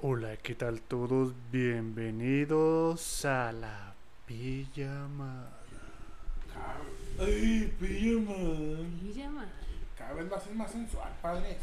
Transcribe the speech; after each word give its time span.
Hola, 0.00 0.36
¿qué 0.36 0.54
tal 0.54 0.80
todos? 0.80 1.34
Bienvenidos 1.50 3.24
a 3.24 3.50
la 3.50 3.94
pijamada. 4.26 5.50
Ay, 7.18 7.74
pijama. 7.80 8.88
Pijama. 9.02 9.46
Cada 9.98 10.12
vez 10.12 10.30
va 10.30 10.36
a 10.36 10.40
ser 10.40 10.54
más 10.54 10.70
sensual, 10.70 11.10
padre. 11.20 11.58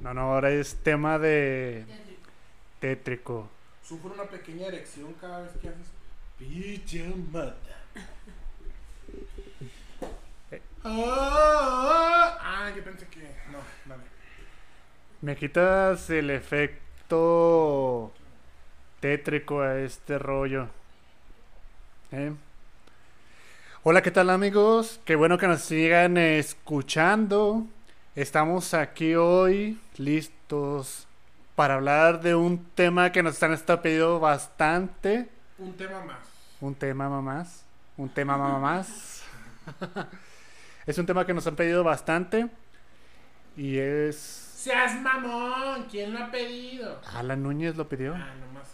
No, 0.00 0.14
no, 0.14 0.20
ahora 0.32 0.50
es 0.50 0.76
tema 0.76 1.18
de 1.18 1.84
tétrico. 2.80 3.50
Sufro 3.82 4.14
una 4.14 4.24
pequeña 4.24 4.68
erección 4.68 5.12
cada 5.20 5.42
vez 5.42 5.52
que 5.60 5.68
haces 5.68 5.88
pijamada. 6.38 7.56
Eh. 10.50 10.60
Ah, 10.84 12.38
ah, 12.40 12.72
yo 12.74 12.82
pensé 12.84 13.06
que. 13.08 13.20
No, 13.50 13.58
dale. 13.86 14.04
¿Me 15.20 15.36
quitas 15.36 16.10
el 16.10 16.30
efecto 16.30 16.91
tétrico 19.00 19.60
a 19.60 19.78
este 19.80 20.18
rollo? 20.18 20.68
¿Eh? 22.10 22.32
Hola, 23.82 24.00
¿qué 24.00 24.10
tal 24.10 24.30
amigos? 24.30 24.98
Qué 25.04 25.14
bueno 25.14 25.36
que 25.36 25.46
nos 25.46 25.60
sigan 25.60 26.16
escuchando. 26.16 27.66
Estamos 28.16 28.72
aquí 28.72 29.14
hoy 29.14 29.78
listos 29.98 31.06
para 31.54 31.74
hablar 31.74 32.22
de 32.22 32.34
un 32.34 32.64
tema 32.74 33.12
que 33.12 33.22
nos 33.22 33.42
han 33.42 33.52
estado 33.52 33.82
pidiendo 33.82 34.18
bastante. 34.18 35.28
Un 35.58 35.74
tema 35.74 36.02
más. 36.04 36.18
Un 36.62 36.74
tema 36.74 37.20
más. 37.20 37.64
Un 37.98 38.08
tema 38.08 38.58
más. 38.58 39.22
es 40.86 40.96
un 40.96 41.04
tema 41.04 41.26
que 41.26 41.34
nos 41.34 41.46
han 41.46 41.56
pedido 41.56 41.84
bastante. 41.84 42.48
Y 43.54 43.76
es. 43.76 44.41
Seas 44.62 44.94
mamón, 45.00 45.86
¿quién 45.90 46.12
lo 46.12 46.20
ha 46.22 46.30
pedido? 46.30 47.00
Alan 47.16 47.42
Núñez 47.42 47.74
lo 47.76 47.88
pidió. 47.88 48.14
Ah, 48.14 48.32
nomás 48.40 48.72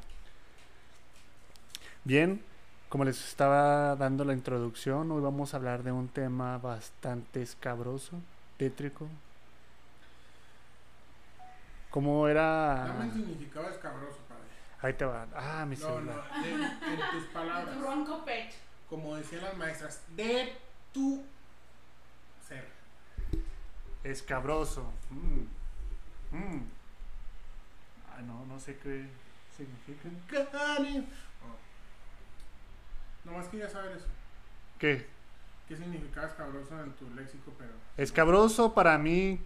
Bien, 2.05 2.43
como 2.89 3.05
les 3.05 3.23
estaba 3.25 3.97
dando 3.97 4.25
la 4.25 4.33
introducción, 4.33 5.11
hoy 5.11 5.23
vamos 5.23 5.55
a 5.55 5.57
hablar 5.57 5.83
de 5.83 5.93
un 5.93 6.09
tema 6.09 6.59
bastante 6.59 7.43
escabroso, 7.43 8.19
tétrico. 8.59 9.09
¿Cómo 11.91 12.27
era? 12.27 12.87
Dame 12.89 13.05
el 13.07 13.13
significado 13.13 13.69
escabroso, 13.69 14.19
padre. 14.29 14.43
Ahí 14.81 14.95
te 14.95 15.05
va. 15.05 15.27
Ah, 15.35 15.65
mi 15.67 15.77
No, 15.77 15.87
celular. 15.87 16.25
no, 16.37 16.43
de- 16.43 16.51
en 16.53 17.11
tus 17.13 17.23
De 17.23 17.29
palabras. 17.33 17.75
tu 17.77 17.83
ronco 17.83 18.25
pecho. 18.25 18.57
Como 18.89 19.15
decían 19.17 19.43
las 19.45 19.57
maestras, 19.57 20.01
de 20.17 20.55
tu 20.93 21.23
ser. 22.49 22.67
Escabroso. 24.05 24.91
Mm. 25.11 26.37
Mm. 26.37 26.63
Ah, 28.11 28.21
no, 28.23 28.45
no 28.47 28.59
sé 28.59 28.77
qué 28.79 29.07
significa. 29.57 30.09
Nomás 33.25 33.47
quería 33.49 33.69
saber 33.69 33.93
eso. 33.97 34.07
¿Qué? 34.79 35.07
¿Qué 35.69 35.77
significaba 35.77 36.27
escabroso 36.27 36.81
en 36.83 36.93
tu 36.93 37.09
léxico? 37.15 37.53
Pero. 37.59 37.71
Escabroso 37.97 38.75
para 38.75 38.99
mí 38.99 39.41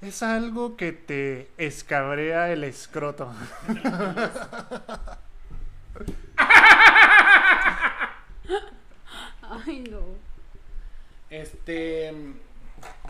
es 0.00 0.22
algo 0.22 0.76
que 0.76 0.92
te 0.92 1.50
escabrea 1.58 2.50
el 2.52 2.64
escroto. 2.64 3.32
Ay, 9.42 9.84
no. 9.90 10.00
Este. 11.28 12.12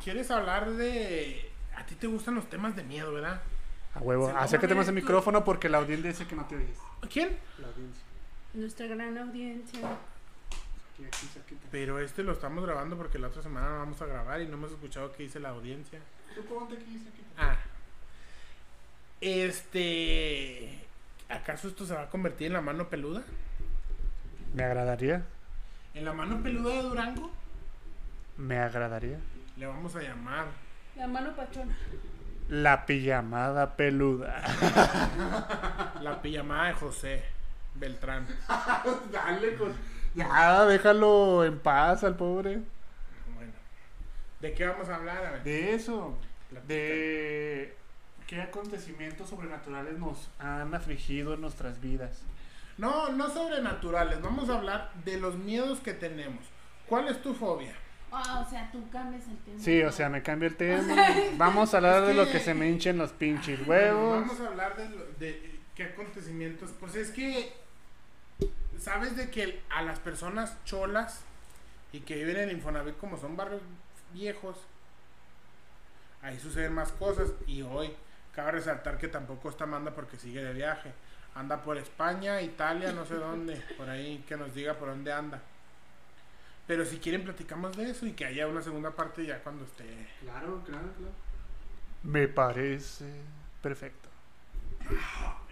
¿Quieres 0.02 0.30
hablar 0.30 0.70
de.? 0.72 1.50
A 1.76 1.84
ti 1.86 1.94
te 1.94 2.06
gustan 2.06 2.34
los 2.34 2.48
temas 2.48 2.76
de 2.76 2.82
miedo, 2.82 3.12
¿verdad? 3.12 3.40
A 3.94 4.00
huevo. 4.00 4.26
Se 4.30 4.36
Acércate 4.36 4.74
más 4.74 4.86
poner- 4.86 5.02
micrófono 5.02 5.44
porque 5.44 5.68
la 5.68 5.78
audiencia 5.78 6.10
dice 6.10 6.26
que 6.26 6.36
no 6.36 6.44
te 6.46 6.56
oyes. 6.56 6.78
¿Quién? 7.12 7.36
La 7.58 7.68
audiencia. 7.68 8.02
Nuestra 8.54 8.86
gran 8.86 9.16
audiencia. 9.16 9.80
Aquí, 11.06 11.16
aquí, 11.16 11.26
cerquita. 11.32 11.66
Pero 11.70 11.98
este 11.98 12.22
lo 12.22 12.32
estamos 12.32 12.64
grabando 12.64 12.96
porque 12.96 13.18
la 13.18 13.28
otra 13.28 13.42
semana 13.42 13.68
lo 13.70 13.78
vamos 13.78 14.02
a 14.02 14.06
grabar 14.06 14.40
y 14.40 14.46
no 14.46 14.54
hemos 14.54 14.72
escuchado 14.72 15.12
qué 15.12 15.24
dice 15.24 15.40
la 15.40 15.50
audiencia. 15.50 15.98
Tú 16.34 16.44
ponte 16.44 16.74
aquí, 16.74 16.98
cerquita. 16.98 17.28
Ah. 17.38 17.56
Este. 19.20 20.86
¿Acaso 21.28 21.68
esto 21.68 21.86
se 21.86 21.94
va 21.94 22.02
a 22.02 22.10
convertir 22.10 22.48
en 22.48 22.54
la 22.54 22.60
mano 22.60 22.88
peluda? 22.88 23.22
Me 24.54 24.64
agradaría. 24.64 25.24
¿En 25.94 26.04
la 26.04 26.12
mano 26.12 26.42
peluda 26.42 26.74
de 26.74 26.82
Durango? 26.82 27.30
Me 28.36 28.58
agradaría. 28.58 29.18
Le 29.56 29.66
vamos 29.66 29.94
a 29.96 30.02
llamar. 30.02 30.46
La 30.96 31.06
mano 31.06 31.34
pachona. 31.36 31.76
La 32.48 32.84
pijamada 32.84 33.76
peluda. 33.76 34.42
La 36.02 36.20
pijamada 36.20 36.68
de 36.68 36.74
José 36.74 37.22
Beltrán. 37.76 38.26
Dale 39.12 39.54
con. 39.54 39.72
Ya, 40.14 40.64
déjalo 40.66 41.44
en 41.44 41.58
paz 41.58 42.02
al 42.04 42.16
pobre. 42.16 42.60
Bueno. 43.34 43.52
¿De 44.40 44.52
qué 44.54 44.66
vamos 44.66 44.88
a 44.88 44.96
hablar? 44.96 45.24
A 45.24 45.30
ver. 45.32 45.42
De 45.44 45.74
eso. 45.74 46.16
De 46.66 47.74
qué 48.26 48.40
acontecimientos 48.42 49.28
sobrenaturales 49.28 49.98
nos 49.98 50.30
han 50.38 50.74
afligido 50.74 51.34
en 51.34 51.40
nuestras 51.40 51.80
vidas. 51.80 52.22
No, 52.78 53.10
no 53.10 53.28
sobrenaturales. 53.30 54.20
Vamos 54.22 54.48
a 54.48 54.56
hablar 54.58 54.90
de 55.04 55.18
los 55.18 55.36
miedos 55.36 55.80
que 55.80 55.92
tenemos. 55.92 56.44
¿Cuál 56.86 57.08
es 57.08 57.20
tu 57.22 57.34
fobia? 57.34 57.74
Ah, 58.12 58.44
o 58.44 58.50
sea, 58.50 58.68
tú 58.72 58.88
cambias 58.90 59.22
el 59.28 59.36
tema. 59.38 59.58
Sí, 59.60 59.82
o 59.82 59.92
sea, 59.92 60.08
me 60.08 60.22
cambio 60.22 60.48
el 60.48 60.56
tema. 60.56 60.82
Vamos 61.36 61.72
a 61.72 61.76
hablar 61.76 62.02
Es 62.02 62.08
de 62.08 62.14
lo 62.14 62.24
que- 62.32 62.40
se 62.40 62.54
me 62.54 62.68
hinchen 62.68 62.98
los 62.98 63.12
pinches 63.12 63.64
Bueno, 63.64 63.84
huevos. 63.98 64.20
Vamos 64.26 64.40
a 64.40 64.46
hablar 64.48 64.76
de, 64.76 64.88
lo- 64.88 65.06
de 65.18 65.60
qué 65.76 65.84
acontecimientos. 65.84 66.70
Pues 66.80 66.96
es 66.96 67.10
que, 67.10 67.52
¿sabes 68.80 69.16
de 69.16 69.30
que 69.30 69.60
a 69.70 69.82
las 69.82 69.98
personas 69.98 70.56
cholas 70.64 71.22
y 71.92 72.00
que 72.00 72.16
viven 72.16 72.38
en 72.38 72.50
Infonavit 72.50 72.96
como 72.96 73.16
son 73.16 73.36
barrios 73.36 73.60
viejos, 74.12 74.56
ahí 76.22 76.38
suceden 76.38 76.72
más 76.72 76.92
cosas? 76.92 77.32
Y 77.46 77.62
hoy, 77.62 77.94
cabe 78.34 78.52
resaltar 78.52 78.98
que 78.98 79.08
tampoco 79.08 79.50
está 79.50 79.64
Amanda 79.64 79.92
porque 79.92 80.16
sigue 80.16 80.42
de 80.42 80.52
viaje. 80.52 80.92
Anda 81.34 81.62
por 81.62 81.76
España, 81.78 82.40
Italia, 82.40 82.92
no 82.92 83.04
sé 83.04 83.14
dónde, 83.14 83.56
por 83.76 83.88
ahí 83.88 84.24
que 84.26 84.36
nos 84.36 84.54
diga 84.54 84.74
por 84.74 84.88
dónde 84.88 85.12
anda. 85.12 85.40
Pero 86.66 86.84
si 86.84 86.98
quieren 86.98 87.24
platicamos 87.24 87.76
de 87.76 87.90
eso 87.90 88.06
y 88.06 88.12
que 88.12 88.24
haya 88.24 88.46
una 88.46 88.62
segunda 88.62 88.90
parte 88.92 89.26
ya 89.26 89.42
cuando 89.42 89.64
esté 89.64 89.84
Claro, 90.20 90.62
claro, 90.64 90.88
claro. 90.96 91.12
Me 92.02 92.28
parece 92.28 93.06
perfecto. 93.60 94.08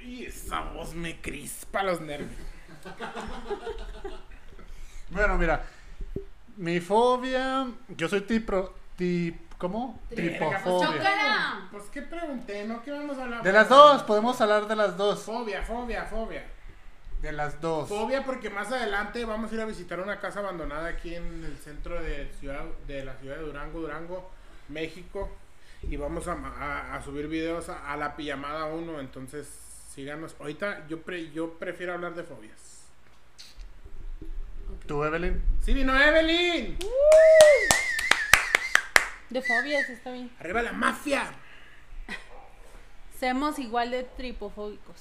Y 0.01 0.25
esa 0.25 0.61
voz 0.61 0.95
me 0.95 1.21
crispa 1.21 1.83
los 1.83 2.01
nervios. 2.01 2.41
Bueno, 5.11 5.39
mira, 5.39 5.63
mi 6.59 6.81
fobia, 6.81 7.67
yo 7.89 8.09
soy 8.09 8.21
tipo, 8.23 8.75
tip, 8.97 9.53
¿cómo? 9.57 9.99
Pues, 10.09 10.17
Tripofobia. 10.21 11.69
Pues 11.71 11.85
qué 11.85 12.03
pregunté, 12.03 12.65
¿no? 12.67 12.83
¿Qué 12.83 12.91
vamos 12.91 13.17
a 13.19 13.23
hablar? 13.25 13.43
De 13.43 13.53
las 13.53 13.69
dos, 13.71 14.03
podemos 14.03 14.39
hablar 14.41 14.69
de 14.69 14.77
las 14.77 14.97
dos. 14.99 15.23
Fobia, 15.23 15.63
fobia, 15.63 16.05
fobia. 16.05 16.45
De 17.23 17.33
las 17.33 17.59
dos. 17.61 17.89
Fobia 17.89 18.23
porque 18.25 18.51
más 18.51 18.71
adelante 18.71 19.25
vamos 19.25 19.51
a 19.51 19.55
ir 19.55 19.61
a 19.63 19.65
visitar 19.65 19.99
una 19.99 20.21
casa 20.21 20.41
abandonada 20.41 20.89
aquí 20.89 21.15
en 21.15 21.43
el 21.45 21.57
centro 21.57 22.01
de 22.03 22.31
ciudad 22.39 22.65
de 22.87 23.05
la 23.05 23.15
ciudad 23.15 23.37
de 23.37 23.43
Durango, 23.43 23.81
Durango, 23.81 24.31
México. 24.69 25.31
Y 25.83 25.97
vamos 25.97 26.29
a, 26.29 26.33
a- 26.35 26.97
a 26.97 27.03
subir 27.03 27.29
videos 27.29 27.69
a, 27.71 27.93
a 27.93 27.97
la 27.97 28.15
pijamada 28.15 28.67
1, 28.67 29.01
entonces 29.01 29.49
síganos. 29.99 30.37
Ahorita 30.39 30.87
yo, 30.87 31.03
pre- 31.03 31.33
yo 31.33 31.59
prefiero 31.59 31.93
hablar 31.95 32.15
de 32.15 32.23
fobias. 32.23 32.85
¿Tú, 34.87 35.03
Evelyn? 35.03 35.43
¡Sí 35.61 35.75
vino 35.75 35.93
Evelyn! 36.01 36.79
De 39.29 39.43
fobias, 39.43 39.91
está 39.91 40.13
bien. 40.13 40.31
¡Arriba 40.39 40.63
la 40.63 40.71
mafia! 40.73 41.33
Seamos 43.19 43.59
igual 43.59 43.91
de 43.91 44.05
tripofóbicos. 44.05 44.95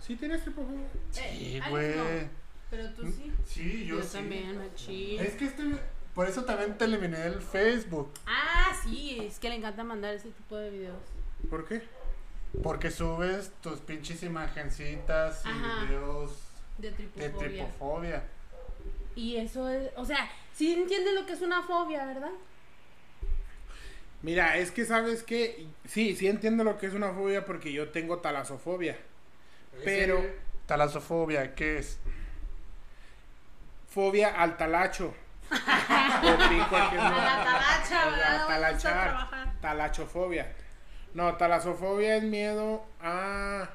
¿Sí 0.00 0.16
tienes 0.16 0.40
tripofobia? 0.42 0.86
Sí, 1.10 1.20
Eh, 1.22 1.60
Alex 1.62 1.70
güey. 1.70 1.96
no, 2.24 2.30
Pero 2.70 2.90
tú 2.94 3.02
sí. 3.12 3.32
Sí, 3.46 3.84
Yo, 3.84 4.00
también, 4.00 4.56
machín. 4.56 5.20
Es 5.20 5.34
que 5.34 5.44
este, 5.44 5.62
por 6.14 6.26
eso 6.26 6.46
también 6.46 6.78
te 6.78 6.86
eliminé 6.86 7.18
del 7.18 7.42
Facebook. 7.42 8.10
Ah, 8.26 8.74
sí, 8.82 9.18
es 9.20 9.38
que 9.38 9.50
le 9.50 9.56
encanta 9.56 9.84
mandar 9.84 10.14
ese 10.14 10.30
tipo 10.30 10.56
de 10.56 10.70
videos. 10.70 11.02
¿Por 11.50 11.68
qué? 11.68 11.86
Porque 12.62 12.90
subes 12.90 13.52
tus 13.60 13.80
pinches 13.80 14.22
imagencitas 14.22 15.44
y 15.44 15.48
Ajá. 15.48 15.84
videos 15.84 16.32
De 16.78 16.90
de 16.90 17.28
tripofobia. 17.30 18.22
Y 19.14 19.36
eso 19.36 19.68
es, 19.68 19.90
o 19.96 20.04
sea, 20.04 20.30
sí 20.54 20.74
entiendes 20.74 21.14
lo 21.14 21.24
que 21.26 21.32
es 21.34 21.42
una 21.42 21.62
fobia, 21.62 22.04
¿verdad? 22.06 22.30
Mira, 24.22 24.56
es 24.56 24.70
que 24.70 24.84
sabes 24.84 25.22
que 25.22 25.66
sí, 25.86 26.16
sí 26.16 26.26
entiendo 26.26 26.64
lo 26.64 26.78
que 26.78 26.86
es 26.86 26.94
una 26.94 27.12
fobia 27.12 27.44
porque 27.44 27.72
yo 27.72 27.90
tengo 27.90 28.18
talasofobia. 28.18 28.96
Pero 29.84 30.18
Ese- 30.18 30.36
Talasofobia, 30.66 31.54
¿qué 31.54 31.78
es? 31.78 31.98
fobia 33.88 34.28
al 34.40 34.56
talacho. 34.56 35.14
A 35.50 36.26
la 36.26 37.44
talacha, 37.44 38.02
A 38.02 38.10
la 38.10 38.46
talachar. 38.46 39.60
Talachofobia. 39.60 40.52
No, 41.16 41.34
talasofobia 41.36 42.16
es 42.16 42.22
miedo 42.22 42.84
a. 43.00 43.70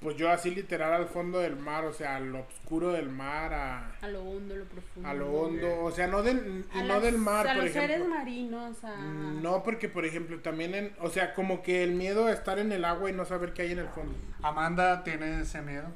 Pues 0.00 0.16
yo 0.18 0.30
así 0.30 0.50
literal 0.54 0.92
al 0.92 1.06
fondo 1.08 1.38
del 1.38 1.56
mar, 1.56 1.84
o 1.86 1.92
sea, 1.92 2.16
al 2.16 2.34
oscuro 2.36 2.92
del 2.92 3.08
mar, 3.08 3.54
a, 3.54 3.90
A 4.02 4.08
lo 4.08 4.22
hondo, 4.22 4.54
lo 4.54 4.64
profundo. 4.64 5.08
a 5.08 5.14
lo 5.14 5.32
hondo, 5.32 5.82
o 5.82 5.90
sea, 5.90 6.06
no 6.08 6.22
del, 6.22 6.66
y 6.74 6.78
A 6.78 6.82
no 6.82 6.88
las- 6.94 7.02
del 7.02 7.16
mar, 7.16 7.48
a 7.48 7.54
por 7.54 7.62
los 7.64 7.72
seres 7.72 7.96
ejemplo. 7.96 8.14
marinos, 8.14 8.84
a... 8.84 8.96
No, 8.96 9.62
porque 9.62 9.88
por 9.88 10.04
ejemplo 10.04 10.38
también 10.40 10.74
en, 10.74 10.94
o 11.00 11.08
sea, 11.08 11.32
como 11.32 11.62
que 11.62 11.82
el 11.82 11.92
miedo 11.92 12.26
a 12.26 12.32
estar 12.32 12.58
en 12.58 12.70
el 12.72 12.84
agua 12.84 13.08
y 13.08 13.14
no 13.14 13.24
saber 13.24 13.54
qué 13.54 13.62
hay 13.62 13.72
en 13.72 13.78
el 13.78 13.88
fondo. 13.88 14.14
Amanda 14.42 15.02
tiene 15.04 15.40
ese 15.40 15.62
miedo, 15.62 15.86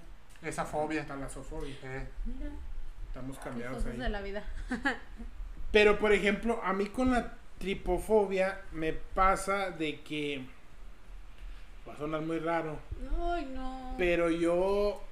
esa 0.41 0.65
fobia. 0.65 1.05
Talasofobia. 1.07 1.75
Eh, 1.83 2.07
Mira, 2.25 2.51
Estamos 3.09 3.37
qué 3.39 3.45
cambiados 3.45 3.77
cosas 3.79 3.93
ahí. 3.93 3.99
de 3.99 4.09
la 4.09 4.21
vida. 4.23 4.43
Pero 5.73 5.99
por 5.99 6.13
ejemplo, 6.13 6.61
a 6.65 6.73
mí 6.73 6.87
con 6.87 7.11
la 7.11 7.35
tripofobia 7.59 8.61
me 8.73 8.93
pasa 8.93 9.71
de 9.71 10.01
que 10.01 10.45
va 11.89 11.95
a 11.95 11.97
sonar 11.97 12.21
muy 12.21 12.39
raro, 12.39 12.79
Ay, 13.21 13.47
no. 13.53 13.95
pero 13.99 14.31
yo 14.31 15.03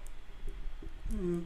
mm, 1.10 1.40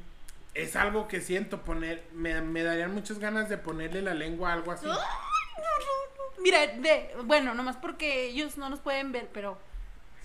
es 0.54 0.76
algo 0.76 1.08
que 1.08 1.20
siento 1.20 1.62
poner, 1.62 2.04
me, 2.12 2.40
me 2.42 2.62
darían 2.62 2.92
muchas 2.94 3.18
ganas 3.18 3.48
de 3.48 3.58
ponerle 3.58 4.02
la 4.02 4.14
lengua 4.14 4.50
a 4.50 4.52
algo 4.54 4.72
así. 4.72 4.86
Ay, 4.86 4.92
no, 4.92 5.62
no, 5.62 6.36
no. 6.36 6.42
Mira, 6.42 6.58
ve, 6.78 7.14
bueno, 7.24 7.54
nomás 7.54 7.76
porque 7.76 8.26
ellos 8.26 8.58
no 8.58 8.68
nos 8.68 8.80
pueden 8.80 9.12
ver, 9.12 9.28
pero... 9.32 9.58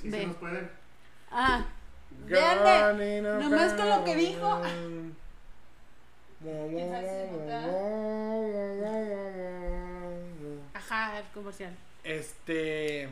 sí, 0.01 0.09
Ve. 0.09 0.21
se 0.21 0.27
nos 0.27 0.37
puede. 0.37 0.69
Ah, 1.31 1.65
no 2.27 3.39
Nomás 3.39 3.73
con 3.73 3.89
lo 3.89 4.03
que 4.03 4.15
dijo. 4.15 4.61
El 11.13 11.25
comercial. 11.33 11.75
Este. 12.03 13.09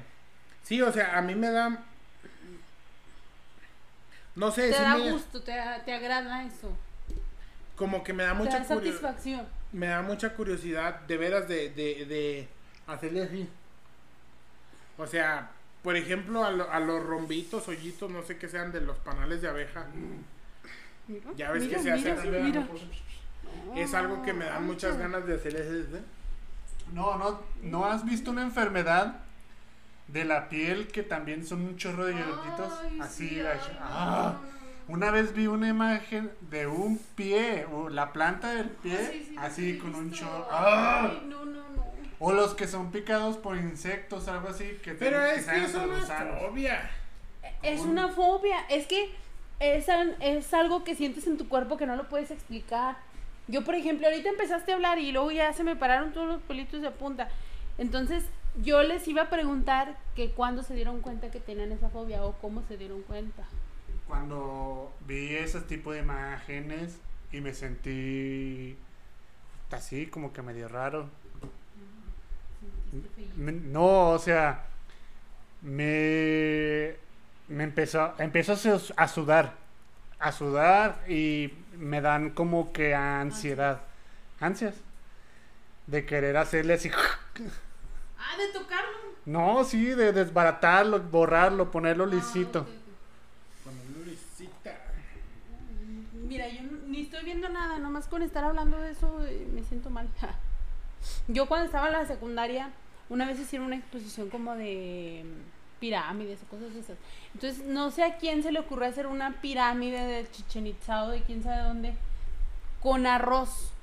Sí, 0.64 0.82
o 0.82 0.92
sea, 0.92 1.18
a 1.18 1.22
mí 1.22 1.36
me 1.36 1.50
da. 1.50 1.84
No 4.36 4.52
sé, 4.52 4.70
Te 4.70 4.78
sí 4.78 4.82
da 4.82 4.98
me- 4.98 5.12
gusto, 5.12 5.42
te, 5.42 5.54
te 5.86 5.94
agrada 5.94 6.44
eso. 6.46 6.76
como 7.76 8.04
que 8.04 8.14
me 8.14 8.24
da 8.24 8.34
mucha 8.34 8.60
da 8.60 8.66
curio- 8.66 8.92
satisfacción. 8.92 9.48
me 9.72 9.88
da 9.88 10.02
mucha 10.02 10.34
curiosidad 10.34 11.02
de 11.02 11.18
veras 11.18 11.48
de, 11.48 11.70
de, 11.70 12.06
de 12.06 12.48
hacerle 12.88 13.24
así. 13.24 13.48
O 14.98 15.06
sea, 15.08 15.52
por 15.84 15.96
ejemplo, 15.96 16.44
a, 16.46 16.52
lo- 16.52 16.72
a 16.72 16.80
los 16.80 17.04
rombitos, 17.04 17.68
hoyitos, 17.68 18.10
no 18.10 18.24
sé 18.24 18.38
qué 18.38 18.48
sean 18.48 18.72
de 18.72 18.82
los 18.82 18.98
panales 19.00 19.42
de 19.42 19.50
abeja. 19.50 19.86
Mira, 21.08 21.30
Ya 21.36 21.52
ves 21.52 21.64
mira, 21.64 21.78
que 21.78 21.84
se 21.84 21.92
hace 21.92 22.02
mira, 22.14 22.20
así, 22.20 22.28
mira. 22.30 22.68
Es 23.76 23.94
algo 23.94 24.24
que 24.24 24.34
me 24.34 24.46
da 24.46 24.60
muchas 24.60 24.98
ganas 24.98 25.26
de 25.28 25.36
hacerle 25.36 25.60
así. 25.62 26.04
No, 26.94 27.18
no, 27.18 27.40
¿no 27.64 27.86
has 27.86 28.06
visto 28.06 28.32
una 28.32 28.44
enfermedad 28.44 29.16
de 30.08 30.26
la 30.26 30.50
piel 30.50 30.88
que 30.90 31.02
también 31.04 31.46
son 31.46 31.62
un 31.62 31.78
chorro 31.78 32.06
de 32.06 32.14
hielitos? 32.14 32.74
Ay, 32.84 33.00
Así, 33.02 33.30
sí, 33.30 33.42
ay, 33.42 33.60
Ah. 33.82 34.36
Una 34.90 35.12
vez 35.12 35.34
vi 35.34 35.48
una 35.48 35.70
imagen 35.70 36.30
de 36.50 36.68
un 36.68 36.98
pie, 37.16 37.66
o 37.72 37.88
la 37.90 38.12
planta 38.12 38.54
del 38.54 38.68
pie, 38.70 38.98
Ah, 39.00 39.10
Sí, 39.12 39.24
sí, 39.30 39.36
así 39.40 39.72
sí, 39.74 39.78
con 39.80 39.96
un 39.96 40.12
chorro. 40.12 40.46
¡Ah! 40.52 41.08
Ay, 41.10 41.24
no, 41.28 41.46
no, 41.46 41.70
no. 41.70 41.84
O 42.20 42.32
los 42.34 42.54
que 42.54 42.68
son 42.68 42.92
picados 42.92 43.38
por 43.38 43.56
insectos, 43.58 44.28
algo 44.28 44.50
así. 44.50 44.78
Que 44.84 44.92
Pero 44.94 45.20
te- 45.20 45.36
es 45.36 45.46
que 45.46 45.64
es 45.64 45.74
gusanos. 45.74 46.40
fobia. 46.42 46.92
Es 47.62 47.80
una 47.82 48.10
fobia. 48.10 48.60
Es 48.70 48.86
que 48.88 49.16
es, 49.60 49.86
es 50.20 50.54
algo 50.54 50.84
que 50.84 50.96
sientes 50.96 51.28
en 51.28 51.38
tu 51.38 51.48
cuerpo 51.48 51.78
que 51.78 51.86
no 51.86 51.96
lo 51.96 52.10
puedes 52.10 52.30
explicar. 52.32 52.98
Yo, 53.48 53.64
por 53.64 53.76
ejemplo, 53.76 54.08
ahorita 54.08 54.30
empezaste 54.30 54.72
a 54.72 54.76
hablar 54.76 55.00
y 55.00 55.12
luego 55.12 55.32
ya 55.32 55.52
se 55.54 55.64
me 55.64 55.76
pararon 55.76 56.14
todos 56.14 56.28
los 56.28 56.42
pelitos 56.44 56.82
de 56.82 56.92
punta. 56.92 57.30
Entonces, 57.78 58.24
yo 58.62 58.84
les 58.84 59.08
iba 59.08 59.24
a 59.24 59.30
preguntar 59.30 59.98
que 60.16 60.32
cuándo 60.32 60.64
se 60.64 60.76
dieron 60.76 61.02
cuenta 61.02 61.32
que 61.32 61.40
tenían 61.40 61.72
esa 61.72 61.90
fobia 61.90 62.24
o 62.24 62.34
cómo 62.40 62.62
se 62.68 62.78
dieron 62.78 63.02
cuenta. 63.04 63.44
Cuando 64.08 64.94
vi 65.08 65.36
ese 65.36 65.62
tipo 65.62 65.92
de 65.92 66.00
imágenes 66.00 66.98
y 67.32 67.42
me 67.42 67.54
sentí 67.54 68.78
así, 69.72 70.06
como 70.08 70.32
que 70.34 70.42
medio 70.42 70.68
raro. 70.68 71.10
Me- 73.36 73.52
No, 73.52 74.12
o 74.12 74.20
sea, 74.20 74.66
me, 75.62 76.96
me 77.48 77.64
empezó, 77.64 78.14
empezó 78.20 78.54
a 78.98 79.08
sudar, 79.08 79.54
a 80.24 80.32
sudar 80.32 81.04
y 81.10 81.52
me 81.78 82.00
dan 82.00 82.30
como 82.30 82.72
que 82.72 82.96
ansiedad, 82.96 83.82
ansias, 84.40 84.76
de 85.88 86.06
querer 86.06 86.38
hacerle 86.38 86.76
así, 86.76 86.90
Ah, 88.18 88.38
de 88.38 88.58
tocarlo. 88.58 88.98
no, 89.26 89.66
sí, 89.66 89.86
de 89.86 90.14
desbaratarlo, 90.14 91.02
borrarlo, 91.02 91.70
ponerlo 91.72 92.06
lisito. 92.06 92.60
Ah, 92.60 92.72
ok. 92.72 93.64
Con 93.66 93.74
una 93.98 94.06
risita. 94.06 94.72
Mira, 96.14 96.48
yo 96.48 96.62
ni 96.88 97.02
estoy 97.02 97.26
viendo 97.26 97.50
nada, 97.50 97.80
nomás 97.80 98.08
con 98.08 98.22
estar 98.22 98.46
hablando 98.46 98.80
de 98.80 98.92
eso 98.92 99.26
eh, 99.26 99.46
me 99.54 99.62
siento 99.64 99.90
mal. 99.90 100.08
yo 101.28 101.48
cuando 101.48 101.66
estaba 101.66 101.88
en 101.88 101.94
la 101.94 102.06
secundaria, 102.06 102.70
una 103.10 103.28
vez 103.28 103.38
hicieron 103.42 103.68
una 103.68 103.76
exposición 103.76 104.30
como 104.30 104.56
de 104.56 105.26
mm, 105.26 105.53
pirámides 105.84 106.42
o 106.44 106.46
cosas 106.46 106.74
esas. 106.76 106.98
Entonces, 107.34 107.66
no 107.66 107.92
sé 107.92 108.04
a 108.06 108.16
quién 108.16 108.42
se 108.42 108.54
le 108.54 108.60
ocurrió 108.62 108.88
hacer 108.88 109.06
una 109.06 109.42
pirámide 109.42 110.00
de 110.00 110.32
Chichen 110.32 110.66
Itza 110.66 111.04
o 111.04 111.10
de 111.10 111.22
quién 111.24 111.44
sabe 111.44 111.62
dónde, 111.62 111.94
con 112.82 113.06
arroz, 113.06 113.74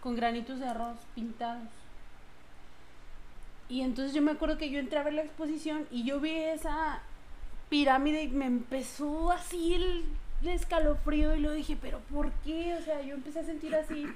con 0.00 0.16
granitos 0.16 0.58
de 0.58 0.68
arroz 0.68 0.96
pintados. 1.14 1.68
Y 3.68 3.82
entonces 3.82 4.14
yo 4.14 4.22
me 4.22 4.30
acuerdo 4.30 4.56
que 4.56 4.70
yo 4.70 4.78
entré 4.80 4.98
a 4.98 5.02
ver 5.02 5.12
la 5.12 5.20
exposición 5.20 5.86
y 5.90 6.04
yo 6.04 6.18
vi 6.18 6.34
esa 6.34 7.00
pirámide 7.68 8.22
y 8.22 8.28
me 8.28 8.46
empezó 8.46 9.32
así 9.32 9.74
el, 9.74 10.06
el 10.40 10.48
escalofrío 10.48 11.36
y 11.36 11.40
lo 11.40 11.52
dije, 11.52 11.76
pero 11.78 11.98
¿por 12.10 12.32
qué? 12.42 12.74
O 12.80 12.82
sea, 12.82 13.02
yo 13.02 13.16
empecé 13.16 13.40
a 13.40 13.44
sentir 13.44 13.74
así 13.74 14.06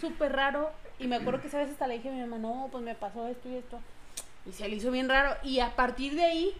súper 0.00 0.32
raro 0.32 0.70
y 0.98 1.06
me 1.06 1.16
acuerdo 1.16 1.42
que 1.42 1.48
esa 1.48 1.58
vez 1.58 1.68
hasta 1.68 1.86
le 1.86 1.98
dije 1.98 2.08
a 2.08 2.12
mi 2.12 2.20
mamá, 2.22 2.38
no, 2.38 2.70
pues 2.72 2.82
me 2.82 2.94
pasó 2.94 3.28
esto 3.28 3.50
y 3.50 3.56
esto. 3.56 3.78
Y 4.46 4.52
se 4.52 4.68
le 4.68 4.76
hizo 4.76 4.90
bien 4.90 5.08
raro 5.08 5.36
y 5.42 5.60
a 5.60 5.74
partir 5.76 6.14
de 6.14 6.24
ahí 6.24 6.54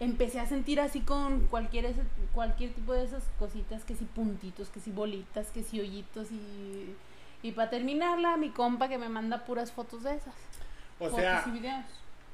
empecé 0.00 0.40
a 0.40 0.46
sentir 0.46 0.80
así 0.80 1.00
con 1.00 1.46
cualquier, 1.48 1.84
ese- 1.86 2.02
cualquier 2.34 2.72
tipo 2.74 2.92
de 2.94 3.04
esas 3.04 3.24
cositas, 3.38 3.84
que 3.84 3.94
si 3.94 4.04
puntitos, 4.04 4.68
que 4.70 4.80
si 4.80 4.90
bolitas, 4.90 5.48
que 5.50 5.62
si 5.62 5.80
hoyitos 5.80 6.30
y... 6.32 6.96
Y 7.44 7.52
para 7.52 7.70
terminarla, 7.70 8.36
mi 8.36 8.50
compa 8.50 8.88
que 8.88 8.98
me 8.98 9.08
manda 9.08 9.44
puras 9.44 9.72
fotos 9.72 10.04
de 10.04 10.14
esas. 10.14 10.34
O 10.98 11.10
fotos 11.10 11.16
sea, 11.16 11.44
y 11.44 11.50
videos. 11.50 11.86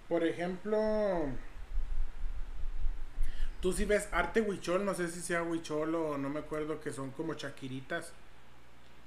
por 0.08 0.24
ejemplo, 0.24 0.76
tú 3.60 3.72
si 3.72 3.84
ves 3.84 4.08
arte 4.12 4.40
huichol, 4.40 4.84
no 4.84 4.94
sé 4.94 5.08
si 5.08 5.20
sea 5.20 5.42
huichol 5.42 5.94
o 5.94 6.18
no 6.18 6.28
me 6.30 6.40
acuerdo, 6.40 6.80
que 6.80 6.92
son 6.92 7.10
como 7.10 7.34
chaquiritas. 7.34 8.12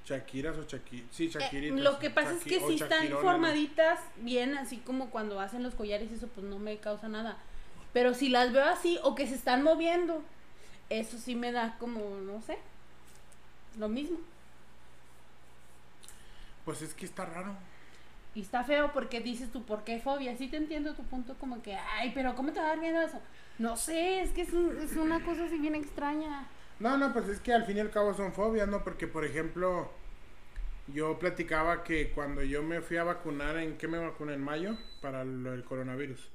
Shakiras 0.06 0.58
o 0.58 0.64
chaqui... 0.66 1.06
Sí, 1.12 1.26
Eh, 1.26 1.30
chaquiritas. 1.30 1.80
lo 1.80 2.00
que 2.00 2.10
pasa 2.10 2.34
es 2.34 2.44
que 2.44 2.60
si 2.60 2.76
están 2.76 3.08
formaditas 3.22 4.00
bien, 4.18 4.58
así 4.58 4.78
como 4.78 5.10
cuando 5.12 5.40
hacen 5.40 5.62
los 5.64 5.76
collares, 5.76 6.12
eso 6.12 6.28
pues 6.28 6.46
no 6.46 6.58
me 6.60 6.78
causa 6.78 7.08
nada. 7.08 7.38
Pero 7.94 8.14
si 8.14 8.30
las 8.30 8.52
veo 8.52 8.66
así 8.66 8.98
o 9.04 9.16
que 9.16 9.28
se 9.28 9.36
están 9.36 9.64
moviendo, 9.64 10.24
eso 10.90 11.18
sí 11.18 11.36
me 11.36 11.52
da 11.52 11.78
como, 11.78 12.00
no 12.22 12.42
sé, 12.42 12.58
lo 13.78 13.90
mismo. 13.90 14.18
Pues 16.66 16.82
es 16.82 16.94
que 16.94 17.06
está 17.06 17.26
raro. 17.26 17.56
Y 18.34 18.42
está 18.42 18.64
feo 18.64 18.92
porque 18.94 19.20
dices 19.20 19.52
tú, 19.52 19.64
¿por 19.64 19.84
qué 19.84 20.00
fobia? 20.00 20.38
Sí 20.38 20.48
te 20.48 20.58
entiendo 20.58 20.94
tu 20.96 21.04
punto 21.04 21.36
como 21.36 21.62
que, 21.62 21.76
ay, 21.76 22.12
pero 22.16 22.34
¿cómo 22.36 22.52
te 22.54 22.60
va 22.60 22.68
a 22.68 22.70
dar 22.70 22.80
miedo 22.80 23.02
eso? 23.02 23.20
No 23.60 23.76
sé, 23.76 24.22
es 24.22 24.32
que 24.32 24.44
es, 24.44 24.54
un- 24.54 24.78
es 24.82 24.96
una 24.96 25.24
cosa 25.24 25.44
así 25.46 25.58
bien 25.58 25.76
extraña. 25.76 26.48
No, 26.82 26.98
no, 26.98 27.14
pues 27.14 27.28
es 27.30 27.40
que 27.40 27.54
al 27.54 27.66
fin 27.66 27.78
y 27.78 27.80
al 27.80 27.92
cabo 27.92 28.14
son 28.14 28.34
fobias, 28.34 28.68
¿no? 28.68 28.84
Porque, 28.84 29.08
por 29.08 29.24
ejemplo, 29.26 29.92
yo 30.88 31.20
platicaba 31.20 31.84
que 31.84 32.12
cuando 32.12 32.44
yo 32.44 32.64
me 32.64 32.82
fui 32.82 32.98
a 32.98 33.04
vacunar, 33.04 33.58
¿en 33.58 33.78
qué 33.78 33.88
me 33.88 34.00
vacuné? 34.00 34.34
En 34.34 34.42
mayo, 34.44 34.78
para 35.02 35.24
lo 35.24 35.52
del 35.52 35.64
coronavirus. 35.64 36.30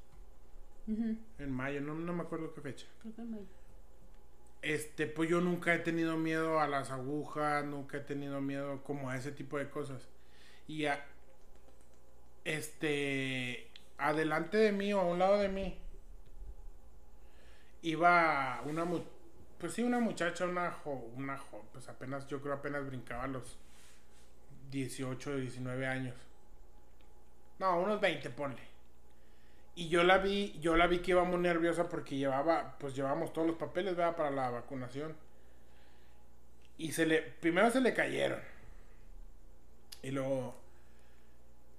En 1.39 1.53
mayo, 1.53 1.81
no, 1.81 1.95
no 1.95 2.13
me 2.13 2.23
acuerdo 2.23 2.55
qué 2.55 2.61
fecha. 2.61 2.87
creo 3.03 3.15
que 3.17 3.23
me- 3.23 3.39
Este, 4.63 5.07
pues 5.07 5.29
yo 5.31 5.41
nunca 5.41 5.75
he 5.75 5.79
tenido 5.79 6.17
miedo 6.17 6.61
a 6.61 6.67
las 6.69 6.91
agujas, 6.91 7.65
nunca 7.65 7.99
he 7.99 8.01
tenido 8.01 8.41
miedo 8.41 8.83
como 8.85 9.11
a 9.11 9.17
ese 9.17 9.33
tipo 9.33 9.59
de 9.59 9.71
cosas. 9.71 10.09
Y 10.67 10.87
a, 10.87 11.05
este, 12.45 13.71
adelante 13.99 14.57
de 14.57 14.73
mí 14.73 14.93
o 14.93 15.01
a 15.01 15.07
un 15.07 15.19
lado 15.19 15.39
de 15.39 15.49
mí, 15.49 15.79
iba 17.83 18.61
una 18.67 18.85
mu- 18.85 19.05
Pues 19.59 19.73
sí, 19.73 19.83
una 19.83 20.01
muchacha, 20.01 20.45
una 20.45 20.71
jo, 20.71 20.93
una 21.17 21.39
jo, 21.39 21.65
pues 21.73 21.89
apenas, 21.89 22.27
yo 22.27 22.41
creo 22.43 22.55
apenas 22.55 22.87
brincaba 22.87 23.25
a 23.25 23.29
los 23.29 23.59
18, 24.71 25.37
19 25.37 25.87
años. 25.87 26.15
No, 27.59 27.81
unos 27.81 28.01
20, 28.01 28.31
ponle. 28.31 28.63
Y 29.75 29.89
yo 29.89 30.03
la 30.05 30.19
vi, 30.19 30.59
yo 30.61 30.77
la 30.77 30.87
vi 30.87 31.01
que 31.01 31.13
iba 31.13 31.25
muy 31.25 31.39
nerviosa 31.39 31.89
porque 31.89 32.17
llevaba, 32.17 32.77
pues 32.79 32.95
llevábamos 32.95 33.33
todos 33.33 33.47
los 33.47 33.57
papeles, 33.57 33.97
¿verdad? 33.97 34.17
Para 34.17 34.31
la 34.31 34.51
vacunación. 34.51 35.15
Y 36.79 36.93
se 36.93 37.07
le, 37.07 37.23
primero 37.23 37.71
se 37.71 37.81
le 37.81 37.95
cayeron. 37.95 38.41
Y 40.03 40.11
luego 40.11 40.55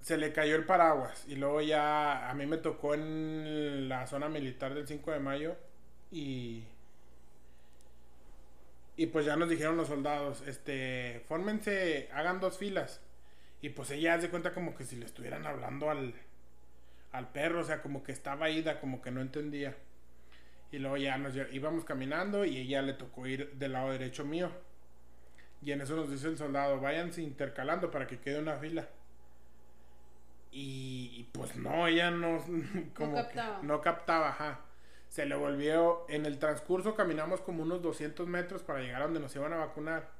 se 0.00 0.16
le 0.16 0.32
cayó 0.32 0.56
el 0.56 0.64
paraguas. 0.64 1.24
Y 1.28 1.36
luego 1.36 1.60
ya 1.60 2.30
a 2.30 2.34
mí 2.34 2.46
me 2.46 2.58
tocó 2.58 2.94
en 2.94 3.88
la 3.88 4.06
zona 4.06 4.28
militar 4.28 4.74
del 4.74 4.86
5 4.86 5.10
de 5.12 5.20
mayo. 5.20 5.56
Y 6.10 6.64
y 8.98 9.06
pues 9.06 9.24
ya 9.24 9.36
nos 9.36 9.48
dijeron 9.48 9.76
los 9.76 9.86
soldados, 9.86 10.42
este, 10.48 11.22
fórmense, 11.28 12.08
hagan 12.12 12.40
dos 12.40 12.58
filas. 12.58 13.00
Y 13.62 13.68
pues 13.68 13.92
ella 13.92 14.14
hace 14.14 14.28
cuenta 14.28 14.52
como 14.52 14.74
que 14.74 14.84
si 14.84 14.96
le 14.96 15.06
estuvieran 15.06 15.46
hablando 15.46 15.88
al, 15.88 16.14
al 17.12 17.28
perro, 17.28 17.60
o 17.60 17.64
sea, 17.64 17.80
como 17.80 18.02
que 18.02 18.10
estaba 18.10 18.50
ida, 18.50 18.80
como 18.80 19.00
que 19.00 19.12
no 19.12 19.20
entendía. 19.20 19.76
Y 20.72 20.78
luego 20.78 20.96
ya 20.96 21.16
nos 21.16 21.32
íbamos 21.52 21.84
caminando 21.84 22.44
y 22.44 22.56
ella 22.56 22.82
le 22.82 22.92
tocó 22.92 23.28
ir 23.28 23.52
del 23.52 23.74
lado 23.74 23.92
derecho 23.92 24.24
mío. 24.24 24.50
Y 25.62 25.70
en 25.70 25.80
eso 25.80 25.94
nos 25.94 26.10
dice 26.10 26.26
el 26.26 26.36
soldado, 26.36 26.80
váyanse 26.80 27.22
intercalando 27.22 27.92
para 27.92 28.08
que 28.08 28.18
quede 28.18 28.40
una 28.40 28.56
fila. 28.56 28.88
Y, 30.50 31.12
y 31.14 31.28
pues 31.32 31.54
no, 31.54 31.86
ella 31.86 32.10
no, 32.10 32.44
como 32.96 33.12
no 33.12 33.18
captaba. 33.18 33.60
Que 33.60 33.66
no 33.68 33.80
captaba, 33.80 34.28
ajá 34.30 34.60
se 35.08 35.26
le 35.26 35.34
volvió, 35.34 36.04
en 36.08 36.26
el 36.26 36.38
transcurso 36.38 36.94
caminamos 36.94 37.40
como 37.40 37.62
unos 37.62 37.82
200 37.82 38.26
metros 38.26 38.62
para 38.62 38.80
llegar 38.80 39.02
a 39.02 39.04
donde 39.04 39.20
nos 39.20 39.34
iban 39.34 39.52
a 39.52 39.58
vacunar. 39.58 40.10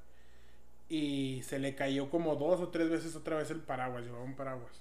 Y 0.89 1.43
se 1.45 1.59
le 1.59 1.75
cayó 1.75 2.11
como 2.11 2.37
dos 2.37 2.61
o 2.61 2.69
tres 2.69 2.89
veces 2.89 3.15
otra 3.15 3.37
vez 3.37 3.51
el 3.51 3.61
paraguas, 3.61 4.05
llevaba 4.05 4.25
un 4.25 4.35
paraguas. 4.35 4.81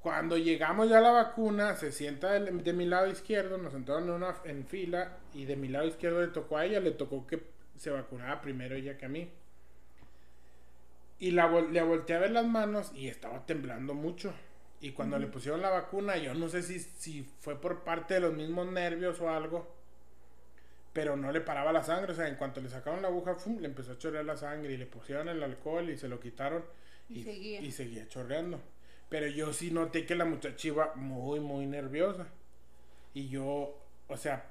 Cuando 0.00 0.38
llegamos 0.38 0.88
ya 0.88 0.98
a 0.98 1.02
la 1.02 1.10
vacuna, 1.10 1.76
se 1.76 1.92
sienta 1.92 2.32
de, 2.32 2.72
mi 2.72 2.86
lado 2.86 3.08
izquierdo, 3.08 3.58
nos 3.58 3.72
sentaron 3.72 4.04
en, 4.04 4.10
una, 4.10 4.32
fila 4.66 5.18
y 5.34 5.44
de 5.44 5.56
mi 5.56 5.68
lado 5.68 5.86
izquierdo 5.86 6.22
le 6.22 6.28
tocó 6.28 6.56
a 6.56 6.64
ella, 6.64 6.80
le 6.80 6.92
tocó 6.92 7.26
que 7.26 7.42
se 7.76 7.90
vacunara 7.90 8.40
primero 8.40 8.74
ella 8.74 8.96
que 8.96 9.04
a 9.04 9.10
mí. 9.10 9.30
Y 11.18 11.32
la, 11.32 11.48
le 11.60 11.82
volteé 11.82 12.16
a 12.16 12.20
ver 12.20 12.30
las 12.30 12.46
manos 12.46 12.92
y 12.94 13.08
estaba 13.08 13.44
temblando 13.44 13.92
mucho. 13.92 14.32
Y 14.80 14.92
cuando 14.92 15.18
le 15.18 15.26
pusieron 15.26 15.60
la 15.60 15.68
vacuna, 15.68 16.16
yo 16.16 16.32
no 16.34 16.48
sé 16.48 16.62
si, 16.62 16.78
si 16.80 17.22
fue 17.40 17.60
por 17.60 17.84
parte 17.84 18.14
de 18.14 18.20
los 18.20 18.32
mismos 18.32 18.66
nervios 18.72 19.20
o 19.20 19.28
algo, 19.28 19.68
pero 20.92 21.16
no 21.16 21.30
le 21.32 21.42
paraba 21.42 21.72
la 21.72 21.82
sangre. 21.82 22.12
O 22.12 22.14
sea, 22.14 22.28
en 22.28 22.36
cuanto 22.36 22.60
le 22.62 22.70
sacaron 22.70 23.02
la 23.02 23.08
aguja, 23.08 23.36
le 23.58 23.66
empezó 23.66 23.92
a 23.92 23.98
chorrear 23.98 24.24
la 24.24 24.38
sangre 24.38 24.72
y 24.72 24.76
le 24.78 24.86
pusieron 24.86 25.28
el 25.28 25.42
alcohol 25.42 25.90
y 25.90 25.98
se 25.98 26.08
lo 26.08 26.18
quitaron 26.18 26.64
y, 27.10 27.20
y, 27.20 27.24
seguía. 27.24 27.60
y 27.60 27.72
seguía 27.72 28.08
chorreando. 28.08 28.60
Pero 29.10 29.26
yo 29.26 29.52
sí 29.52 29.70
noté 29.70 30.06
que 30.06 30.14
la 30.14 30.24
muchacha 30.24 30.68
iba 30.68 30.94
muy, 30.94 31.40
muy 31.40 31.66
nerviosa. 31.66 32.26
Y 33.12 33.28
yo, 33.28 33.76
o 34.08 34.16
sea, 34.16 34.50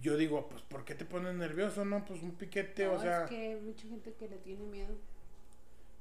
yo 0.00 0.16
digo, 0.16 0.48
pues, 0.48 0.62
¿por 0.62 0.84
qué 0.84 0.94
te 0.94 1.04
pones 1.04 1.34
nervioso? 1.34 1.84
No, 1.84 2.04
pues 2.04 2.22
un 2.22 2.32
piquete, 2.32 2.86
No, 2.86 2.94
o 2.94 3.00
sea. 3.00 3.24
Es 3.24 3.30
que 3.30 3.36
hay 3.36 3.60
mucha 3.60 3.86
gente 3.86 4.12
que 4.14 4.28
le 4.28 4.38
tiene 4.38 4.64
miedo. 4.64 4.94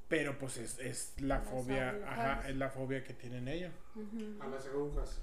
Pero 0.10 0.38
pues 0.38 0.58
es, 0.58 0.80
es 0.80 1.14
la 1.20 1.40
Las 1.40 1.48
fobia, 1.50 1.90
agujas. 1.90 2.10
ajá, 2.12 2.48
es 2.50 2.56
la 2.56 2.70
fobia 2.70 3.04
que 3.04 3.14
tienen 3.14 3.48
ellos. 3.48 3.72
A 4.42 4.48
las 4.48 4.66
agujas. 4.68 5.22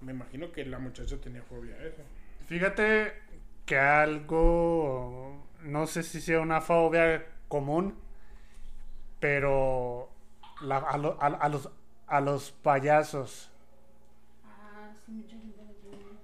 Me 0.00 0.12
imagino 0.12 0.50
que 0.52 0.64
la 0.66 0.78
muchacha 0.78 1.16
tenía 1.18 1.42
fobia 1.42 1.74
a 1.76 1.84
eso. 1.84 2.02
Fíjate 2.48 3.12
que 3.64 3.78
algo, 3.78 5.46
no 5.62 5.86
sé 5.86 6.02
si 6.02 6.20
sea 6.20 6.40
una 6.40 6.60
fobia 6.60 7.24
común, 7.48 7.94
pero 9.20 10.10
la- 10.60 10.78
a, 10.78 10.98
lo- 10.98 11.18
a- 11.22 11.26
a 11.26 11.48
los, 11.48 11.70
a 12.06 12.20
los 12.20 12.50
payasos. 12.52 13.50
Ah, 14.44 14.90
sí, 15.04 15.12
mucha 15.12 15.30
gente 15.36 15.62
le 15.62 15.74
tiene 15.74 15.96
miedo. 16.04 16.16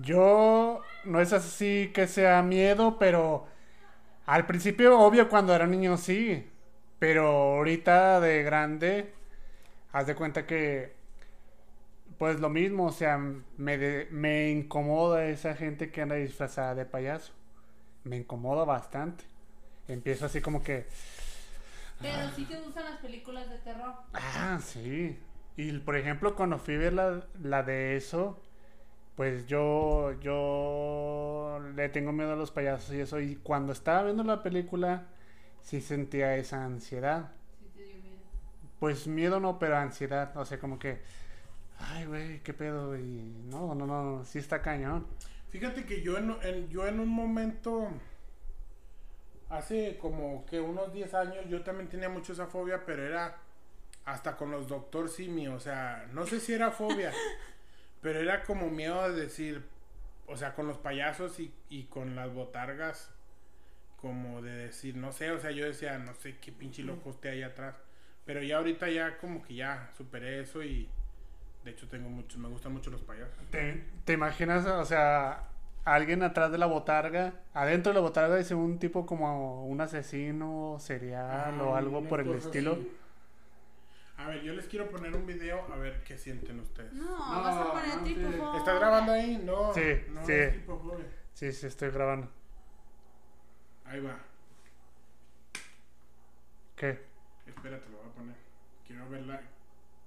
Yo 0.00 0.80
no 1.04 1.20
es 1.20 1.32
así 1.32 1.90
que 1.94 2.06
sea 2.06 2.42
miedo, 2.42 2.98
pero 2.98 3.46
al 4.26 4.46
principio, 4.46 4.98
obvio, 4.98 5.28
cuando 5.28 5.54
era 5.54 5.66
niño 5.66 5.96
sí, 5.96 6.48
pero 7.02 7.26
ahorita 7.56 8.20
de 8.20 8.44
grande, 8.44 9.12
haz 9.92 10.06
de 10.06 10.14
cuenta 10.16 10.46
que, 10.46 10.94
pues 12.18 12.40
lo 12.40 12.48
mismo, 12.50 12.86
o 12.86 12.92
sea, 12.92 13.18
me, 13.56 13.78
de- 13.78 14.08
me 14.10 14.50
incomoda 14.50 15.24
esa 15.26 15.54
gente 15.54 15.90
que 15.90 16.02
anda 16.02 16.16
disfrazada 16.16 16.74
de 16.74 16.84
payaso. 16.86 17.32
Me 18.04 18.16
incomoda 18.18 18.64
bastante. 18.64 19.24
Empiezo 19.88 20.26
así 20.26 20.40
como 20.42 20.62
que, 20.62 20.86
Pero 22.00 22.28
sí 22.34 22.44
te 22.44 22.60
gustan 22.60 22.84
las 22.84 22.98
películas 23.00 23.48
de 23.48 23.58
terror. 23.58 23.94
ah, 24.14 24.58
sí. 24.62 25.18
Y 25.56 25.78
por 25.80 25.96
ejemplo, 25.96 26.34
cuando 26.34 26.58
fui 26.58 26.74
a 26.76 26.78
ver 26.78 26.92
la, 26.94 27.26
la 27.42 27.62
de 27.62 27.96
eso, 27.96 28.38
pues 29.16 29.46
yo, 29.46 30.12
yo 30.20 31.60
le 31.76 31.90
tengo 31.90 32.12
miedo 32.12 32.32
a 32.34 32.36
los 32.36 32.52
payasos 32.52 32.94
y 32.94 33.00
eso. 33.00 33.20
Y 33.20 33.36
cuando 33.36 33.72
estaba 33.72 34.04
viendo 34.04 34.24
la 34.24 34.42
película, 34.42 35.08
sí 35.62 35.80
sentía 35.80 36.36
esa 36.36 36.64
ansiedad. 36.64 37.32
Sí 37.58 37.68
te 37.74 37.84
dio 37.84 37.96
miedo. 37.96 38.22
Pues 38.78 39.06
miedo 39.06 39.40
no, 39.40 39.58
pero 39.58 39.76
ansiedad. 39.76 40.36
O 40.36 40.44
sea, 40.44 40.58
como 40.58 40.78
que, 40.78 41.00
ay, 41.78 42.06
güey, 42.06 42.40
qué 42.42 42.54
pedo. 42.54 42.96
Y 42.98 43.02
no, 43.46 43.74
no, 43.74 43.86
no, 43.86 44.24
sí 44.24 44.38
está 44.38 44.62
cañón. 44.62 45.06
Fíjate 45.50 45.84
que 45.86 46.02
yo 46.02 46.18
en, 46.18 46.36
en- 46.42 46.68
yo 46.68 46.86
en 46.86 46.98
un 47.00 47.08
momento, 47.08 47.88
hace 49.50 49.98
como 49.98 50.44
que 50.46 50.60
unos 50.60 50.92
10 50.92 51.12
años, 51.14 51.44
yo 51.48 51.62
también 51.62 51.88
tenía 51.88 52.08
mucho 52.08 52.32
esa 52.32 52.46
fobia, 52.46 52.84
pero 52.86 53.04
era 53.06 53.36
hasta 54.04 54.36
con 54.36 54.50
los 54.50 54.68
doctor 54.68 55.08
Simi, 55.08 55.48
o 55.48 55.60
sea, 55.60 56.08
no 56.12 56.26
sé 56.26 56.40
si 56.40 56.52
era 56.54 56.70
fobia, 56.70 57.12
pero 58.02 58.20
era 58.20 58.44
como 58.44 58.70
miedo 58.70 59.10
de 59.12 59.22
decir, 59.22 59.64
o 60.26 60.36
sea, 60.36 60.54
con 60.54 60.66
los 60.66 60.78
payasos 60.78 61.38
y, 61.40 61.52
y 61.68 61.84
con 61.84 62.16
las 62.16 62.32
botargas, 62.34 63.10
como 64.02 64.42
de 64.42 64.50
decir, 64.50 64.96
no 64.96 65.12
sé, 65.12 65.30
o 65.30 65.38
sea, 65.38 65.50
yo 65.52 65.64
decía, 65.64 65.96
no 65.98 66.12
sé 66.14 66.36
qué 66.38 66.52
pinche 66.52 66.82
loco 66.82 67.10
esté 67.10 67.30
ahí 67.30 67.42
atrás, 67.42 67.76
pero 68.26 68.42
ya 68.42 68.58
ahorita 68.58 68.90
ya 68.90 69.16
como 69.16 69.42
que 69.42 69.54
ya 69.54 69.90
superé 69.96 70.40
eso 70.40 70.62
y 70.62 70.88
de 71.64 71.70
hecho 71.70 71.88
tengo 71.88 72.08
muchos, 72.10 72.38
me 72.38 72.48
gustan 72.48 72.72
mucho 72.72 72.90
los 72.90 73.00
payasos. 73.02 73.32
¿Te, 73.50 73.84
te 74.04 74.12
imaginas, 74.12 74.66
o 74.66 74.84
sea, 74.84 75.44
alguien 75.84 76.22
atrás 76.24 76.50
de 76.50 76.58
la 76.58 76.66
botarga? 76.66 77.34
Adentro 77.54 77.92
de 77.92 77.94
la 77.94 78.00
botarga 78.00 78.36
dice 78.36 78.54
un 78.56 78.78
tipo 78.80 79.06
como 79.06 79.64
un 79.66 79.80
asesino 79.80 80.76
serial 80.80 81.60
o 81.60 81.74
Ah, 81.74 81.78
algo 81.78 82.02
por 82.02 82.20
el 82.20 82.32
estilo. 82.32 82.72
así. 82.72 82.92
A 84.18 84.28
ver, 84.28 84.42
yo 84.42 84.52
les 84.52 84.66
quiero 84.66 84.88
poner 84.90 85.14
un 85.16 85.26
video 85.26 85.64
a 85.72 85.76
ver 85.76 86.02
qué 86.04 86.18
sienten 86.18 86.60
ustedes. 86.60 86.92
No, 86.92 87.04
No, 87.04 87.42
vas 87.42 87.56
a 87.56 87.70
poner 87.72 87.96
no, 87.98 88.02
tipo 88.04 88.30
sí. 88.30 88.36
fobia. 88.38 88.58
¿Estás 88.58 88.78
grabando 88.78 89.12
ahí? 89.12 89.40
No. 89.44 89.72
Sí, 89.74 89.80
no 90.10 90.26
sí. 90.26 90.32
es. 90.32 90.54
Sí, 91.34 91.52
sí, 91.52 91.66
estoy 91.66 91.90
grabando. 91.90 92.28
Ahí 93.92 94.00
va. 94.00 94.18
¿Qué? 96.76 96.98
Espérate, 97.46 97.90
lo 97.90 97.98
voy 97.98 98.08
a 98.08 98.14
poner. 98.14 98.36
Quiero 98.86 99.06
ver 99.10 99.26
la, 99.26 99.42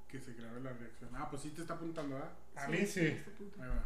que 0.07 0.19
se 0.19 0.33
grabe 0.33 0.59
la 0.61 0.73
reacción. 0.73 1.11
Ah, 1.13 1.29
pues 1.29 1.43
sí 1.43 1.51
te 1.51 1.61
está 1.61 1.75
apuntando, 1.75 2.15
¿verdad? 2.15 2.31
A 2.55 2.67
mí 2.67 2.83
sí. 2.83 3.01
Ahí 3.01 3.69
va. 3.69 3.83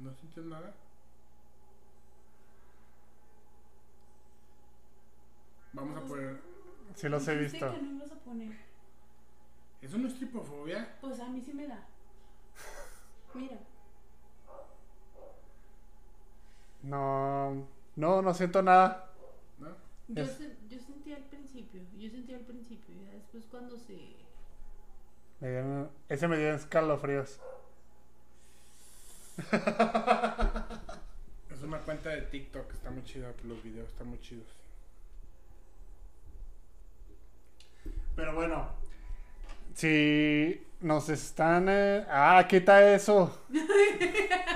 ¿No 0.00 0.12
sientes 0.12 0.44
nada? 0.46 0.74
Vamos 5.72 5.96
a 5.98 6.00
poner. 6.04 6.40
Sí 6.96 7.08
los 7.08 7.28
he 7.28 7.36
visto. 7.36 7.74
que 7.74 7.80
no 7.80 7.92
ibas 7.92 8.10
a 8.10 8.16
poner. 8.16 8.58
¿Eso 9.80 9.98
no 9.98 10.08
es 10.08 10.16
tripofobia? 10.16 10.98
Pues 11.00 11.20
a 11.20 11.28
mí 11.28 11.40
sí 11.40 11.52
me 11.52 11.68
da. 11.68 11.86
Mira. 13.34 13.56
No, 16.82 17.66
no, 17.96 18.22
no 18.22 18.34
siento 18.34 18.62
nada. 18.62 19.10
¿No? 19.58 19.68
Yo, 20.08 20.22
Es- 20.22 20.32
se- 20.32 20.56
yo 20.68 20.78
sentí 20.80 21.12
al 21.12 21.22
principio, 21.24 21.82
yo 21.98 22.10
sentí 22.10 22.32
al 22.34 22.40
principio, 22.40 22.94
ya 23.04 23.12
después 23.12 23.44
cuando 23.50 23.76
se... 23.76 23.98
Me 25.40 25.48
dieron- 25.48 25.90
ese 26.08 26.28
me 26.28 26.36
dio 26.38 26.54
escalofríos. 26.54 27.40
Es 31.50 31.62
una 31.62 31.78
cuenta 31.80 32.08
de 32.10 32.22
TikTok, 32.22 32.72
está 32.72 32.90
muy 32.90 33.04
chida, 33.04 33.32
los 33.44 33.62
videos 33.62 33.88
están 33.88 34.08
muy 34.08 34.18
chidos. 34.20 34.46
Pero 38.16 38.34
bueno, 38.34 38.66
si 39.74 40.66
nos 40.80 41.08
están... 41.10 41.66
eh, 41.68 42.06
Ah, 42.08 42.46
quita 42.48 42.94
eso. 42.94 43.44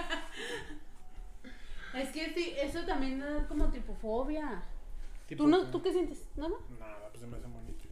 Es 1.96 2.08
que 2.10 2.32
sí, 2.34 2.54
eso 2.60 2.84
también 2.84 3.22
es 3.22 3.46
como 3.46 3.70
tripofobia. 3.70 4.62
Tipo, 5.28 5.44
¿Tú, 5.44 5.48
no, 5.48 5.70
¿Tú 5.70 5.82
qué 5.82 5.92
sientes? 5.92 6.24
¿Nada? 6.36 6.54
Nada, 6.78 7.08
pues 7.10 7.20
se 7.20 7.26
me 7.26 7.36
hace 7.36 7.46
bonito. 7.46 7.84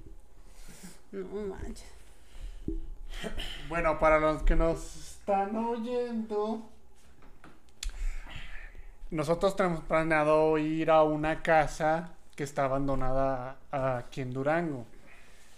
No 1.13 1.55
manches. 1.55 1.89
Bueno, 3.69 3.99
para 3.99 4.19
los 4.19 4.43
que 4.43 4.57
nos 4.57 4.97
están 4.97 5.55
oyendo, 5.57 6.63
nosotros 9.11 9.55
tenemos 9.57 9.85
planeado 9.85 10.57
ir 10.59 10.91
a 10.91 11.03
una 11.03 11.43
casa 11.43 12.11
que 12.35 12.45
está 12.45 12.65
abandonada 12.65 13.57
aquí 13.71 14.23
en 14.23 14.33
Durango. 14.33 14.87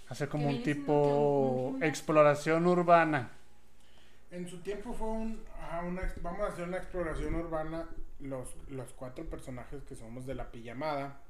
Hacer 0.08 0.28
como 0.28 0.48
un 0.48 0.62
tipo 0.62 1.76
exploración 1.80 2.66
urbana. 2.66 3.30
En 4.30 4.48
su 4.48 4.58
tiempo 4.58 4.92
fue 4.92 5.08
un, 5.08 5.40
ajá, 5.62 5.82
una 5.82 6.02
ex- 6.02 6.20
vamos 6.20 6.40
a 6.40 6.46
hacer 6.48 6.66
una 6.68 6.76
exploración 6.78 7.34
urbana 7.36 7.86
los, 8.24 8.56
los 8.68 8.92
cuatro 8.94 9.24
personajes 9.24 9.82
que 9.84 9.94
somos 9.94 10.26
de 10.26 10.34
la 10.34 10.50
pijamada. 10.50 11.20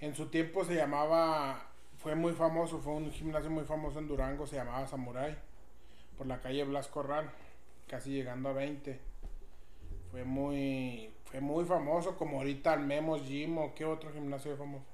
En 0.00 0.14
su 0.14 0.26
tiempo 0.26 0.64
se 0.64 0.74
llamaba, 0.74 1.68
fue 1.98 2.14
muy 2.14 2.32
famoso, 2.32 2.80
fue 2.80 2.94
un 2.94 3.10
gimnasio 3.10 3.50
muy 3.50 3.64
famoso 3.64 3.98
en 3.98 4.08
Durango, 4.08 4.46
se 4.46 4.56
llamaba 4.56 4.86
Samurai, 4.86 5.36
por 6.18 6.26
la 6.26 6.40
calle 6.40 6.64
Blas 6.64 6.88
Corral, 6.88 7.30
casi 7.88 8.10
llegando 8.10 8.48
a 8.48 8.52
20. 8.52 8.98
Fue 10.10 10.24
muy, 10.24 11.10
fue 11.24 11.40
muy 11.40 11.64
famoso, 11.64 12.16
como 12.16 12.38
ahorita 12.38 12.74
el 12.74 12.80
Memos 12.80 13.22
Gym 13.26 13.58
o 13.58 13.74
qué 13.74 13.84
otro 13.84 14.12
gimnasio 14.12 14.52
es 14.52 14.58
famoso. 14.58 14.84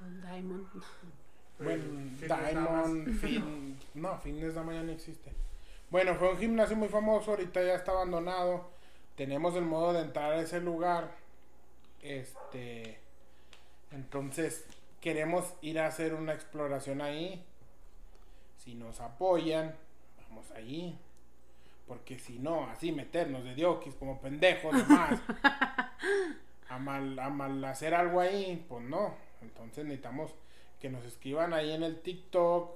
Diamond. 0.00 0.66
Bueno, 1.58 1.84
Diamond, 2.20 3.16
Fin, 3.20 3.78
no, 3.94 4.18
Fitness 4.18 4.54
Dama 4.54 4.74
ya 4.74 4.82
no 4.82 4.92
existe. 4.92 5.32
Bueno, 5.90 6.14
fue 6.16 6.32
un 6.32 6.38
gimnasio 6.38 6.76
muy 6.76 6.88
famoso, 6.88 7.30
ahorita 7.30 7.62
ya 7.62 7.74
está 7.74 7.92
abandonado. 7.92 8.73
Tenemos 9.16 9.54
el 9.54 9.64
modo 9.64 9.92
de 9.92 10.00
entrar 10.00 10.32
a 10.32 10.40
ese 10.40 10.60
lugar. 10.60 11.12
Este, 12.02 12.98
entonces 13.92 14.66
queremos 15.00 15.54
ir 15.62 15.78
a 15.78 15.86
hacer 15.86 16.14
una 16.14 16.32
exploración 16.32 17.00
ahí. 17.00 17.44
Si 18.58 18.74
nos 18.74 19.00
apoyan, 19.00 19.74
vamos 20.28 20.50
ahí. 20.52 20.98
Porque 21.86 22.18
si 22.18 22.38
no, 22.38 22.66
así 22.66 22.92
meternos 22.92 23.44
de 23.44 23.54
diokis 23.54 23.94
como 23.94 24.20
pendejos 24.20 24.72
nomás. 24.74 25.20
a 26.68 26.78
mal, 26.78 27.18
a 27.18 27.28
mal 27.30 27.64
hacer 27.64 27.94
algo 27.94 28.20
ahí, 28.20 28.64
pues 28.68 28.82
no. 28.84 29.14
Entonces 29.42 29.84
necesitamos 29.84 30.34
que 30.80 30.88
nos 30.88 31.04
escriban 31.04 31.52
ahí 31.52 31.72
en 31.72 31.82
el 31.82 32.00
TikTok 32.00 32.70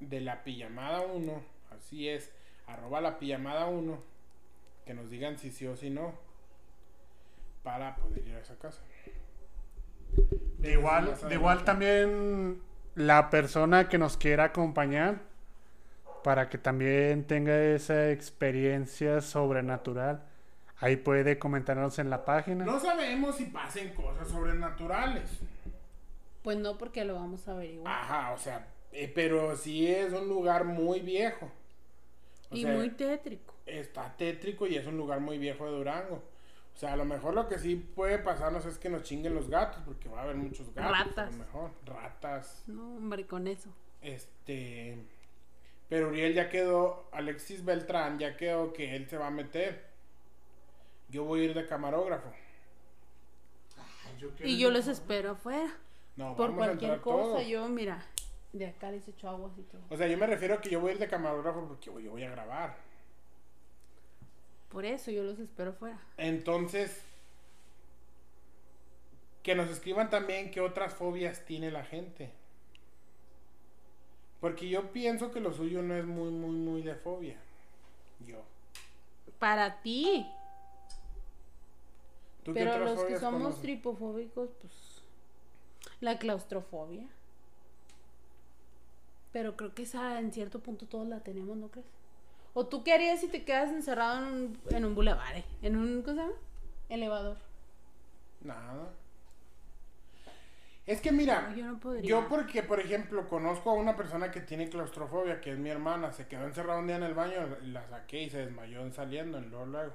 de 0.00 0.20
la 0.20 0.44
pijamada 0.44 1.02
1. 1.02 1.42
Así 1.76 2.08
es, 2.08 2.30
arroba 2.66 3.00
la 3.00 3.18
pijamada 3.18 3.66
1. 3.66 4.11
Que 4.84 4.94
nos 4.94 5.10
digan 5.10 5.38
si 5.38 5.50
sí 5.50 5.66
o 5.66 5.76
si 5.76 5.90
no. 5.90 6.14
Para 7.62 7.96
poder 7.96 8.26
ir 8.26 8.34
a 8.34 8.40
esa 8.40 8.56
casa. 8.56 8.82
De 10.58 10.72
igual, 10.72 11.14
de 11.28 11.34
igual 11.34 11.64
también 11.64 12.60
la 12.94 13.30
persona 13.30 13.88
que 13.88 13.98
nos 13.98 14.16
quiera 14.16 14.44
acompañar 14.44 15.20
para 16.22 16.48
que 16.48 16.58
también 16.58 17.24
tenga 17.24 17.58
esa 17.60 18.10
experiencia 18.10 19.20
sobrenatural. 19.20 20.22
Ahí 20.78 20.96
puede 20.96 21.38
comentarnos 21.38 21.98
en 21.98 22.10
la 22.10 22.24
página. 22.24 22.64
No 22.64 22.80
sabemos 22.80 23.36
si 23.36 23.46
pasen 23.46 23.94
cosas 23.94 24.28
sobrenaturales. 24.28 25.30
Pues 26.42 26.58
no, 26.58 26.76
porque 26.76 27.04
lo 27.04 27.14
vamos 27.14 27.46
a 27.46 27.52
averiguar. 27.52 27.92
Ajá, 27.92 28.32
o 28.32 28.38
sea, 28.38 28.66
eh, 28.90 29.10
pero 29.14 29.56
sí 29.56 29.86
es 29.86 30.12
un 30.12 30.28
lugar 30.28 30.64
muy 30.64 31.00
viejo. 31.00 31.50
O 32.50 32.56
y 32.56 32.62
sea, 32.62 32.72
muy 32.72 32.90
tétrico. 32.90 33.51
Está 33.66 34.16
tétrico 34.16 34.66
y 34.66 34.76
es 34.76 34.86
un 34.86 34.96
lugar 34.96 35.20
muy 35.20 35.38
viejo 35.38 35.64
de 35.66 35.72
Durango. 35.72 36.22
O 36.74 36.78
sea, 36.78 36.94
a 36.94 36.96
lo 36.96 37.04
mejor 37.04 37.34
lo 37.34 37.48
que 37.48 37.58
sí 37.58 37.76
puede 37.76 38.18
pasarnos 38.18 38.64
es 38.64 38.78
que 38.78 38.88
nos 38.88 39.02
chinguen 39.02 39.34
los 39.34 39.48
gatos, 39.50 39.82
porque 39.84 40.08
va 40.08 40.20
a 40.20 40.22
haber 40.24 40.36
muchos 40.36 40.72
gatos. 40.74 40.98
A 41.00 41.04
Ratas. 41.04 41.32
lo 41.32 41.38
mejor, 41.44 41.70
ratas. 41.84 42.64
No, 42.66 42.96
hombre, 42.96 43.26
con 43.26 43.46
eso. 43.46 43.68
Este. 44.00 44.98
Pero 45.88 46.08
Uriel 46.08 46.32
ya 46.32 46.48
quedó, 46.48 47.08
Alexis 47.12 47.64
Beltrán 47.64 48.18
ya 48.18 48.36
quedó 48.38 48.72
que 48.72 48.96
él 48.96 49.06
se 49.08 49.18
va 49.18 49.26
a 49.26 49.30
meter. 49.30 49.84
Yo 51.10 51.24
voy 51.24 51.40
a 51.40 51.44
ir 51.44 51.54
de 51.54 51.66
camarógrafo. 51.66 52.32
Y 54.42 54.58
yo 54.58 54.70
los 54.70 54.86
espero 54.86 55.32
afuera. 55.32 55.70
No, 56.16 56.36
Por 56.36 56.54
cualquier 56.54 57.00
cosa, 57.00 57.34
todos. 57.34 57.46
yo, 57.46 57.68
mira, 57.68 58.04
de 58.52 58.66
acá 58.66 58.90
les 58.90 59.06
echo 59.08 59.28
aguas 59.28 59.52
y 59.58 59.62
todo. 59.62 59.80
O 59.90 59.96
sea, 59.96 60.06
yo 60.06 60.16
me 60.16 60.26
refiero 60.26 60.54
a 60.54 60.60
que 60.60 60.70
yo 60.70 60.80
voy 60.80 60.90
a 60.90 60.94
ir 60.94 60.98
de 61.00 61.08
camarógrafo 61.08 61.66
porque 61.66 61.86
yo 61.86 62.10
voy 62.10 62.22
a 62.24 62.30
grabar. 62.30 62.76
Por 64.72 64.86
eso 64.86 65.10
yo 65.10 65.22
los 65.22 65.38
espero 65.38 65.70
afuera. 65.72 65.98
Entonces, 66.16 67.02
que 69.42 69.54
nos 69.54 69.68
escriban 69.70 70.08
también 70.08 70.50
qué 70.50 70.62
otras 70.62 70.94
fobias 70.94 71.44
tiene 71.44 71.70
la 71.70 71.84
gente. 71.84 72.30
Porque 74.40 74.68
yo 74.70 74.90
pienso 74.90 75.30
que 75.30 75.40
lo 75.40 75.52
suyo 75.52 75.82
no 75.82 75.94
es 75.94 76.06
muy, 76.06 76.30
muy, 76.30 76.56
muy 76.56 76.82
de 76.82 76.94
fobia. 76.94 77.36
Yo. 78.26 78.42
Para 79.38 79.82
ti. 79.82 80.26
¿Tú 82.42 82.54
qué 82.54 82.60
Pero 82.64 82.78
los 82.78 83.04
que 83.04 83.18
somos 83.18 83.42
conoces? 83.42 83.62
tripofóbicos, 83.62 84.50
pues. 84.60 84.72
La 86.00 86.18
claustrofobia. 86.18 87.06
Pero 89.32 89.54
creo 89.56 89.74
que 89.74 89.82
esa 89.82 90.18
en 90.18 90.32
cierto 90.32 90.60
punto 90.60 90.86
todos 90.86 91.06
la 91.06 91.20
tenemos, 91.20 91.56
¿no 91.56 91.68
crees? 91.68 91.86
¿O 92.54 92.66
tú 92.66 92.84
qué 92.84 92.92
harías 92.92 93.20
si 93.20 93.28
te 93.28 93.44
quedas 93.44 93.70
encerrado 93.70 94.18
en 94.18 94.24
un, 94.34 94.58
en 94.70 94.84
un 94.84 94.94
bulevar? 94.94 95.36
eh? 95.36 95.44
¿En 95.62 95.76
un, 95.76 96.02
¿cómo 96.02 96.16
se 96.16 96.22
llama? 96.22 96.34
Elevador. 96.88 97.36
Nada. 98.42 98.90
Es 100.84 101.00
que 101.00 101.12
mira, 101.12 101.48
No, 101.48 101.56
yo 101.56 101.64
no 101.66 101.78
podría. 101.78 102.02
yo 102.02 102.28
porque, 102.28 102.62
por 102.64 102.80
ejemplo, 102.80 103.28
conozco 103.28 103.70
a 103.70 103.74
una 103.74 103.96
persona 103.96 104.30
que 104.32 104.40
tiene 104.40 104.68
claustrofobia, 104.68 105.40
que 105.40 105.52
es 105.52 105.58
mi 105.58 105.70
hermana, 105.70 106.12
se 106.12 106.26
quedó 106.26 106.44
encerrada 106.44 106.80
un 106.80 106.88
día 106.88 106.96
en 106.96 107.04
el 107.04 107.14
baño, 107.14 107.56
la 107.62 107.86
saqué 107.88 108.24
y 108.24 108.30
se 108.30 108.38
desmayó 108.38 108.80
en 108.82 108.92
saliendo, 108.92 109.38
en 109.38 109.48
luego, 109.50 109.66
luego. 109.66 109.92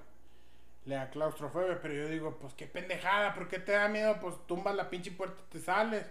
Le 0.85 0.95
da 0.95 1.09
claustrofobia, 1.09 1.81
pero 1.81 1.93
yo 1.93 2.07
digo, 2.07 2.37
pues 2.39 2.53
qué 2.53 2.67
pendejada, 2.67 3.33
¿por 3.33 3.49
qué 3.49 3.59
te 3.59 3.73
da 3.73 3.89
miedo? 3.89 4.17
Pues 4.21 4.35
tumbas 4.47 4.73
la 4.75 4.89
pinche 4.89 5.11
puerta 5.11 5.35
y 5.45 5.51
te 5.51 5.59
sales. 5.59 6.05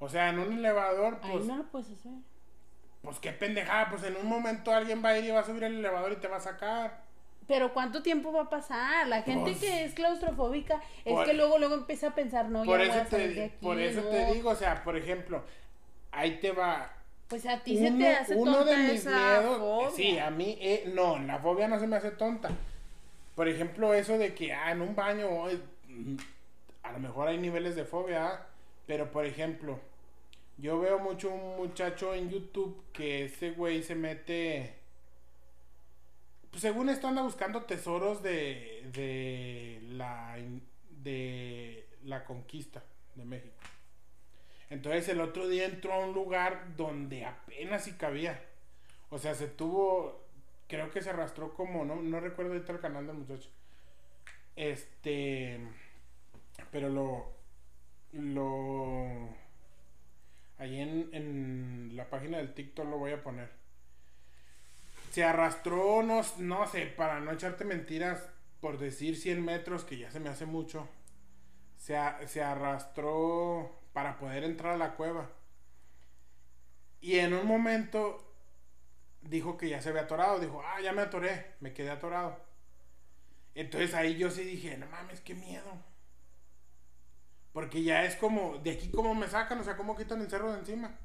O 0.00 0.08
sea, 0.08 0.30
en 0.30 0.38
un 0.38 0.54
elevador, 0.54 1.18
Ahí 1.22 1.30
pues, 1.32 1.44
no 1.44 1.58
lo 1.58 1.64
puedes 1.64 1.90
hacer. 1.90 2.12
Pues 3.04 3.18
qué 3.20 3.32
pendejada, 3.32 3.90
pues 3.90 4.02
en 4.04 4.16
un 4.16 4.26
momento 4.26 4.72
alguien 4.72 5.04
va 5.04 5.10
a 5.10 5.18
ir 5.18 5.26
y 5.26 5.30
va 5.30 5.40
a 5.40 5.44
subir 5.44 5.62
el 5.64 5.74
elevador 5.78 6.12
y 6.12 6.16
te 6.16 6.26
va 6.28 6.38
a 6.38 6.40
sacar. 6.40 7.04
Pero 7.46 7.74
¿cuánto 7.74 8.02
tiempo 8.02 8.32
va 8.32 8.42
a 8.44 8.50
pasar? 8.50 9.06
La 9.06 9.20
gente 9.22 9.50
Pues- 9.50 9.58
que 9.60 9.84
es 9.84 9.92
claustrofóbica 9.94 10.80
es 11.04 11.12
Por- 11.12 11.26
que 11.26 11.34
luego 11.34 11.58
luego 11.58 11.74
empieza 11.74 12.08
a 12.08 12.14
pensar, 12.14 12.48
no, 12.48 12.64
por 12.64 12.78
ya 12.80 12.86
voy 12.86 12.94
eso 12.96 13.06
a 13.06 13.10
salir 13.10 13.28
de 13.28 13.34
te, 13.34 13.44
aquí, 13.44 13.56
por 13.60 13.78
eso 13.78 14.00
no. 14.02 14.08
te 14.08 14.32
digo, 14.32 14.50
o 14.50 14.56
sea, 14.56 14.82
por 14.82 14.96
ejemplo, 14.96 15.44
ahí 16.10 16.38
te 16.40 16.52
va, 16.52 16.90
Pues 17.28 17.44
a 17.46 17.58
ti 17.62 17.76
se 17.78 17.90
te 17.90 18.08
hace 18.16 18.34
uno 18.34 18.54
tonta 18.56 18.70
de 18.70 18.76
mis 18.78 18.92
esa 19.06 19.10
miedos, 19.10 19.58
fobia. 19.58 19.90
sí, 19.90 20.18
a 20.18 20.30
mí, 20.30 20.56
eh, 20.60 20.90
no, 20.94 21.18
la 21.18 21.38
fobia 21.38 21.68
no 21.68 21.78
se 21.78 21.86
me 21.86 21.96
hace 21.96 22.10
tonta. 22.12 22.50
Por 23.34 23.48
ejemplo, 23.48 23.92
eso 23.92 24.16
de 24.16 24.32
que, 24.34 24.52
ah, 24.54 24.70
en 24.70 24.80
un 24.80 24.94
baño, 24.94 25.28
mm, 25.88 26.16
a 26.84 26.92
lo 26.92 26.98
mejor 27.00 27.28
hay 27.28 27.36
niveles 27.36 27.74
de 27.76 27.84
fobia, 27.84 28.40
pero 28.86 29.10
por 29.10 29.26
ejemplo, 29.26 29.78
yo 30.58 30.78
veo 30.80 30.98
mucho 30.98 31.30
un 31.30 31.56
muchacho 31.56 32.14
en 32.14 32.30
YouTube 32.30 32.84
que 32.92 33.24
ese 33.24 33.50
güey 33.50 33.82
se 33.82 33.94
mete, 33.94 34.74
pues 36.50 36.62
según 36.62 36.88
esto 36.88 37.08
anda 37.08 37.22
buscando 37.22 37.62
tesoros 37.64 38.22
de, 38.22 38.88
de 38.92 39.80
la, 39.90 40.36
de 41.02 41.86
la 42.04 42.24
conquista 42.24 42.82
de 43.14 43.24
México. 43.24 43.54
Entonces 44.70 45.08
el 45.08 45.20
otro 45.20 45.48
día 45.48 45.66
entró 45.66 45.92
a 45.92 45.98
un 45.98 46.14
lugar 46.14 46.76
donde 46.76 47.24
apenas 47.24 47.84
si 47.84 47.92
cabía. 47.92 48.42
O 49.10 49.18
sea, 49.18 49.34
se 49.34 49.46
tuvo, 49.46 50.24
creo 50.68 50.90
que 50.90 51.02
se 51.02 51.10
arrastró 51.10 51.54
como, 51.54 51.84
no, 51.84 51.96
no 51.96 52.20
recuerdo 52.20 52.52
ahorita 52.52 52.72
el 52.72 52.80
canal 52.80 53.06
del 53.06 53.16
muchacho. 53.16 53.48
Este, 54.56 55.60
pero 56.70 56.88
lo, 56.88 57.32
lo, 58.12 59.28
ahí 60.58 60.80
en, 60.80 61.10
en 61.12 61.96
la 61.96 62.08
página 62.08 62.38
del 62.38 62.54
TikTok 62.54 62.86
lo 62.86 62.98
voy 62.98 63.12
a 63.12 63.22
poner. 63.22 63.50
Se 65.10 65.22
arrastró, 65.24 66.02
no, 66.02 66.22
no 66.38 66.66
sé, 66.66 66.86
para 66.86 67.20
no 67.20 67.30
echarte 67.30 67.64
mentiras, 67.64 68.28
por 68.60 68.78
decir 68.78 69.16
100 69.16 69.44
metros, 69.44 69.84
que 69.84 69.98
ya 69.98 70.10
se 70.10 70.20
me 70.20 70.28
hace 70.28 70.46
mucho. 70.46 70.88
Se, 71.76 71.96
se 72.26 72.42
arrastró 72.42 73.80
para 73.92 74.18
poder 74.18 74.44
entrar 74.44 74.72
a 74.74 74.78
la 74.78 74.94
cueva. 74.94 75.30
Y 77.00 77.18
en 77.18 77.34
un 77.34 77.46
momento 77.46 78.24
dijo 79.20 79.56
que 79.56 79.68
ya 79.68 79.80
se 79.80 79.90
había 79.90 80.02
atorado. 80.02 80.40
Dijo, 80.40 80.62
ah, 80.64 80.80
ya 80.80 80.92
me 80.92 81.02
atoré, 81.02 81.52
me 81.60 81.72
quedé 81.72 81.90
atorado. 81.90 82.42
Entonces 83.54 83.94
ahí 83.94 84.16
yo 84.16 84.30
sí 84.30 84.42
dije, 84.42 84.76
no 84.78 84.86
mames, 84.86 85.20
qué 85.20 85.34
miedo. 85.34 85.78
Porque 87.54 87.82
ya 87.82 88.04
es 88.04 88.16
como, 88.16 88.58
de 88.58 88.72
aquí 88.72 88.90
como 88.90 89.14
me 89.14 89.28
sacan, 89.28 89.58
o 89.60 89.64
sea, 89.64 89.78
cómo 89.78 89.96
quitan 89.96 90.20
el 90.20 90.28
cerro 90.30 90.52
de 90.52 90.58
encima. 90.58 90.98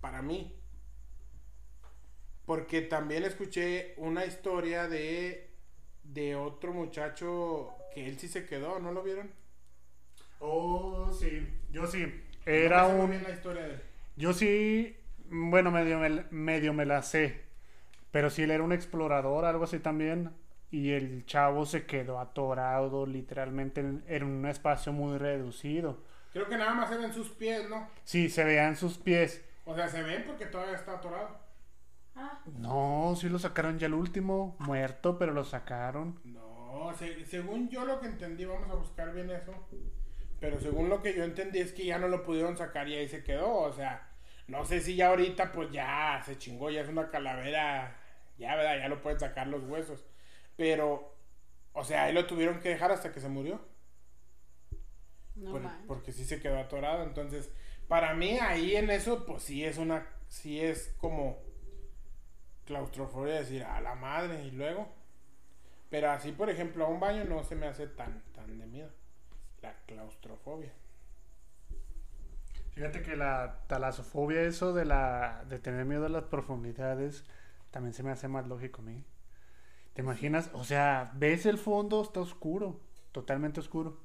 Para 0.00 0.22
mí. 0.22 0.52
Porque 2.44 2.82
también 2.82 3.24
escuché 3.24 3.94
una 3.96 4.24
historia 4.26 4.88
de, 4.88 5.50
de 6.04 6.36
otro 6.36 6.72
muchacho 6.72 7.86
que 7.94 8.06
él 8.08 8.18
sí 8.18 8.28
se 8.28 8.46
quedó, 8.46 8.78
¿no 8.80 8.92
lo 8.92 9.02
vieron? 9.02 9.30
Oh, 10.40 11.10
sí. 11.12 11.46
Yo 11.70 11.86
sí. 11.86 12.06
Era 12.46 12.88
No 12.88 13.04
un... 13.04 13.10
bien 13.10 13.22
la 13.22 13.30
historia 13.30 13.62
de 13.62 13.74
él. 13.74 13.82
Yo 14.16 14.32
sí, 14.34 14.96
bueno, 15.30 15.70
medio 15.70 15.98
me, 15.98 16.24
medio 16.30 16.74
me 16.74 16.84
la 16.86 17.02
sé. 17.02 17.42
Pero 18.12 18.30
sí, 18.30 18.42
él 18.42 18.50
era 18.52 18.64
un 18.64 18.72
explorador, 18.72 19.44
algo 19.44 19.64
así 19.64 19.78
también. 19.80 20.32
Y 20.70 20.92
el 20.92 21.26
chavo 21.26 21.66
se 21.66 21.86
quedó 21.86 22.18
atorado 22.20 23.06
literalmente 23.06 23.80
en, 23.80 24.04
en 24.06 24.24
un 24.24 24.46
espacio 24.46 24.92
muy 24.92 25.18
reducido. 25.18 25.98
Creo 26.32 26.48
que 26.48 26.56
nada 26.56 26.74
más 26.74 26.88
se 26.88 26.96
ven 26.96 27.12
sus 27.12 27.30
pies, 27.30 27.68
¿no? 27.68 27.88
Sí, 28.04 28.28
se 28.28 28.44
veían 28.44 28.76
sus 28.76 28.98
pies. 28.98 29.44
O 29.64 29.74
sea, 29.74 29.88
se 29.88 30.02
ven 30.02 30.24
porque 30.26 30.46
todavía 30.46 30.76
está 30.76 30.94
atorado. 30.94 31.38
Ah, 32.14 32.40
No, 32.58 33.14
sí 33.16 33.28
lo 33.28 33.38
sacaron 33.38 33.78
ya 33.78 33.86
el 33.86 33.94
último, 33.94 34.56
muerto, 34.60 35.18
pero 35.18 35.32
lo 35.32 35.44
sacaron. 35.44 36.20
No, 36.24 36.92
se- 36.98 37.24
según 37.24 37.68
yo 37.68 37.84
lo 37.84 38.00
que 38.00 38.06
entendí, 38.06 38.44
vamos 38.44 38.70
a 38.70 38.74
buscar 38.74 39.12
bien 39.12 39.30
eso. 39.30 39.52
Pero 40.40 40.58
según 40.60 40.88
lo 40.88 41.02
que 41.02 41.14
yo 41.14 41.24
entendí 41.24 41.58
es 41.58 41.72
que 41.72 41.84
ya 41.84 41.98
no 41.98 42.08
lo 42.08 42.22
pudieron 42.22 42.56
sacar 42.56 42.88
y 42.88 42.94
ahí 42.96 43.08
se 43.08 43.22
quedó. 43.22 43.52
O 43.60 43.72
sea, 43.72 44.08
no 44.48 44.64
sé 44.64 44.80
si 44.80 44.96
ya 44.96 45.08
ahorita 45.08 45.52
pues 45.52 45.70
ya 45.70 46.22
se 46.24 46.38
chingó, 46.38 46.70
ya 46.70 46.80
es 46.82 46.88
una 46.88 47.10
calavera. 47.10 47.96
Ya, 48.38 48.56
¿verdad? 48.56 48.78
Ya 48.78 48.88
lo 48.88 49.02
pueden 49.02 49.20
sacar 49.20 49.46
los 49.48 49.62
huesos. 49.64 50.04
Pero, 50.60 51.14
o 51.72 51.84
sea, 51.84 52.04
ahí 52.04 52.12
lo 52.12 52.26
tuvieron 52.26 52.60
que 52.60 52.68
dejar 52.70 52.92
hasta 52.92 53.12
que 53.12 53.20
se 53.20 53.28
murió. 53.30 53.60
no 55.36 55.52
Por- 55.52 55.62
porque 55.86 56.12
sí 56.12 56.24
se 56.24 56.40
quedó 56.40 56.58
atorado. 56.58 57.02
Entonces, 57.02 57.50
para 57.88 58.14
mí 58.14 58.38
ahí 58.40 58.76
en 58.76 58.90
eso, 58.90 59.24
pues 59.26 59.42
sí 59.42 59.64
es 59.64 59.78
una, 59.78 60.06
sí 60.28 60.60
es 60.60 60.94
como 60.98 61.38
claustrofobia 62.66 63.34
decir 63.34 63.64
a 63.64 63.80
la 63.80 63.94
madre 63.94 64.44
y 64.44 64.50
luego. 64.50 64.88
Pero 65.90 66.10
así, 66.10 66.32
por 66.32 66.50
ejemplo, 66.50 66.86
a 66.86 66.88
un 66.88 67.00
baño 67.00 67.24
no 67.24 67.44
se 67.44 67.56
me 67.56 67.66
hace 67.66 67.86
tan, 67.86 68.22
tan 68.34 68.58
de 68.58 68.66
miedo. 68.66 68.90
La 69.62 69.74
claustrofobia. 69.86 70.72
Fíjate 72.74 73.02
que 73.02 73.16
la 73.16 73.64
talasofobia, 73.68 74.42
eso 74.42 74.72
de 74.72 74.84
la 74.84 75.44
de 75.48 75.58
tener 75.58 75.84
miedo 75.84 76.06
a 76.06 76.08
las 76.08 76.24
profundidades, 76.24 77.24
también 77.70 77.94
se 77.94 78.02
me 78.02 78.10
hace 78.10 78.28
más 78.28 78.46
lógico 78.48 78.82
a 78.82 78.84
mí. 78.84 79.04
¿Te 79.94 80.02
imaginas? 80.02 80.50
O 80.54 80.64
sea, 80.64 81.12
ves 81.16 81.46
el 81.46 81.58
fondo, 81.58 82.02
está 82.02 82.20
oscuro, 82.20 82.80
totalmente 83.12 83.60
oscuro. 83.60 83.98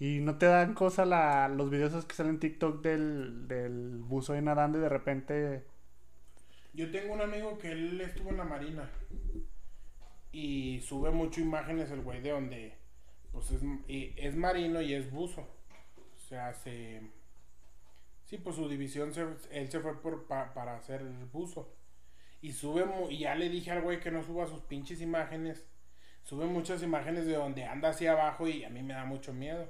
Y 0.00 0.20
no 0.20 0.38
te 0.38 0.46
dan 0.46 0.74
cosa 0.74 1.06
la, 1.06 1.48
los 1.48 1.70
videos 1.70 2.04
que 2.06 2.14
salen 2.16 2.34
en 2.34 2.40
TikTok 2.40 2.82
del, 2.82 3.48
del 3.48 3.98
buzo 3.98 4.34
ahí 4.34 4.42
nadando 4.42 4.78
y 4.78 4.82
de 4.82 4.88
repente... 4.88 5.64
Yo 6.72 6.90
tengo 6.90 7.12
un 7.12 7.20
amigo 7.20 7.58
que 7.58 7.72
él 7.72 8.00
estuvo 8.00 8.30
en 8.30 8.38
la 8.38 8.44
marina. 8.44 8.88
Y 10.32 10.80
sube 10.80 11.10
mucho 11.10 11.40
imágenes 11.40 11.90
el 11.90 12.02
güey 12.02 12.20
de 12.20 12.30
donde 12.30 12.74
pues 13.32 13.50
es, 13.50 13.62
es 13.88 14.36
marino 14.36 14.80
y 14.82 14.94
es 14.94 15.10
buzo. 15.10 15.42
O 15.42 16.20
sea, 16.28 16.52
se... 16.54 17.02
Sí, 18.26 18.38
pues 18.38 18.56
su 18.56 18.68
división, 18.68 19.12
se, 19.12 19.26
él 19.50 19.70
se 19.70 19.80
fue 19.80 20.00
por, 20.00 20.26
pa- 20.26 20.52
para 20.54 20.76
hacer 20.76 21.02
buzo. 21.32 21.68
Y 22.40 22.52
sube, 22.52 22.84
y 23.10 23.18
ya 23.18 23.34
le 23.34 23.48
dije 23.48 23.70
al 23.70 23.82
güey 23.82 24.00
que 24.00 24.10
no 24.10 24.22
suba 24.22 24.46
sus 24.46 24.60
pinches 24.62 25.00
imágenes. 25.00 25.64
Sube 26.22 26.44
muchas 26.44 26.82
imágenes 26.82 27.26
de 27.26 27.34
donde 27.34 27.64
anda 27.64 27.88
hacia 27.88 28.12
abajo 28.12 28.46
y 28.46 28.64
a 28.64 28.68
mí 28.68 28.82
me 28.82 28.94
da 28.94 29.04
mucho 29.04 29.32
miedo. 29.32 29.68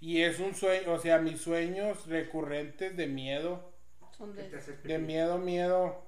Y 0.00 0.22
es 0.22 0.40
un 0.40 0.54
sueño, 0.54 0.92
o 0.92 0.98
sea, 0.98 1.18
mis 1.18 1.40
sueños 1.40 2.06
recurrentes 2.06 2.96
de 2.96 3.06
miedo 3.06 3.70
Son 4.16 4.34
de... 4.34 4.48
de 4.48 4.98
miedo, 4.98 5.38
miedo. 5.38 6.02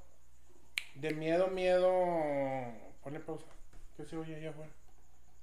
De 0.95 1.12
miedo, 1.12 1.49
miedo. 1.49 1.91
Ponle 3.03 3.21
pausa. 3.21 3.47
¿Qué 3.97 4.05
se 4.05 4.17
oye 4.17 4.35
allá 4.35 4.51
afuera? 4.51 4.71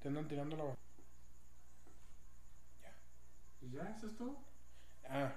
Te 0.02 0.08
andan 0.08 0.28
tirando 0.28 0.58
la. 0.58 0.64
¿Ya? 3.72 3.96
¿Eso 3.96 4.08
es 4.08 4.18
todo? 4.18 4.38
Ah. 5.08 5.34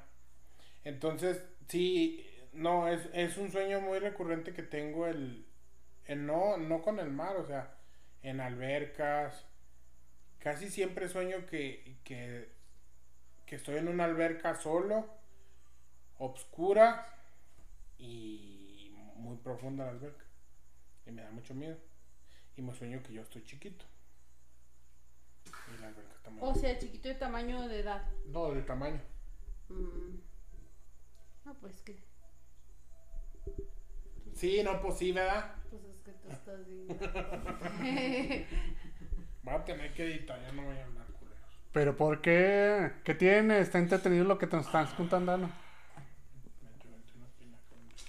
Entonces, 0.84 1.42
sí. 1.68 2.26
No, 2.52 2.88
es, 2.88 3.08
es 3.14 3.38
un 3.38 3.50
sueño 3.50 3.80
muy 3.80 3.98
recurrente 3.98 4.52
que 4.52 4.62
tengo 4.62 5.06
el. 5.06 5.46
el 6.06 6.26
no, 6.26 6.56
no 6.58 6.82
con 6.82 6.98
el 6.98 7.10
mar, 7.10 7.36
o 7.36 7.46
sea, 7.46 7.74
en 8.22 8.40
albercas. 8.40 9.46
Casi 10.38 10.68
siempre 10.68 11.08
sueño 11.08 11.46
que, 11.46 11.98
que, 12.04 12.50
que 13.46 13.56
estoy 13.56 13.76
en 13.76 13.88
una 13.88 14.04
alberca 14.04 14.56
solo, 14.56 15.06
obscura 16.18 17.06
y 17.98 18.92
muy 19.16 19.36
profunda 19.36 19.84
la 19.84 19.92
alberca. 19.92 20.24
Y 21.06 21.12
me 21.12 21.22
da 21.22 21.30
mucho 21.30 21.54
miedo. 21.54 21.76
Y 22.56 22.62
me 22.62 22.74
sueño 22.74 23.02
que 23.02 23.12
yo 23.12 23.22
estoy 23.22 23.44
chiquito. 23.44 23.84
Y 25.46 25.80
la 25.80 25.88
alberca 25.88 26.12
está 26.14 26.30
muy 26.30 26.40
O 26.42 26.54
sea, 26.54 26.78
chiquito 26.78 27.08
de 27.08 27.14
tamaño 27.14 27.68
de 27.68 27.80
edad. 27.80 28.02
No, 28.26 28.52
de 28.52 28.62
tamaño. 28.62 29.00
Mm. 29.68 30.18
No, 31.44 31.54
pues 31.54 31.80
que... 31.82 32.11
Sí, 34.34 34.62
no, 34.62 34.80
pues 34.80 34.98
sí, 34.98 35.12
¿verdad? 35.12 35.54
Pues 35.70 35.82
es 35.84 36.00
que 36.02 36.12
tú 36.12 36.28
estás 36.30 36.66
bien. 36.66 36.88
Voy 39.42 39.54
a 39.54 39.64
tener 39.64 39.92
que 39.94 40.04
editar, 40.04 40.40
ya 40.40 40.52
no 40.52 40.62
voy 40.64 40.76
a 40.78 40.84
hablar 40.84 41.06
culeros. 41.18 41.66
¿Pero 41.72 41.96
por 41.96 42.20
qué? 42.20 42.92
¿Qué 43.04 43.14
tiene? 43.14 43.58
Está 43.58 43.78
entretenido 43.78 44.24
lo 44.24 44.38
que 44.38 44.46
te 44.46 44.56
estás 44.58 44.92
contando. 44.94 45.50
Vente, 46.60 46.88
vente, 46.88 47.12
una 47.16 47.26
espinaca, 47.26 47.74
vente. 47.76 48.04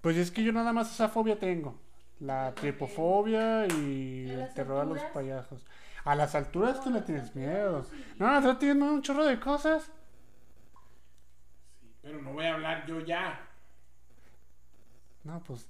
Pues 0.00 0.16
es 0.16 0.30
que 0.30 0.42
yo 0.44 0.52
nada 0.52 0.72
más 0.72 0.92
esa 0.92 1.08
fobia 1.08 1.38
tengo. 1.38 1.78
La 2.20 2.54
tripofobia 2.54 3.66
y 3.66 4.30
¿A 4.30 4.46
el 4.46 4.54
terror 4.54 4.80
a 4.80 4.84
los 4.84 5.02
payasos. 5.04 5.66
A 6.04 6.14
las 6.14 6.34
alturas 6.34 6.80
tú 6.80 6.90
No, 6.90 6.96
le 6.96 7.02
tienes 7.02 7.34
alturas, 7.34 7.34
miedo. 7.34 7.82
sí. 7.84 8.04
No, 8.18 8.40
tú 8.42 8.56
tienes 8.58 8.82
un 8.88 9.02
chorro 9.02 9.24
de 9.24 9.38
cosas. 9.40 9.90
Sí, 11.80 11.94
pero 12.02 12.20
no 12.22 12.32
voy 12.32 12.44
a 12.46 12.54
hablar 12.54 12.86
yo 12.86 13.00
ya. 13.00 13.48
No, 15.26 15.40
pues 15.40 15.66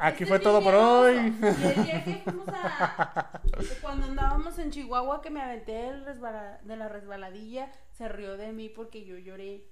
aquí 0.00 0.24
Este 0.24 0.26
fue 0.26 0.40
todo 0.40 0.60
por 0.62 0.74
hoy. 0.74 1.16
El 1.16 2.04
que 2.04 2.20
fuimos 2.24 2.48
a... 2.48 3.40
Cuando 3.82 4.06
andábamos 4.06 4.58
en 4.58 4.70
Chihuahua 4.72 5.22
que 5.22 5.30
me 5.30 5.40
aventé 5.40 5.92
resbala- 6.04 6.60
de 6.62 6.76
la 6.76 6.88
resbaladilla, 6.88 7.70
se 7.92 8.08
rió 8.08 8.36
de 8.36 8.52
mí 8.52 8.68
porque 8.68 9.04
yo 9.04 9.16
lloré. 9.16 9.64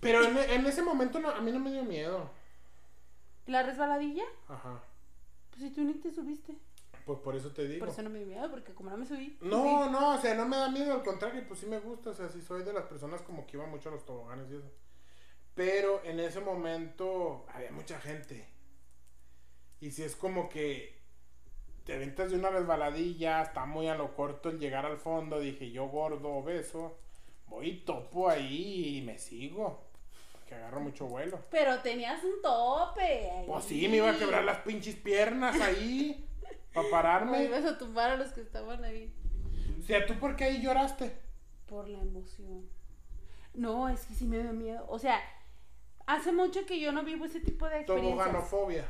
Pero 0.00 0.24
en, 0.24 0.36
en 0.38 0.66
ese 0.66 0.82
momento 0.82 1.20
no, 1.20 1.28
a 1.28 1.40
mí 1.40 1.52
no 1.52 1.60
me 1.60 1.70
dio 1.70 1.84
miedo. 1.84 2.30
¿La 3.46 3.62
resbaladilla? 3.62 4.24
Ajá. 4.48 4.80
Pues 5.50 5.62
si 5.62 5.70
tú 5.70 5.82
ni 5.82 5.94
te 5.94 6.10
subiste. 6.10 6.56
Pues 7.04 7.18
por 7.18 7.36
eso 7.36 7.50
te 7.50 7.66
digo. 7.68 7.80
Por 7.84 7.92
eso 7.92 8.02
no 8.02 8.10
me 8.10 8.20
dio 8.20 8.28
miedo, 8.28 8.50
porque 8.50 8.72
como 8.72 8.88
no 8.90 8.96
me 8.96 9.04
subí. 9.06 9.36
No, 9.42 9.90
no, 9.90 10.14
o 10.14 10.18
sea, 10.18 10.34
no 10.34 10.46
me 10.46 10.56
da 10.56 10.70
miedo, 10.70 10.94
al 10.94 11.02
contrario, 11.02 11.44
pues 11.46 11.60
sí 11.60 11.66
me 11.66 11.78
gusta, 11.80 12.10
o 12.10 12.14
sea, 12.14 12.28
sí 12.28 12.40
soy 12.40 12.62
de 12.62 12.72
las 12.72 12.84
personas 12.84 13.20
como 13.22 13.46
que 13.46 13.56
iba 13.56 13.66
mucho 13.66 13.90
a 13.90 13.92
los 13.92 14.06
toboganes 14.06 14.50
y 14.50 14.56
eso. 14.56 14.70
Pero 15.54 16.02
en 16.04 16.20
ese 16.20 16.40
momento 16.40 17.44
había 17.52 17.70
mucha 17.72 18.00
gente. 18.00 18.46
Y 19.80 19.90
si 19.90 20.02
es 20.02 20.16
como 20.16 20.48
que 20.48 20.98
te 21.84 21.94
aventas 21.94 22.30
de 22.30 22.36
una 22.38 22.50
resbaladilla, 22.50 23.42
está 23.42 23.64
muy 23.66 23.88
a 23.88 23.94
lo 23.96 24.14
corto 24.14 24.48
el 24.48 24.58
llegar 24.58 24.86
al 24.86 24.98
fondo, 24.98 25.40
dije 25.40 25.70
yo 25.70 25.88
gordo, 25.88 26.28
obeso, 26.30 26.96
voy 27.48 27.68
y 27.70 27.80
topo 27.80 28.28
ahí 28.28 28.98
y 28.98 29.02
me 29.02 29.18
sigo. 29.18 29.90
Que 30.48 30.54
agarro 30.54 30.80
mucho 30.80 31.06
vuelo. 31.06 31.38
Pero 31.50 31.80
tenías 31.80 32.22
un 32.24 32.40
tope. 32.42 33.30
ahí. 33.30 33.46
Pues 33.46 33.64
sí, 33.64 33.88
me 33.88 33.96
iba 33.96 34.10
a 34.10 34.18
quebrar 34.18 34.44
las 34.44 34.58
pinches 34.58 34.96
piernas 34.96 35.60
ahí. 35.60 36.28
Para 36.72 36.84
Me 36.84 36.90
pararme. 36.90 37.44
ibas 37.44 37.64
a 37.66 37.76
tumbar 37.76 38.10
a 38.12 38.16
los 38.16 38.32
que 38.32 38.40
estaban 38.40 38.82
ahí. 38.84 39.12
O 39.78 39.82
sea, 39.82 40.06
¿tú 40.06 40.14
por 40.18 40.36
qué 40.36 40.44
ahí 40.44 40.62
lloraste? 40.62 41.12
Por 41.66 41.88
la 41.88 41.98
emoción. 42.00 42.66
No, 43.54 43.88
es 43.90 44.06
que 44.06 44.14
sí 44.14 44.24
me 44.26 44.38
dio 44.38 44.52
miedo. 44.52 44.84
O 44.88 44.98
sea, 44.98 45.20
hace 46.06 46.32
mucho 46.32 46.64
que 46.66 46.80
yo 46.80 46.92
no 46.92 47.02
vivo 47.04 47.24
ese 47.24 47.40
tipo 47.40 47.68
de 47.68 47.80
experiencias. 47.80 48.26
Toboganofobia. 48.26 48.84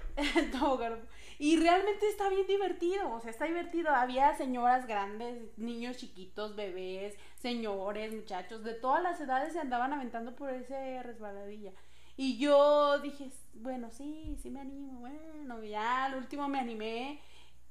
Tobogano. 0.52 0.96
Y 1.38 1.56
realmente 1.56 2.08
está 2.08 2.28
bien 2.28 2.46
divertido, 2.46 3.10
o 3.12 3.20
sea, 3.20 3.30
está 3.30 3.46
divertido. 3.46 3.90
Había 3.90 4.34
señoras 4.36 4.86
grandes, 4.86 5.56
niños 5.58 5.96
chiquitos, 5.96 6.54
bebés, 6.54 7.16
señores, 7.36 8.14
muchachos, 8.14 8.62
de 8.62 8.74
todas 8.74 9.02
las 9.02 9.20
edades 9.20 9.52
se 9.52 9.58
andaban 9.58 9.92
aventando 9.92 10.36
por 10.36 10.50
ese 10.50 11.02
resbaladilla. 11.02 11.72
Y 12.16 12.38
yo 12.38 12.98
dije, 13.00 13.30
bueno, 13.54 13.90
sí, 13.90 14.36
sí 14.40 14.50
me 14.50 14.60
animo, 14.60 15.00
bueno, 15.00 15.62
ya 15.64 16.04
al 16.04 16.14
último 16.16 16.48
me 16.48 16.60
animé. 16.60 17.20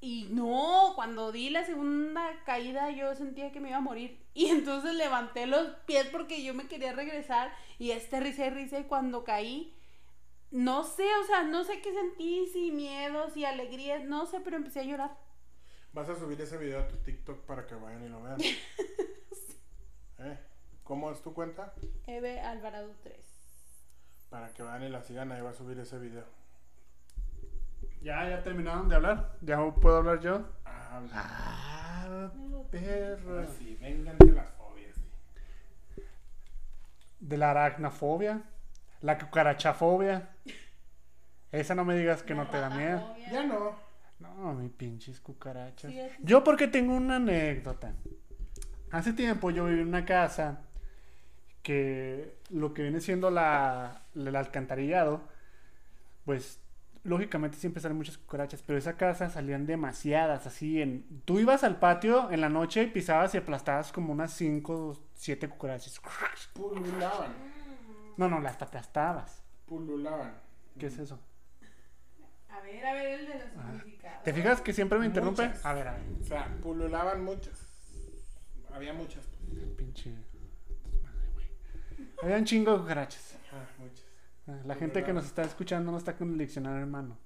Y 0.03 0.27
no, 0.31 0.93
cuando 0.95 1.31
di 1.31 1.51
la 1.51 1.63
segunda 1.63 2.43
caída 2.43 2.89
yo 2.89 3.13
sentía 3.13 3.51
que 3.51 3.59
me 3.59 3.69
iba 3.69 3.77
a 3.77 3.81
morir. 3.81 4.19
Y 4.33 4.47
entonces 4.47 4.95
levanté 4.95 5.45
los 5.45 5.67
pies 5.85 6.07
porque 6.07 6.41
yo 6.41 6.53
me 6.53 6.67
quería 6.67 6.93
regresar. 6.93 7.53
Y 7.77 7.91
este 7.91 8.19
risa 8.19 8.47
y 8.47 8.49
risa 8.49 8.79
y 8.79 8.85
cuando 8.85 9.23
caí, 9.23 9.77
no 10.51 10.83
sé, 10.83 11.05
o 11.21 11.25
sea, 11.25 11.43
no 11.43 11.63
sé 11.63 11.81
qué 11.81 11.93
sentí, 11.93 12.47
si 12.47 12.71
miedo, 12.71 13.29
si 13.29 13.45
alegría, 13.45 13.99
no 13.99 14.25
sé, 14.25 14.39
pero 14.39 14.55
empecé 14.55 14.79
a 14.79 14.83
llorar. 14.83 15.17
Vas 15.93 16.09
a 16.09 16.15
subir 16.15 16.39
ese 16.39 16.57
video 16.57 16.79
a 16.79 16.87
tu 16.87 16.95
TikTok 16.97 17.45
para 17.45 17.67
que 17.67 17.75
vayan 17.75 18.03
y 18.05 18.09
lo 18.09 18.23
vean. 18.23 18.39
¿Eh? 20.19 20.39
¿Cómo 20.83 21.11
es 21.11 21.21
tu 21.21 21.33
cuenta? 21.33 21.73
Eve 22.07 22.39
Alvarado 22.39 22.95
3. 23.03 23.17
Para 24.29 24.53
que 24.53 24.63
vayan 24.63 24.87
y 24.87 24.89
la 24.89 25.03
sigan, 25.03 25.31
ahí 25.31 25.41
va 25.41 25.49
a 25.49 25.53
subir 25.53 25.77
ese 25.77 25.99
video. 25.99 26.40
Ya, 28.01 28.27
ya 28.29 28.43
terminaron 28.43 28.89
de 28.89 28.95
hablar. 28.95 29.37
Ya 29.41 29.57
puedo 29.71 29.97
hablar 29.97 30.19
yo. 30.19 30.41
Ah, 30.65 31.01
Ah, 31.13 32.31
perro. 32.71 33.35
ahora 33.35 33.47
sí, 33.57 33.77
vénganse 33.79 34.31
las 34.31 34.47
fobias. 34.55 34.95
sí. 34.95 36.01
De 37.19 37.37
la 37.37 37.51
aracnofobia. 37.51 38.41
La 39.01 39.17
cucarachafobia. 39.17 40.29
Esa 41.51 41.75
no 41.75 41.85
me 41.85 41.95
digas 41.95 42.23
que 42.23 42.33
no 42.35 42.47
te 42.49 42.57
da 42.59 42.69
miedo. 42.69 43.15
Ya 43.31 43.43
no. 43.43 43.75
No, 44.19 44.53
mi 44.53 44.69
pinches 44.69 45.19
cucarachas. 45.19 45.91
Sí, 45.91 45.99
Yo 46.21 46.43
porque 46.43 46.67
tengo 46.67 46.93
una 46.95 47.15
anécdota. 47.17 47.93
Hace 48.91 49.13
tiempo 49.13 49.49
yo 49.51 49.65
viví 49.65 49.81
en 49.81 49.87
una 49.87 50.05
casa 50.05 50.61
que 51.63 52.37
lo 52.49 52.73
que 52.73 52.83
viene 52.83 53.01
siendo 53.01 53.31
la, 53.31 54.03
el 54.15 54.35
alcantarillado, 54.35 55.21
pues 56.25 56.59
lógicamente 57.03 57.57
siempre 57.57 57.81
salen 57.81 57.97
muchas 57.97 58.17
cucarachas, 58.17 58.61
pero 58.61 58.77
esa 58.77 58.95
casa 58.97 59.29
salían 59.29 59.65
demasiadas, 59.65 60.45
así 60.47 60.81
en... 60.81 61.21
Tú 61.25 61.39
ibas 61.39 61.63
al 61.63 61.79
patio 61.79 62.31
en 62.31 62.41
la 62.41 62.49
noche 62.49 62.83
y 62.83 62.87
pisabas 62.87 63.33
y 63.33 63.37
aplastabas 63.37 63.91
como 63.91 64.11
unas 64.13 64.33
5 64.33 64.73
o 64.73 64.97
7 65.15 65.49
cucarachas. 65.49 65.99
Pululaban. 66.53 67.31
No, 68.17 68.29
no, 68.29 68.39
las 68.39 68.61
aplastabas. 68.61 69.41
Pululaban. 69.65 70.33
¿Qué 70.77 70.87
es 70.87 70.97
eso? 70.97 71.19
A 72.49 72.59
ver, 72.61 72.85
a 72.85 72.93
ver 72.93 73.19
el 73.21 73.27
de 73.27 73.33
los 73.35 73.43
Ah. 73.57 73.71
significados. 73.77 74.23
¿Te 74.23 74.33
fijas 74.33 74.61
que 74.61 74.73
siempre 74.73 74.99
me 74.99 75.05
interrumpe? 75.05 75.47
Muchas. 75.47 75.65
A 75.65 75.73
ver, 75.73 75.87
a 75.87 75.93
ver. 75.93 76.01
O 76.21 76.23
sea, 76.23 76.47
pululaban 76.61 77.23
muchas. 77.23 77.67
Había 78.73 78.93
muchas. 78.93 79.25
pues. 79.49 79.63
Pinche... 79.77 80.11
Madre, 81.01 81.27
güey. 81.33 81.47
Había 82.21 82.37
un 82.37 82.45
chingo 82.45 82.73
de 82.73 82.79
cucarachas. 82.79 83.37
Ah, 84.47 84.59
La 84.65 84.75
gente 84.75 85.03
que 85.03 85.13
nos 85.13 85.25
está 85.25 85.43
escuchando 85.43 85.91
no 85.91 85.97
está 85.97 86.15
con 86.15 86.31
el 86.31 86.37
diccionario 86.37 86.83
en 86.83 86.91
mano. 86.91 87.17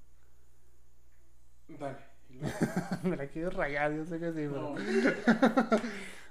Dale. 1.67 1.97
Me 3.03 3.15
la 3.15 3.27
quiero 3.27 3.49
rayar, 3.49 3.93
yo 3.93 4.05
sé 4.05 4.19
que 4.19 4.31
sí, 4.31 4.47
pero... 4.49 4.75
No. 4.75 4.75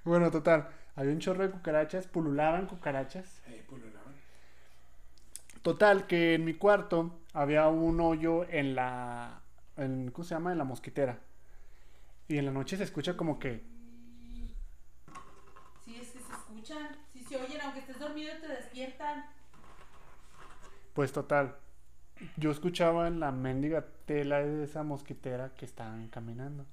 Bueno, 0.04 0.30
total. 0.30 0.68
Había 0.96 1.12
un 1.12 1.18
chorro 1.18 1.44
de 1.44 1.50
cucarachas, 1.50 2.06
pululaban 2.06 2.66
cucarachas. 2.66 3.42
Eh, 3.46 3.64
pululaban. 3.66 4.14
Total, 5.62 6.06
que 6.06 6.34
en 6.34 6.44
mi 6.44 6.52
cuarto 6.52 7.20
había 7.32 7.68
un 7.68 7.98
hoyo 8.00 8.46
en 8.50 8.74
la... 8.74 9.40
En, 9.78 10.10
¿Cómo 10.10 10.24
se 10.24 10.34
llama? 10.34 10.52
En 10.52 10.58
la 10.58 10.64
mosquitera. 10.64 11.18
Y 12.28 12.36
en 12.36 12.44
la 12.44 12.52
noche 12.52 12.76
se 12.76 12.84
escucha 12.84 13.16
como 13.16 13.38
que... 13.38 13.64
Sí, 15.84 15.96
es 15.96 16.10
que 16.10 16.18
se 16.20 16.32
escuchan. 16.32 16.96
Sí, 17.12 17.24
se 17.24 17.36
oyen, 17.36 17.60
aunque 17.62 17.80
estés 17.80 17.98
dormido 17.98 18.34
te 18.40 18.48
despiertan. 18.48 19.24
Pues 20.94 21.12
total. 21.12 21.56
Yo 22.36 22.50
escuchaba 22.50 23.08
en 23.08 23.20
la 23.20 23.32
mendiga 23.32 23.84
tela 24.06 24.38
de 24.38 24.64
esa 24.64 24.82
mosquitera 24.82 25.50
que 25.56 25.64
estaban 25.64 26.08
caminando. 26.08 26.64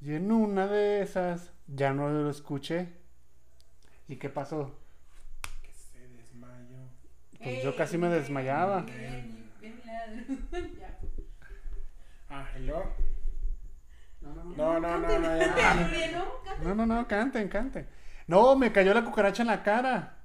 Y 0.00 0.14
en 0.14 0.30
una 0.30 0.66
de 0.68 1.02
esas 1.02 1.52
ya 1.66 1.92
no 1.92 2.08
lo 2.08 2.30
escuché. 2.30 2.88
¿Y 4.08 4.16
qué 4.16 4.30
pasó? 4.30 4.78
Que 5.62 5.72
se 5.72 5.98
desmayó. 6.08 6.88
Pues 7.42 7.62
yo 7.64 7.74
casi 7.76 7.98
me 7.98 8.08
desmayaba. 8.08 8.86
Ah, 12.30 12.46
¿y 12.58 12.66
luego? 12.66 12.92
No, 14.20 14.34
no, 14.34 14.44
No, 14.44 14.80
no, 14.80 14.98
no, 14.98 15.18
no, 15.18 15.38
ya. 15.38 15.74
Muy 15.74 15.90
bien, 15.96 16.12
¿no? 16.12 16.24
no, 16.62 16.74
no, 16.74 16.86
no, 16.86 17.08
canten, 17.08 17.48
canten. 17.48 17.88
No, 18.26 18.54
me 18.56 18.70
cayó 18.72 18.92
la 18.94 19.04
cucaracha 19.04 19.42
en 19.42 19.48
la 19.48 19.62
cara. 19.62 20.15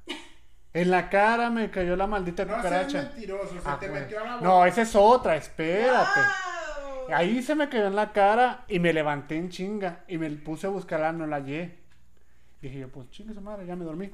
En 0.74 0.90
la 0.90 1.10
cara 1.10 1.50
me 1.50 1.70
cayó 1.70 1.96
la 1.98 2.08
maldita 2.08 2.46
No 2.46 2.56
cucaracha. 2.56 3.02
mentiroso, 3.04 3.54
se 3.54 3.60
Ah, 3.70 3.78
te 3.80 3.90
güey. 3.90 4.02
metió 4.02 4.20
a 4.22 4.24
la 4.24 4.36
boca. 4.38 4.46
No, 4.48 4.66
esa 4.66 4.82
es 4.84 4.96
otra, 4.96 5.36
espérate. 5.36 6.20
¡Wow! 6.20 7.14
Ahí 7.16 7.42
se 7.44 7.56
me 7.56 7.68
cayó 7.68 7.88
en 7.88 7.96
la 7.96 8.14
cara 8.14 8.64
y 8.70 8.80
me 8.80 8.94
levanté 8.94 9.36
en 9.36 9.50
chinga 9.50 10.06
y 10.08 10.18
me 10.18 10.30
puse 10.32 10.68
a 10.68 10.70
buscarla, 10.70 11.12
no 11.12 11.28
la 11.28 11.38
hallé. 11.38 11.78
Dije 12.62 12.80
yo, 12.80 12.90
pues 12.90 13.10
chinga 13.10 13.32
esa 13.32 13.42
madre, 13.42 13.66
ya 13.66 13.76
me 13.76 13.84
dormí. 13.84 14.12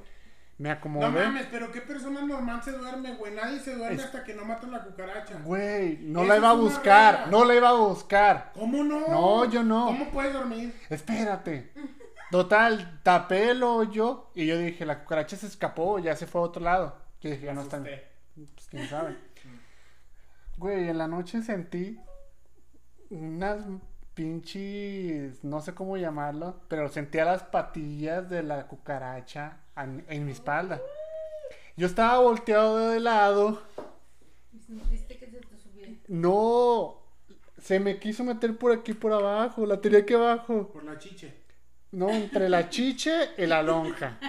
Me 0.58 0.70
No 0.70 0.76
acomodé. 0.76 1.10
mames, 1.10 1.46
pero 1.52 1.72
qué 1.72 1.82
persona 1.82 2.22
normal 2.22 2.64
se 2.64 2.72
duerme, 2.72 3.14
güey. 3.14 3.36
Nadie 3.36 3.60
se 3.60 3.76
duerme 3.76 3.96
Es- 3.98 4.06
hasta 4.06 4.24
que 4.24 4.34
no 4.34 4.44
matan 4.44 4.72
la 4.72 4.82
cucaracha. 4.84 5.36
Güey, 5.44 6.00
no 6.02 6.22
Eso 6.22 6.30
la 6.30 6.38
iba 6.38 6.50
a 6.50 6.54
buscar, 6.54 7.28
no 7.30 7.46
la 7.46 7.54
iba 7.54 7.70
a 7.70 7.74
buscar. 7.74 8.52
¿Cómo 8.56 8.84
no? 8.84 9.02
No, 9.08 9.46
yo 9.46 9.62
no. 9.62 9.86
¿Cómo 9.86 10.10
puedes 10.10 10.34
dormir? 10.34 10.74
Espérate. 10.90 11.72
Total, 12.30 13.00
tapé 13.04 13.52
el 13.52 13.64
hoyo 13.64 14.28
y 14.36 14.48
yo 14.48 14.58
dije, 14.58 14.86
la 14.86 15.00
cucaracha 15.00 15.38
se 15.38 15.48
escapó, 15.48 15.98
ya 16.00 16.16
se 16.16 16.28
fue 16.28 16.42
a 16.42 16.46
otro 16.46 16.62
lado. 16.62 16.98
Yo 17.22 17.30
dije, 17.30 17.46
ya 17.46 17.54
no 17.54 17.62
está. 17.62 17.82
Pues 17.82 18.68
quién 18.70 18.88
sabe. 18.88 19.16
Güey, 20.58 20.90
en 20.90 20.98
la 20.98 21.08
noche 21.08 21.42
sentí 21.42 22.00
unas 23.10 23.64
pinches, 24.14 25.44
no 25.44 25.62
sé 25.62 25.74
cómo 25.74 25.96
llamarlo, 25.96 26.60
pero 26.68 26.90
sentía 26.90 27.24
las 27.24 27.44
patillas 27.44 28.30
de 28.30 28.44
la 28.44 28.68
cucaracha 28.68 29.60
en, 29.78 30.04
en 30.10 30.26
mi 30.26 30.32
espalda. 30.32 30.82
Yo 31.78 31.86
estaba 31.86 32.20
volteado 32.20 32.90
de 32.90 33.00
lado. 33.00 33.62
Sentiste 34.66 35.18
que 35.18 35.28
se 35.28 35.40
te. 35.40 36.02
No, 36.08 36.98
se 37.58 37.80
me 37.80 38.00
quiso 38.00 38.24
meter 38.24 38.58
por 38.58 38.72
aquí 38.72 38.94
por 38.94 39.14
abajo, 39.14 39.66
la 39.66 39.80
tiré 39.80 40.00
aquí 40.00 40.14
abajo. 40.14 40.70
Por 40.74 40.84
la 40.84 40.98
chiche. 40.98 41.47
No, 41.92 42.10
entre 42.10 42.50
la 42.50 42.70
chiche 42.70 43.32
y 43.38 43.46
la 43.46 43.62
lonja. 43.64 44.18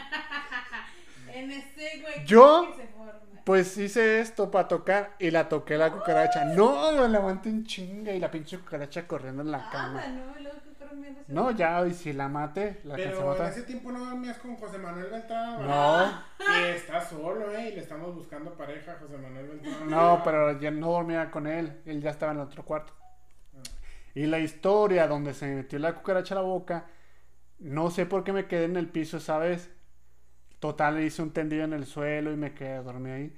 En 1.32 1.50
ese, 1.52 2.00
güey. 2.00 2.24
Yo- 2.26 2.66
que 2.74 2.82
se 2.82 2.88
forma. 2.88 3.12
Pues 3.44 3.76
hice 3.78 4.20
esto 4.20 4.50
para 4.50 4.66
tocar 4.68 5.14
y 5.18 5.30
la 5.30 5.48
toqué 5.48 5.78
la 5.78 5.90
cucaracha. 5.92 6.44
No, 6.46 6.90
me 6.92 7.08
levanté 7.08 7.48
en 7.48 7.64
chinga 7.64 8.12
y 8.12 8.18
la 8.18 8.30
pinche 8.30 8.58
cucaracha 8.58 9.06
corriendo 9.06 9.42
en 9.42 9.50
la 9.52 9.70
cama. 9.70 10.02
Ah, 10.04 10.08
no, 10.08 10.38
y 10.38 10.42
luego 10.42 10.58
que 10.62 10.70
fueron 10.76 11.00
mierda. 11.00 11.20
No, 11.28 11.50
ya, 11.52 11.86
y 11.86 11.94
si 11.94 12.12
la 12.12 12.28
mate, 12.28 12.80
la 12.84 12.94
alcancé 12.96 13.16
a 13.18 13.20
Pero 13.22 13.36
en 13.44 13.50
ese 13.52 13.62
tiempo 13.62 13.92
no 13.92 14.04
dormías 14.04 14.36
con 14.38 14.56
José 14.56 14.78
Manuel 14.78 15.06
Beltrán. 15.10 15.66
No. 15.66 16.22
Y 16.40 16.64
está 16.74 17.00
solo, 17.08 17.50
eh. 17.54 17.68
Y 17.68 17.74
le 17.76 17.80
estamos 17.80 18.14
buscando 18.14 18.52
pareja 18.54 18.92
a 18.92 18.96
José 18.96 19.16
Manuel 19.16 19.46
Beltrán. 19.48 19.88
no, 19.88 20.20
pero 20.24 20.58
ya 20.60 20.70
no 20.70 20.90
dormía 20.90 21.30
con 21.30 21.46
él. 21.46 21.80
Él 21.86 22.02
ya 22.02 22.10
estaba 22.10 22.32
en 22.32 22.38
el 22.38 22.44
otro 22.44 22.64
cuarto. 22.64 22.92
Y 24.14 24.26
la 24.26 24.40
historia 24.40 25.06
donde 25.06 25.32
se 25.32 25.46
me 25.46 25.54
metió 25.56 25.78
la 25.78 25.94
cucaracha 25.94 26.34
a 26.34 26.38
la 26.38 26.42
boca, 26.42 26.84
no 27.58 27.90
sé 27.90 28.06
por 28.06 28.24
qué 28.24 28.32
me 28.32 28.46
quedé 28.46 28.64
en 28.64 28.76
el 28.76 28.88
piso 28.88 29.18
esa 29.18 29.38
vez. 29.38 29.70
Total, 30.60 31.00
hice 31.02 31.22
un 31.22 31.32
tendido 31.32 31.64
en 31.64 31.72
el 31.74 31.86
suelo 31.86 32.32
y 32.32 32.36
me 32.36 32.54
quedé 32.54 32.82
dormí 32.82 33.10
ahí. 33.10 33.36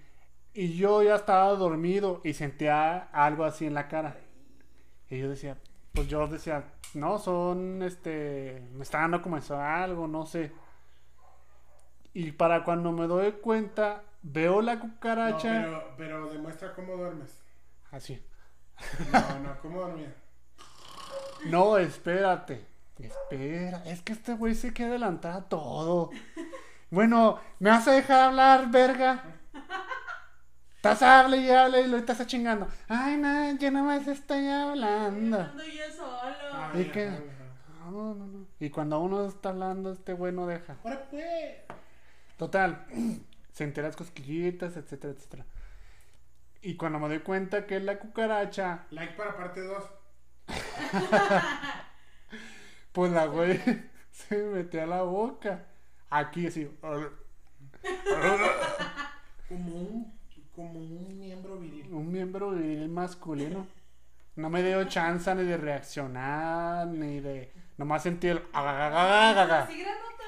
Y 0.55 0.77
yo 0.77 1.03
ya 1.03 1.17
estaba 1.17 1.51
dormido 1.55 2.21
y 2.25 2.35
sentía 2.35 2.99
algo 3.13 3.45
así 3.45 3.67
en 3.67 3.75
la 3.75 3.89
cara. 3.89 4.19
Y 5.11 5.19
yo 5.19 5.29
decía, 5.31 5.59
pues 5.93 6.09
yo 6.09 6.27
decía, 6.29 6.65
no, 6.95 7.19
son, 7.19 7.83
este, 7.83 8.69
me 8.75 8.83
está 8.83 9.01
dando 9.01 9.23
como 9.23 9.37
eso 9.39 9.61
algo, 9.61 10.07
no 10.09 10.27
sé. 10.27 10.53
Y 12.15 12.33
para 12.33 12.63
cuando 12.65 12.93
me 12.93 13.07
doy 13.09 13.33
cuenta, 13.33 14.05
veo 14.23 14.63
la 14.63 14.79
No, 15.25 15.49
cucaracha 15.49 15.51
pero, 15.51 15.95
pero 15.97 16.29
demuestra 16.31 16.75
cómo 16.75 16.97
duermes. 16.97 17.43
así. 17.91 18.21
No, 18.99 19.39
no, 19.41 19.59
¿cómo 19.61 19.81
dormías? 19.81 20.15
No, 21.43 21.77
espérate. 21.79 22.67
Espera, 23.03 23.83
es 23.87 24.03
que 24.03 24.13
este 24.13 24.35
güey 24.35 24.55
se 24.55 24.73
quiere 24.73 24.93
adelantar 24.93 25.33
a 25.33 25.49
todo. 25.49 26.11
Bueno, 26.91 27.39
¿me 27.59 27.71
vas 27.71 27.87
a 27.89 27.93
dejar 27.93 28.21
hablar, 28.21 28.71
verga? 28.71 29.25
Estás 30.77 31.03
hable 31.03 31.37
y 31.37 31.51
hable 31.51 31.83
y 31.83 31.87
lo 31.87 31.99
estás 31.99 32.27
chingando. 32.27 32.67
Ay, 32.89 33.17
no, 33.17 33.57
yo 33.59 33.71
nomás 33.71 34.09
estoy 34.09 34.49
hablando. 34.49 35.41
Ando 35.41 35.63
yo 35.63 35.93
solo. 35.95 36.35
Ah, 36.53 36.73
¿Y 36.75 36.91
ajá. 36.91 37.19
No, 37.85 38.15
no, 38.15 38.27
no. 38.27 38.47
Y 38.59 38.71
cuando 38.71 38.99
uno 39.01 39.27
está 39.27 39.51
hablando, 39.51 39.93
este 39.93 40.15
güey 40.15 40.33
no 40.33 40.47
deja. 40.47 40.77
Ahora 40.83 41.07
pues. 41.11 41.25
Total, 42.37 42.87
senté 43.53 43.83
las 43.83 43.95
cosquillitas, 43.95 44.77
etcétera, 44.77 45.13
etcétera. 45.13 45.45
Y 46.63 46.77
cuando 46.77 46.99
me 46.99 47.09
doy 47.09 47.21
cuenta 47.21 47.67
que 47.67 47.77
es 47.77 47.83
la 47.83 47.99
cucaracha, 47.99 48.87
Like 48.91 49.15
para 49.15 49.37
parte 49.37 49.61
2. 49.61 49.85
pues 52.93 53.13
la 53.13 53.27
güey 53.27 53.61
se 54.11 54.37
me 54.37 54.57
metió 54.57 54.83
a 54.83 54.87
la 54.87 55.03
boca. 55.03 55.67
Aquí 56.11 56.47
así. 56.47 56.71
Como 59.49 59.75
un, 59.75 60.21
como 60.55 60.79
un 60.79 61.19
miembro 61.19 61.59
viril. 61.59 61.93
Un 61.93 62.13
miembro 62.13 62.51
viril 62.53 62.89
masculino. 62.89 63.67
No 64.37 64.49
me 64.49 64.63
dio 64.63 64.85
chance 64.85 65.35
ni 65.35 65.43
de 65.43 65.57
reaccionar, 65.57 66.87
ni 66.87 67.19
de... 67.19 67.53
Nomás 67.77 68.05
sentí 68.05 68.29
el... 68.29 68.39
¿Sí, 68.39 68.45
grandota? 68.53 70.25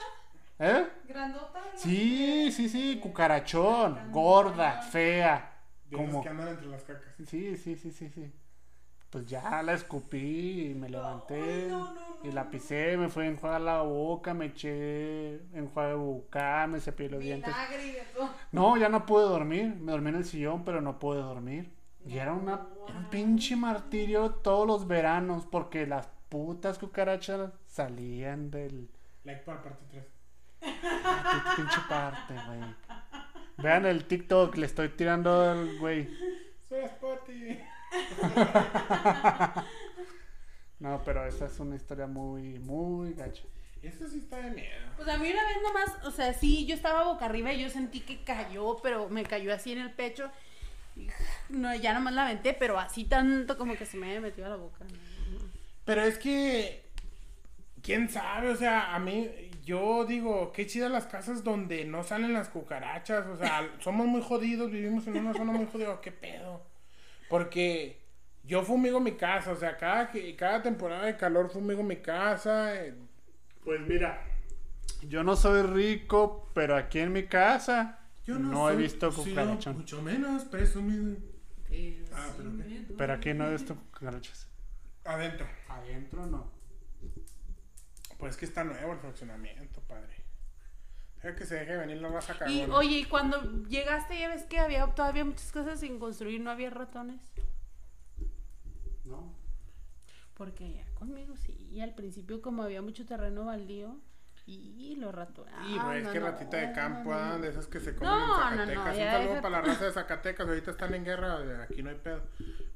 ¿Eh? 0.58 0.86
¿Grandota? 1.06 1.62
Sí, 1.76 2.50
sí, 2.50 2.68
sí, 2.68 2.98
cucarachón, 3.00 4.10
gorda, 4.10 4.82
fea. 4.82 5.52
De 5.88 5.96
Como... 5.96 6.22
que 6.22 6.28
andan 6.28 6.48
entre 6.48 6.66
las 6.66 6.82
cacas. 6.82 7.14
Sí, 7.26 7.56
sí, 7.56 7.76
sí, 7.76 7.92
sí, 7.92 8.10
sí. 8.10 8.32
Pues 9.10 9.26
ya 9.26 9.62
la 9.62 9.74
escupí 9.74 10.70
y 10.70 10.74
me 10.74 10.88
levanté 10.88 11.68
no, 11.68 11.92
no, 11.92 11.94
no, 11.94 12.11
y 12.24 12.32
la 12.32 12.44
no. 12.44 12.50
pisé, 12.50 12.96
me 12.96 13.08
fui 13.08 13.24
a 13.24 13.28
enjuagar 13.28 13.60
la 13.60 13.82
boca, 13.82 14.34
me 14.34 14.46
eché 14.46 15.34
enjuague 15.54 15.94
bucal, 15.94 16.70
me 16.70 16.80
cepillé 16.80 17.10
los 17.10 17.20
dientes. 17.20 17.54
No, 18.52 18.76
ya 18.76 18.88
no 18.88 19.06
pude 19.06 19.24
dormir. 19.24 19.74
Me 19.80 19.92
dormí 19.92 20.10
en 20.10 20.16
el 20.16 20.24
sillón, 20.24 20.64
pero 20.64 20.80
no 20.80 20.98
pude 20.98 21.20
dormir. 21.20 21.70
Y 22.06 22.18
era 22.18 22.32
una, 22.32 22.66
era 22.88 22.98
un 22.98 23.04
pinche 23.10 23.54
martirio 23.56 24.30
todos 24.30 24.66
los 24.66 24.86
veranos 24.88 25.46
porque 25.46 25.86
las 25.86 26.08
putas 26.28 26.78
cucarachas 26.78 27.50
salían 27.66 28.50
del 28.50 28.88
Like 29.24 29.42
para 29.44 29.62
parte 29.62 29.84
3. 29.90 30.04
pin- 30.60 30.72
pinche 31.56 31.78
parte, 31.88 32.34
güey. 32.46 32.60
Vean 33.58 33.86
el 33.86 34.04
TikTok, 34.06 34.56
le 34.56 34.66
estoy 34.66 34.88
tirando 34.90 35.50
al 35.50 35.78
güey. 35.78 36.08
Soy 36.68 36.84
Spotty. 36.88 37.58
No, 40.82 41.00
pero 41.04 41.24
esa 41.24 41.46
es 41.46 41.60
una 41.60 41.76
historia 41.76 42.08
muy, 42.08 42.58
muy 42.58 43.14
gacha. 43.14 43.44
Eso 43.84 44.08
sí 44.08 44.18
está 44.18 44.38
de 44.38 44.50
miedo. 44.50 44.90
Pues 44.96 45.08
a 45.08 45.16
mí 45.16 45.30
una 45.30 45.44
vez 45.44 45.56
nomás, 45.62 46.04
o 46.04 46.10
sea, 46.10 46.34
sí, 46.34 46.66
yo 46.66 46.74
estaba 46.74 47.04
boca 47.04 47.24
arriba 47.24 47.52
y 47.52 47.62
yo 47.62 47.70
sentí 47.70 48.00
que 48.00 48.24
cayó, 48.24 48.78
pero 48.82 49.08
me 49.08 49.22
cayó 49.22 49.54
así 49.54 49.70
en 49.70 49.78
el 49.78 49.92
pecho. 49.92 50.28
Y, 50.96 51.06
no, 51.50 51.72
ya 51.76 51.94
nomás 51.94 52.14
la 52.14 52.24
aventé, 52.24 52.52
pero 52.52 52.80
así 52.80 53.04
tanto 53.04 53.56
como 53.56 53.76
que 53.76 53.86
se 53.86 53.96
me 53.96 54.08
había 54.08 54.20
metido 54.20 54.48
a 54.48 54.50
la 54.50 54.56
boca. 54.56 54.84
Pero 55.84 56.02
es 56.02 56.18
que. 56.18 56.82
¿Quién 57.80 58.08
sabe? 58.08 58.50
O 58.50 58.56
sea, 58.56 58.92
a 58.92 58.98
mí. 58.98 59.30
Yo 59.64 60.04
digo, 60.04 60.50
qué 60.50 60.66
chidas 60.66 60.90
las 60.90 61.06
casas 61.06 61.44
donde 61.44 61.84
no 61.84 62.02
salen 62.02 62.32
las 62.32 62.48
cucarachas. 62.48 63.28
O 63.28 63.36
sea, 63.36 63.70
somos 63.78 64.08
muy 64.08 64.20
jodidos, 64.20 64.72
vivimos 64.72 65.06
en 65.06 65.16
una 65.16 65.32
zona 65.32 65.52
muy 65.52 65.66
jodida. 65.66 66.00
¿Qué 66.00 66.10
pedo? 66.10 66.60
Porque 67.28 68.01
yo 68.44 68.62
fumigo 68.62 69.00
mi 69.00 69.12
casa. 69.12 69.52
O 69.52 69.56
sea, 69.56 69.76
cada, 69.76 70.10
que- 70.10 70.34
cada 70.36 70.62
temporada 70.62 71.06
de 71.06 71.16
calor 71.16 71.50
fumigo 71.50 71.82
mi 71.82 71.96
casa. 71.96 72.74
eh, 72.74 72.94
Pues 73.64 73.80
mira, 73.82 74.24
yo 75.02 75.22
no 75.22 75.36
soy 75.36 75.62
rico, 75.62 76.50
pero 76.54 76.76
aquí 76.76 76.98
en 77.00 77.12
mi 77.12 77.24
casa 77.26 78.00
Yo 78.24 78.38
no, 78.38 78.68
he 78.70 78.74
soy- 78.74 78.82
visto 78.82 79.10
sí, 79.12 79.30
cucarachas. 79.30 79.74
mucho 79.76 80.02
menos 80.02 80.44
presumido. 80.44 81.16
Ah, 82.14 82.26
sí 82.28 82.34
pero 82.36 82.50
me 82.50 82.64
qué. 82.64 82.70
duele. 82.80 82.94
Pero 82.98 83.12
aquí 83.14 83.32
no 83.34 83.46
he 83.46 83.52
visto 83.52 83.74
cucarachas. 83.74 84.48
Adentro. 85.04 85.46
Adentro 85.68 86.26
no. 86.26 86.50
Pues 88.18 88.36
que 88.36 88.44
está 88.44 88.62
nuevo 88.62 88.92
el 88.92 88.98
fraccionamiento, 89.00 89.80
padre. 89.82 90.22
Deja 91.16 91.34
que 91.34 91.44
se 91.46 91.54
deje 91.56 91.76
venir 91.76 91.96
la 91.98 92.08
raza 92.08 92.34
Y 92.46 92.60
cagona. 92.60 92.76
oye, 92.76 92.98
y 92.98 93.04
cuando 93.04 93.40
llegaste 93.68 94.18
ya 94.18 94.28
ves 94.28 94.44
que 94.44 94.58
había 94.58 94.86
todavía 94.94 95.24
muchas 95.24 95.50
cosas 95.52 95.80
sin 95.80 95.98
construir, 95.98 96.40
no 96.40 96.50
había 96.50 96.70
ratones. 96.70 97.20
No. 99.12 99.34
Porque 100.34 100.64
allá 100.64 100.84
conmigo 100.94 101.36
sí, 101.36 101.68
y 101.70 101.80
al 101.80 101.94
principio 101.94 102.40
como 102.42 102.62
había 102.62 102.82
mucho 102.82 103.06
terreno 103.06 103.44
baldío 103.44 104.00
y 104.46 104.96
los 104.96 105.14
ratones. 105.14 105.54
Y 105.68 105.78
ah, 105.78 105.82
pues 105.86 105.98
es 105.98 106.04
no, 106.04 106.12
que 106.12 106.20
no, 106.20 106.26
ratita 106.26 106.56
de 106.56 106.72
campo, 106.72 107.10
no, 107.10 107.16
ah, 107.16 107.28
no. 107.36 107.38
de 107.38 107.48
esas 107.48 107.66
que 107.68 107.78
se 107.80 107.94
comen 107.94 108.10
No, 108.12 108.26
no, 108.50 108.62
en 108.64 108.74
no, 108.74 108.84
Zacatecas. 108.84 108.96
Un 108.96 109.04
saludo 109.10 109.28
deja- 109.30 109.42
para 109.42 109.60
la 109.60 109.62
raza 109.62 109.84
de 109.84 109.92
Zacatecas, 109.92 110.48
ahorita 110.48 110.70
están 110.72 110.94
en 110.94 111.04
guerra, 111.04 111.62
aquí 111.62 111.82
no 111.82 111.90
hay 111.90 111.96
pedo. 111.96 112.22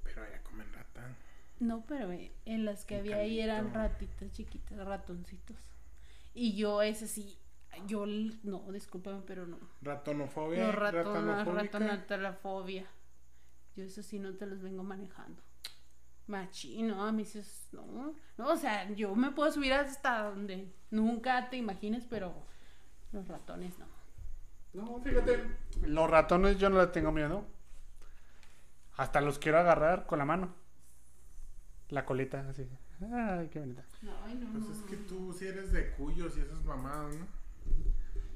Pero 0.05 0.23
allá 0.23 0.43
comen 0.45 0.73
rata. 0.73 1.17
No, 1.59 1.85
pero 1.89 2.13
eh, 2.13 2.33
en 2.45 2.65
las 2.65 2.85
que 2.85 2.95
Un 2.95 3.01
había 3.01 3.17
ahí 3.17 3.41
eran 3.41 3.73
ratitas 3.75 4.31
chiquitas, 4.33 4.79
ratoncitos. 4.79 5.57
Y 6.35 6.55
yo 6.57 6.83
ese 6.83 7.09
sí, 7.09 7.37
yo 7.87 8.05
no, 8.07 8.71
discúlpame, 8.71 9.23
pero 9.27 9.47
no. 9.47 9.59
Ratonofobia. 9.83 10.71
Ratones, 10.71 11.05
ratanofóbica. 11.05 11.63
ratonatelafobia. 11.63 12.87
Yo 13.75 13.85
eso 13.85 14.03
sí 14.03 14.19
no 14.19 14.35
te 14.35 14.47
los 14.47 14.63
vengo 14.63 14.85
manejando. 14.85 15.43
Machino, 16.29 17.05
a 17.07 17.13
mí 17.13 17.25
sí 17.25 17.39
es- 17.39 17.69
no. 17.73 18.15
No, 18.37 18.49
o 18.49 18.57
sea, 18.57 18.91
yo 18.93 19.15
me 19.15 19.31
puedo 19.31 19.51
subir 19.53 19.73
hasta 19.73 20.25
donde 20.31 20.73
nunca 20.91 21.49
te 21.51 21.57
imagines, 21.57 22.05
pero 22.09 22.35
los 23.13 23.27
ratones 23.29 23.79
no. 23.79 23.87
No, 24.75 25.01
fíjate. 25.01 25.43
Los 25.87 26.11
ratones 26.11 26.59
yo 26.59 26.69
no 26.69 26.79
les 26.81 26.93
tengo 26.93 27.13
miedo. 27.13 27.45
Hasta 28.97 29.21
los 29.21 29.39
quiero 29.39 29.59
agarrar 29.59 30.07
con 30.07 30.19
la 30.19 30.25
mano. 30.25 30.55
La 31.91 32.05
colita, 32.05 32.47
así. 32.49 32.67
Ay, 33.13 33.49
qué 33.49 33.61
bonita. 33.61 33.85
Ay, 34.25 34.35
no, 34.35 34.51
Pues 34.53 34.65
no, 34.65 34.73
es 34.73 34.81
que 34.83 34.97
no. 34.97 35.03
tú 35.07 35.33
sí 35.33 35.47
eres 35.47 35.71
de 35.73 35.91
cuyos 35.93 36.37
y 36.37 36.41
esas 36.41 36.65
mamadas, 36.65 37.15
¿no? 37.15 37.27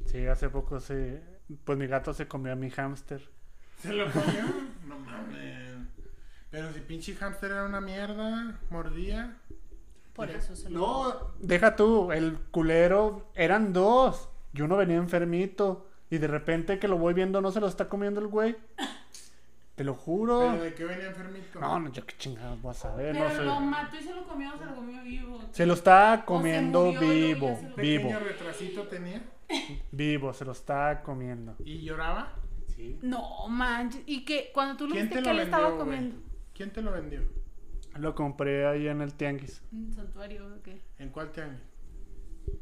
Sí, 0.07 0.27
hace 0.27 0.49
poco 0.49 0.81
se. 0.81 1.23
Pues 1.65 1.77
mi 1.79 1.87
gato 1.87 2.15
se 2.15 2.29
comió 2.29 2.53
a 2.53 2.57
mi 2.57 2.71
hámster. 2.71 3.29
¿Se 3.79 3.93
lo 3.93 4.05
comió? 4.13 4.43
no 4.87 4.99
mames. 4.99 5.70
Pero 6.51 6.73
si 6.73 6.81
pinche 6.81 7.15
hamster 7.15 7.53
era 7.53 7.65
una 7.65 7.81
mierda, 7.81 8.59
mordía. 8.71 9.37
Por 10.15 10.31
eso 10.31 10.57
se 10.57 10.69
lo. 10.71 10.79
No, 10.81 11.17
deja 11.39 11.77
tú, 11.77 12.11
el 12.13 12.39
culero 12.51 13.31
eran 13.35 13.73
dos. 13.73 14.29
Y 14.53 14.63
uno 14.63 14.77
venía 14.77 14.97
enfermito. 14.97 15.87
Y 16.11 16.19
de 16.19 16.27
repente 16.27 16.79
que 16.81 16.89
lo 16.89 16.99
voy 16.99 17.15
viendo, 17.15 17.41
no 17.41 17.53
se 17.53 17.61
lo 17.61 17.69
está 17.69 17.89
comiendo 17.89 18.21
el 18.21 18.27
güey. 18.27 18.57
Te 19.77 19.85
lo 19.85 19.95
juro. 19.95 20.41
¿Pero 20.41 20.63
de 20.65 20.75
qué 20.75 20.85
venía 20.85 21.07
enfermito? 21.07 21.61
No, 21.61 21.79
no, 21.79 21.91
yo 21.93 22.05
qué 22.05 22.15
chingados 22.19 22.61
voy 22.61 22.73
a 22.73 22.75
saber, 22.75 23.13
Pero 23.13 23.29
no 23.29 23.35
sé. 23.37 23.43
lo 23.45 23.61
mató 23.61 23.97
y 23.97 24.03
se 24.03 24.13
lo 24.15 24.25
comió 24.27 24.51
se 24.59 24.65
lo 24.67 24.75
comió 24.75 25.03
vivo. 25.03 25.41
Se 25.53 25.65
lo 25.67 25.75
está 25.75 26.15
O 26.15 26.17
se 26.19 26.25
comiendo 26.25 26.85
murió 26.87 27.01
vivo, 27.01 27.49
ya 27.49 27.57
se 27.57 27.69
lo- 27.71 27.77
vivo, 27.77 28.03
pequeño 28.09 28.19
retrasito 28.21 28.83
tenía 28.89 29.23
vivo, 29.93 30.33
se 30.35 30.45
lo 30.45 30.53
está 30.53 31.03
comiendo. 31.03 31.55
y 31.65 31.81
lloraba. 31.83 32.33
Sí. 32.77 32.99
No, 33.03 33.47
manches. 33.49 34.03
Y 34.07 34.25
que 34.25 34.51
cuando 34.53 34.77
tú 34.77 34.87
lo 34.89 34.93
¿Quién 34.93 35.07
viste, 35.07 35.23
te 35.23 35.29
¿qué 35.31 35.35
le 35.35 35.43
estaba 35.45 35.71
güey? 35.71 35.87
¿Quién 36.61 36.75
te 36.75 36.83
lo 36.83 36.93
vendió? 36.93 37.23
Lo 37.97 38.15
compré 38.15 38.67
ahí 38.67 38.87
en 38.87 39.01
el 39.01 39.15
tianguis. 39.15 39.63
¿Un 39.73 39.95
santuario 39.95 40.47
o 40.47 40.63
qué? 40.63 40.83
¿En 40.99 41.09
cuál 41.09 41.33
tianguis? 41.33 41.63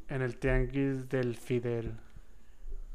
En 0.06 0.22
el 0.22 0.36
tianguis 0.38 1.08
del 1.08 1.34
Fidel. 1.34 1.94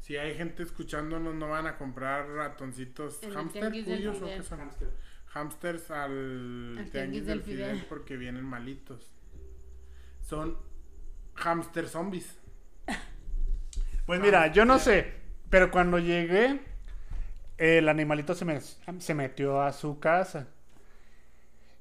Si 0.00 0.16
hay 0.16 0.34
gente 0.34 0.62
escuchándonos, 0.62 1.34
no 1.34 1.50
van 1.50 1.66
a 1.66 1.76
comprar 1.76 2.26
ratoncitos 2.30 3.22
En 3.22 3.28
el 3.28 3.36
hamster 3.36 3.70
cuyos 3.84 4.16
o 4.16 4.20
Fidel. 4.20 4.38
qué 4.38 4.42
son. 4.44 4.70
Hamsters 5.34 5.90
al, 5.90 6.78
Al 6.78 6.90
tianguis 6.90 7.26
del 7.26 7.42
Fidel. 7.42 7.84
porque 7.86 8.16
vienen 8.16 8.44
malitos. 8.44 9.12
Son 10.22 10.56
hamster 11.34 11.86
zombies. 11.86 12.38
Pues 14.06 14.20
mira, 14.20 14.50
yo 14.50 14.64
no 14.64 14.78
sé, 14.78 15.12
pero 15.50 15.70
cuando 15.70 15.98
llegué, 15.98 16.62
el 17.58 17.90
animalito 17.90 18.34
se, 18.34 18.46
me, 18.46 18.58
se 18.62 19.14
metió 19.14 19.60
a 19.60 19.70
su 19.74 20.00
casa. 20.00 20.48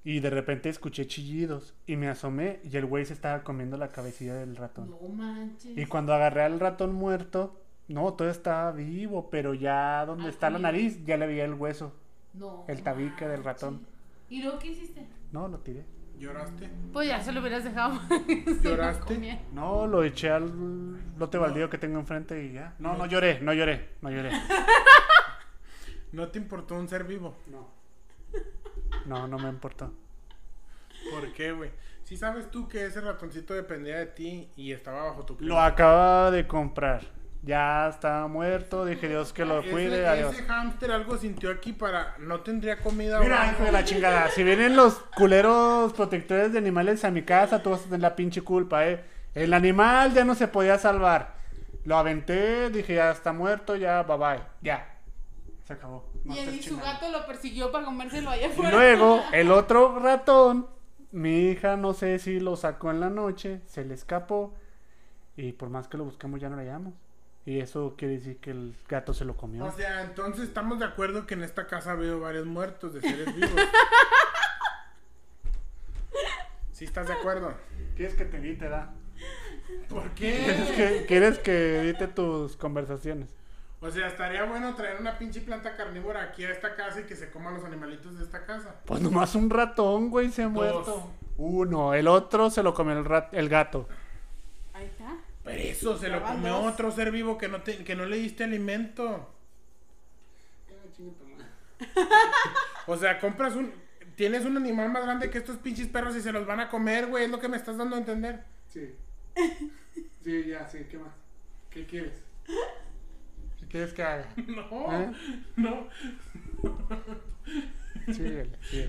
Y 0.04 0.20
de 0.20 0.30
repente 0.30 0.70
escuché 0.70 1.08
chillidos. 1.08 1.74
Y 1.88 1.96
me 1.96 2.10
asomé 2.10 2.60
y 2.64 2.76
el 2.76 2.86
güey 2.86 3.06
se 3.06 3.14
estaba 3.14 3.44
comiendo 3.44 3.78
la 3.78 3.90
cabecilla 3.90 4.36
del 4.36 4.56
ratón. 4.56 4.90
No 4.90 5.08
manches. 5.10 5.78
Y 5.78 5.86
cuando 5.86 6.14
agarré 6.14 6.44
al 6.44 6.60
ratón 6.60 6.94
muerto, 6.94 7.60
no, 7.88 8.14
todo 8.14 8.30
estaba 8.30 8.72
vivo, 8.72 9.30
pero 9.30 9.54
ya 9.54 10.06
donde 10.06 10.30
está 10.30 10.50
la 10.50 10.60
nariz, 10.60 11.04
ya 11.06 11.18
le 11.18 11.28
veía 11.28 11.46
el 11.46 11.54
hueso. 11.54 11.94
No 12.34 12.66
el 12.68 12.82
tabique 12.82 13.28
del 13.28 13.44
ratón. 13.44 13.86
¿Y 14.30 14.42
luego 14.42 14.60
qué 14.60 14.70
hiciste? 14.70 15.06
No, 15.32 15.48
lo 15.48 15.60
tiré. 15.60 15.86
¿Lloraste? 16.18 16.70
Pues 16.94 17.08
ya 17.08 17.22
se 17.22 17.32
lo 17.32 17.42
hubieras 17.42 17.64
dejado. 17.64 18.00
¿Lloraste? 18.64 19.40
No, 19.52 19.88
lo 19.88 20.04
eché 20.04 20.30
al 20.30 21.18
lote 21.18 21.38
baldío 21.38 21.70
que 21.70 21.78
tengo 21.78 22.00
enfrente 22.00 22.46
y 22.46 22.54
ya. 22.54 22.76
No, 22.80 22.96
no 22.96 23.06
lloré, 23.06 23.40
no 23.42 23.54
lloré, 23.54 23.90
no 24.02 24.10
lloré. 24.10 24.32
¿No 26.12 26.30
te 26.30 26.38
importó 26.40 26.76
un 26.76 26.88
ser 26.88 27.04
vivo? 27.04 27.36
No. 27.48 27.68
No, 29.06 29.28
no 29.28 29.38
me 29.38 29.50
importó. 29.50 29.92
¿Por 31.12 31.34
qué, 31.34 31.52
güey? 31.52 31.72
Si 32.04 32.18
sabes 32.18 32.52
tú 32.52 32.68
que 32.68 32.86
ese 32.86 33.02
ratoncito 33.02 33.54
dependía 33.54 33.98
de 33.98 34.08
ti 34.08 34.50
y 34.56 34.72
estaba 34.72 35.06
bajo 35.06 35.26
tu 35.26 35.38
Lo 35.40 35.60
acababa 35.60 36.32
de 36.32 36.48
comprar. 36.48 37.02
Ya 37.42 37.90
estaba 37.90 38.28
muerto, 38.28 38.86
dije 38.86 39.10
Dios 39.10 39.34
que 39.34 39.44
lo 39.44 39.60
ese, 39.60 39.70
cuide, 39.70 40.08
adiós. 40.08 40.34
ese 40.34 40.44
hámster 40.44 40.92
algo 40.92 41.18
sintió 41.18 41.52
aquí 41.52 41.74
para... 41.74 42.16
No 42.20 42.40
tendría 42.40 42.78
comida 42.80 43.20
Mira, 43.20 43.52
hijo 43.52 43.66
de 43.66 43.72
la 43.74 43.84
chingada, 43.84 44.30
si 44.30 44.44
vienen 44.44 44.78
los 44.78 44.94
culeros 45.16 45.92
protectores 45.92 46.54
de 46.54 46.60
animales 46.60 47.04
a 47.04 47.12
mi 47.12 47.24
casa, 47.24 47.62
tú 47.62 47.72
vas 47.72 47.82
a 47.82 47.84
tener 47.86 48.00
la 48.00 48.16
pinche 48.16 48.42
culpa, 48.42 48.88
eh. 48.88 49.04
El 49.34 49.54
animal 49.54 50.14
ya 50.14 50.24
no 50.24 50.36
se 50.36 50.48
podía 50.48 50.78
salvar. 50.78 51.36
Lo 51.84 51.98
aventé, 51.98 52.70
dije 52.70 52.96
ya 52.96 53.12
está 53.12 53.34
muerto, 53.34 53.76
ya 53.76 54.04
bye 54.04 54.18
bye, 54.18 54.44
ya. 54.62 54.93
Se 55.64 55.74
acabó. 55.74 56.06
No 56.26 56.36
Y, 56.36 56.40
el- 56.40 56.56
y 56.56 56.64
su 56.64 56.78
gato 56.78 57.10
lo 57.10 57.26
persiguió 57.26 57.72
para 57.72 57.86
comérselo 57.86 58.30
allá 58.30 58.48
Y 58.48 58.52
afuera. 58.52 58.72
luego, 58.72 59.22
el 59.34 59.52
otro 59.52 59.98
ratón, 60.00 60.68
mi 61.12 61.50
hija 61.50 61.78
no 61.78 61.94
sé 61.94 62.20
si 62.20 62.40
lo 62.40 62.56
sacó 62.56 62.92
en 62.92 63.00
la 63.00 63.10
noche, 63.10 63.62
se 63.66 63.86
le 63.86 63.94
escapó. 63.94 64.54
Y 65.38 65.54
por 65.54 65.70
más 65.70 65.88
que 65.88 65.98
lo 65.98 66.04
buscamos, 66.04 66.40
ya 66.42 66.50
no 66.50 66.56
lo 66.58 66.62
hallamos. 66.62 66.94
Y 67.46 67.60
eso 67.60 67.96
quiere 67.98 68.16
decir 68.16 68.38
que 68.38 68.52
el 68.52 68.76
gato 68.88 69.14
se 69.14 69.26
lo 69.26 69.36
comió. 69.36 69.66
O 69.66 69.72
sea, 69.72 70.04
entonces 70.04 70.46
estamos 70.48 70.80
de 70.80 70.86
acuerdo 70.86 71.26
que 71.26 71.34
en 71.34 71.44
esta 71.44 71.68
casa 71.68 71.90
ha 71.92 71.94
habido 71.94 72.20
varios 72.20 72.46
muertos 72.46 72.94
de 72.94 73.02
seres 73.02 73.36
vivos. 73.36 73.52
¿Sí 76.72 76.86
estás 76.86 77.08
de 77.08 77.14
acuerdo? 77.14 77.54
¿Quieres 77.96 78.16
que 78.16 78.26
te 78.26 78.38
edite, 78.38 78.68
da? 78.70 78.94
¿Por 79.90 80.10
¿Quieres 80.12 80.72
qué? 80.72 80.76
que, 81.00 81.06
¿Quieres 81.06 81.40
que 81.40 81.80
edite 81.82 82.08
tus 82.08 82.58
conversaciones? 82.58 83.30
O 83.86 83.92
sea, 83.92 84.08
estaría 84.08 84.46
bueno 84.46 84.74
traer 84.76 85.00
una 85.02 85.18
pinche 85.18 85.42
planta 85.42 85.76
carnívora 85.76 86.24
aquí 86.24 86.46
a 86.46 86.52
esta 86.52 86.74
casa 86.76 87.02
y 87.02 87.04
que 87.04 87.18
se 87.18 87.30
coman 87.30 87.54
los 87.56 87.66
animalitos 87.66 88.18
de 88.18 88.24
esta 88.24 88.46
casa. 88.46 88.76
Pues 88.86 89.02
nomás 89.02 89.36
un 89.36 89.50
ratón, 89.50 90.10
güey, 90.10 90.32
se 90.32 90.44
ha 90.44 90.48
muerto. 90.48 91.12
Uno, 91.38 91.94
el 91.94 92.08
otro 92.08 92.50
se 92.50 92.64
lo 92.64 92.74
comió 92.74 92.98
el, 92.98 93.04
rat- 93.04 93.34
el 93.34 93.50
gato. 93.50 93.90
Ahí 94.74 94.86
está. 94.86 95.18
Pero 95.44 95.62
eso 95.62 95.98
se 95.98 96.08
lo 96.08 96.24
comió 96.24 96.54
dos. 96.60 96.74
otro 96.74 96.92
ser 96.92 97.12
vivo 97.12 97.38
que 97.38 97.50
no, 97.50 97.62
te- 97.62 97.84
que 97.84 97.96
no 97.96 98.06
le 98.06 98.16
diste 98.18 98.46
alimento. 98.46 99.30
O 102.88 102.96
sea, 102.98 103.20
compras 103.20 103.56
un... 103.56 103.72
Tienes 104.16 104.46
un 104.46 104.56
animal 104.58 104.92
más 104.92 105.04
grande 105.04 105.30
que 105.30 105.40
estos 105.40 105.58
pinches 105.58 105.88
perros 105.88 106.16
y 106.16 106.22
se 106.22 106.32
los 106.32 106.46
van 106.46 106.60
a 106.60 106.70
comer, 106.70 107.08
güey. 107.08 107.26
Es 107.26 107.32
lo 107.32 107.40
que 107.40 107.48
me 107.50 107.58
estás 107.58 107.78
dando 107.78 107.96
a 107.96 108.00
entender. 108.00 108.44
Sí. 108.68 108.96
Sí, 110.24 110.46
ya, 110.48 110.68
sí, 110.70 110.86
¿qué 110.90 110.98
más? 110.98 111.14
¿Qué 111.70 111.86
quieres? 111.86 112.14
¿Qué 113.74 113.80
quieres 113.80 113.94
que 113.96 114.04
haga? 114.04 114.28
No, 114.46 115.02
¿Eh? 115.02 115.12
no. 115.56 115.88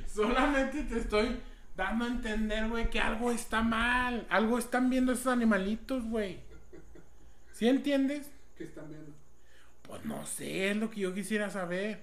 Solamente 0.06 0.82
te 0.82 0.98
estoy 0.98 1.40
dando 1.74 2.04
a 2.04 2.08
entender, 2.08 2.68
güey, 2.68 2.90
que 2.90 3.00
algo 3.00 3.30
está 3.30 3.62
mal. 3.62 4.26
Algo 4.28 4.58
están 4.58 4.90
viendo 4.90 5.12
esos 5.12 5.28
animalitos, 5.28 6.04
güey. 6.04 6.40
¿Sí 7.52 7.66
entiendes? 7.66 8.30
¿Qué 8.58 8.64
están 8.64 8.90
viendo? 8.90 9.10
Pues 9.88 10.04
no 10.04 10.26
sé, 10.26 10.72
es 10.72 10.76
lo 10.76 10.90
que 10.90 11.00
yo 11.00 11.14
quisiera 11.14 11.48
saber. 11.48 12.02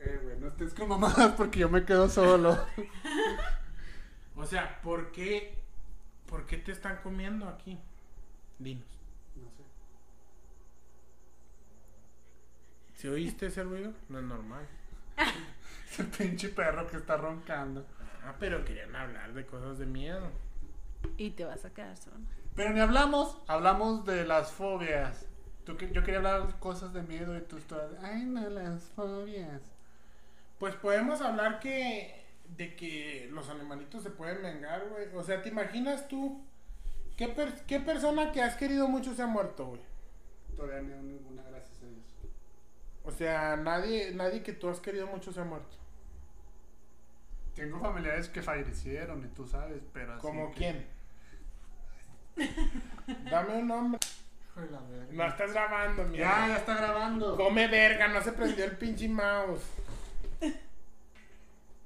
Eh, 0.00 0.18
güey, 0.22 0.38
no 0.38 0.48
estés 0.48 0.72
con 0.72 0.88
mamadas 0.88 1.34
porque 1.36 1.58
yo 1.58 1.68
me 1.68 1.84
quedo 1.84 2.08
solo. 2.08 2.58
O 4.38 4.44
sea, 4.44 4.80
¿por 4.82 5.12
qué, 5.12 5.54
¿por 6.26 6.46
qué 6.46 6.58
te 6.58 6.70
están 6.70 6.98
comiendo 7.02 7.48
aquí? 7.48 7.78
Dinos. 8.58 8.84
No 9.34 9.50
sé. 9.50 9.62
¿Si 12.96 13.08
oíste 13.08 13.46
ese 13.46 13.62
ruido? 13.62 13.92
No 14.08 14.18
es 14.18 14.24
normal. 14.24 14.66
Ese 15.90 16.04
pinche 16.04 16.48
perro 16.48 16.86
que 16.88 16.96
está 16.96 17.16
roncando. 17.16 17.86
Ah, 18.24 18.34
pero 18.40 18.64
querían 18.64 18.94
hablar 18.94 19.32
de 19.34 19.46
cosas 19.46 19.78
de 19.78 19.86
miedo. 19.86 20.30
Y 21.16 21.30
te 21.30 21.44
vas 21.44 21.64
a 21.64 21.70
quedar 21.72 21.96
solo. 21.96 22.16
Pero 22.54 22.70
ni 22.72 22.80
hablamos, 22.80 23.38
hablamos 23.46 24.04
de 24.04 24.24
las 24.26 24.50
fobias. 24.50 25.26
Tú, 25.64 25.76
que- 25.76 25.90
yo 25.92 26.02
quería 26.02 26.18
hablar 26.18 26.46
de 26.48 26.58
cosas 26.58 26.92
de 26.92 27.02
miedo 27.02 27.36
y 27.36 27.40
tú 27.42 27.56
estás, 27.56 27.92
ay 28.02 28.24
no, 28.24 28.48
las 28.50 28.84
fobias. 28.96 29.62
Pues 30.58 30.74
podemos 30.74 31.20
hablar 31.20 31.60
que 31.60 32.24
de 32.56 32.74
que 32.76 33.28
los 33.32 33.48
animalitos 33.48 34.02
se 34.02 34.10
pueden 34.10 34.42
vengar, 34.42 34.88
güey. 34.90 35.08
O 35.14 35.22
sea, 35.22 35.42
¿te 35.42 35.48
imaginas 35.50 36.08
tú 36.08 36.42
qué, 37.16 37.28
per- 37.28 37.62
qué 37.66 37.80
persona 37.80 38.32
que 38.32 38.42
has 38.42 38.56
querido 38.56 38.88
mucho 38.88 39.14
se 39.14 39.22
ha 39.22 39.26
muerto, 39.26 39.66
güey? 39.66 39.80
Todavía 40.56 40.82
no 40.82 41.02
ninguna, 41.02 41.42
gracias 41.42 41.50
a 41.50 41.50
Dios. 41.50 41.55
O 43.06 43.10
sea, 43.12 43.56
nadie, 43.56 44.12
nadie 44.12 44.42
que 44.42 44.52
tú 44.52 44.68
has 44.68 44.80
querido 44.80 45.06
mucho 45.06 45.32
se 45.32 45.40
ha 45.40 45.44
muerto. 45.44 45.76
Tengo 47.54 47.80
familiares 47.80 48.28
que 48.28 48.42
fallecieron 48.42 49.24
y 49.24 49.28
tú 49.28 49.46
sabes, 49.46 49.80
pero 49.92 50.12
así 50.14 50.20
¿Como 50.22 50.50
que- 50.50 50.56
quién? 50.58 50.86
Dame 53.30 53.54
un 53.56 53.68
nombre. 53.68 54.00
La 54.70 54.80
verga. 54.80 55.06
No 55.12 55.26
estás 55.26 55.52
grabando, 55.52 56.02
Ya, 56.04 56.08
mira. 56.08 56.48
ya 56.48 56.56
está 56.56 56.76
grabando. 56.76 57.36
Come 57.36 57.68
verga, 57.68 58.08
no 58.08 58.20
se 58.22 58.32
prendió 58.32 58.64
el 58.64 58.76
pinche 58.76 59.08
mouse. 59.08 59.62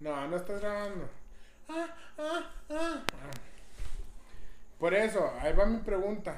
No, 0.01 0.27
no 0.29 0.37
estás 0.37 0.61
grabando. 0.61 1.09
Ah, 1.69 1.87
ah, 2.19 2.51
ah. 2.71 3.03
Por 4.79 4.95
eso, 4.95 5.31
ahí 5.41 5.53
va 5.53 5.67
mi 5.67 5.79
pregunta. 5.79 6.37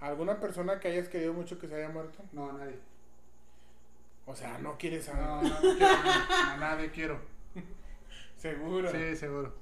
¿Alguna 0.00 0.40
persona 0.40 0.80
que 0.80 0.88
hayas 0.88 1.08
querido 1.08 1.34
mucho 1.34 1.58
que 1.58 1.68
se 1.68 1.74
haya 1.74 1.88
muerto? 1.90 2.24
No, 2.32 2.50
nadie. 2.52 2.78
O 4.30 4.36
sea, 4.36 4.58
no 4.58 4.76
quieres 4.76 5.06
saber. 5.06 5.24
No, 5.24 5.42
no, 5.42 5.48
no 5.48 5.58
quiero, 5.60 5.78
no, 6.04 6.50
no, 6.50 6.56
nadie 6.58 6.90
quiero. 6.90 7.18
Seguro. 8.36 8.90
Sí, 8.92 9.16
seguro. 9.16 9.54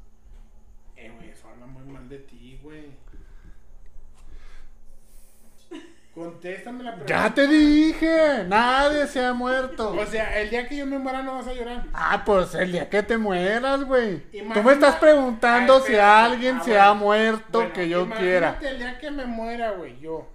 Eh, 0.96 1.10
güey, 1.14 1.30
eso 1.30 1.48
habla 1.48 1.66
muy 1.66 1.84
mal 1.84 2.08
de 2.08 2.18
ti, 2.18 2.58
güey. 2.62 2.86
Contéstame 6.14 6.82
la 6.82 6.92
pregunta. 6.92 7.14
Ya 7.28 7.34
te 7.34 7.46
dije, 7.46 8.44
nadie 8.48 9.06
se 9.06 9.22
ha 9.24 9.34
muerto. 9.34 9.90
O 9.92 10.06
sea, 10.06 10.40
el 10.40 10.48
día 10.48 10.66
que 10.66 10.76
yo 10.78 10.86
me 10.86 10.98
muera 10.98 11.22
no 11.22 11.34
vas 11.34 11.46
a 11.46 11.52
llorar. 11.52 11.84
Ah, 11.92 12.22
pues 12.24 12.54
el 12.54 12.72
día 12.72 12.88
que 12.88 13.02
te 13.02 13.18
mueras, 13.18 13.84
güey. 13.84 14.20
Tú 14.52 14.62
me 14.62 14.72
estás 14.72 14.96
preguntando 14.96 15.76
Ah, 15.76 15.80
si 15.86 15.94
alguien 15.94 16.56
Ah, 16.56 16.64
se 16.64 16.70
bueno. 16.70 16.84
ha 16.86 16.94
muerto 16.94 17.58
Bueno, 17.58 17.72
que 17.74 17.88
yo 17.90 18.02
imagínate 18.06 18.58
quiera. 18.58 18.58
el 18.72 18.78
día 18.78 18.98
que 18.98 19.10
me 19.10 19.26
muera, 19.26 19.72
güey, 19.72 20.00
yo. 20.00 20.26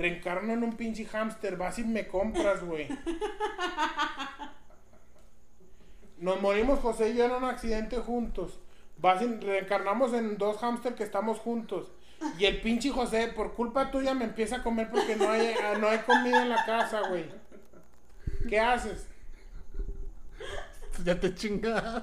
Reencarno 0.00 0.52
en 0.52 0.62
un 0.64 0.76
pinche 0.76 1.04
hámster, 1.04 1.56
vas 1.56 1.78
y 1.78 1.84
me 1.84 2.08
compras, 2.08 2.64
güey. 2.64 2.88
Nos 6.18 6.40
morimos 6.40 6.80
José 6.80 7.10
y 7.10 7.16
yo 7.16 7.24
en 7.24 7.32
un 7.32 7.44
accidente 7.44 7.96
juntos. 7.98 8.60
Vas 8.98 9.22
y 9.22 9.26
reencarnamos 9.26 10.12
en 10.14 10.38
dos 10.38 10.58
hámster 10.58 10.94
que 10.94 11.04
estamos 11.04 11.38
juntos. 11.38 11.92
Y 12.38 12.46
el 12.46 12.60
pinche 12.60 12.90
José, 12.90 13.28
por 13.28 13.54
culpa 13.54 13.90
tuya, 13.90 14.14
me 14.14 14.24
empieza 14.24 14.56
a 14.56 14.62
comer 14.62 14.90
porque 14.90 15.16
no 15.16 15.30
hay, 15.30 15.54
no 15.80 15.88
hay 15.88 15.98
comida 15.98 16.42
en 16.42 16.50
la 16.50 16.64
casa, 16.64 17.08
güey. 17.08 17.26
¿Qué 18.48 18.60
haces? 18.60 19.09
Ya 21.04 21.18
te 21.18 21.34
chingas. 21.34 22.02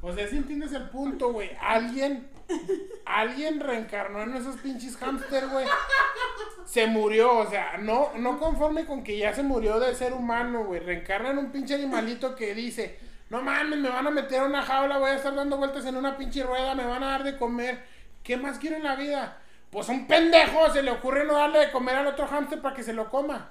O 0.00 0.12
sea, 0.12 0.26
si 0.28 0.36
entiendes 0.36 0.72
el 0.72 0.88
punto, 0.88 1.32
güey. 1.32 1.50
Alguien, 1.60 2.30
alguien 3.04 3.60
reencarnó 3.60 4.22
en 4.22 4.36
esos 4.36 4.56
pinches 4.56 4.96
hámster, 4.96 5.48
güey. 5.48 5.66
Se 6.64 6.86
murió, 6.86 7.38
o 7.38 7.50
sea, 7.50 7.76
no, 7.78 8.10
no 8.16 8.38
conforme 8.38 8.86
con 8.86 9.02
que 9.02 9.18
ya 9.18 9.34
se 9.34 9.42
murió 9.42 9.78
de 9.80 9.94
ser 9.94 10.12
humano, 10.12 10.64
güey. 10.64 10.80
Reencarna 10.80 11.30
en 11.30 11.38
un 11.38 11.52
pinche 11.52 11.74
animalito 11.74 12.34
que 12.34 12.54
dice, 12.54 12.98
no 13.28 13.42
mames, 13.42 13.78
me 13.78 13.88
van 13.88 14.06
a 14.06 14.10
meter 14.10 14.40
a 14.40 14.46
una 14.46 14.62
jaula, 14.62 14.98
voy 14.98 15.10
a 15.10 15.16
estar 15.16 15.34
dando 15.34 15.56
vueltas 15.56 15.84
en 15.84 15.96
una 15.96 16.16
pinche 16.16 16.42
rueda, 16.42 16.74
me 16.74 16.86
van 16.86 17.02
a 17.02 17.10
dar 17.10 17.24
de 17.24 17.36
comer. 17.36 17.84
¿Qué 18.22 18.36
más 18.36 18.58
quiero 18.58 18.76
en 18.76 18.84
la 18.84 18.96
vida? 18.96 19.38
Pues 19.70 19.88
un 19.88 20.06
pendejo 20.06 20.70
se 20.72 20.82
le 20.82 20.90
ocurre 20.90 21.24
no 21.24 21.34
darle 21.34 21.60
de 21.60 21.70
comer 21.70 21.96
al 21.96 22.06
otro 22.06 22.26
hámster 22.26 22.60
para 22.60 22.74
que 22.74 22.82
se 22.82 22.92
lo 22.92 23.08
coma. 23.08 23.50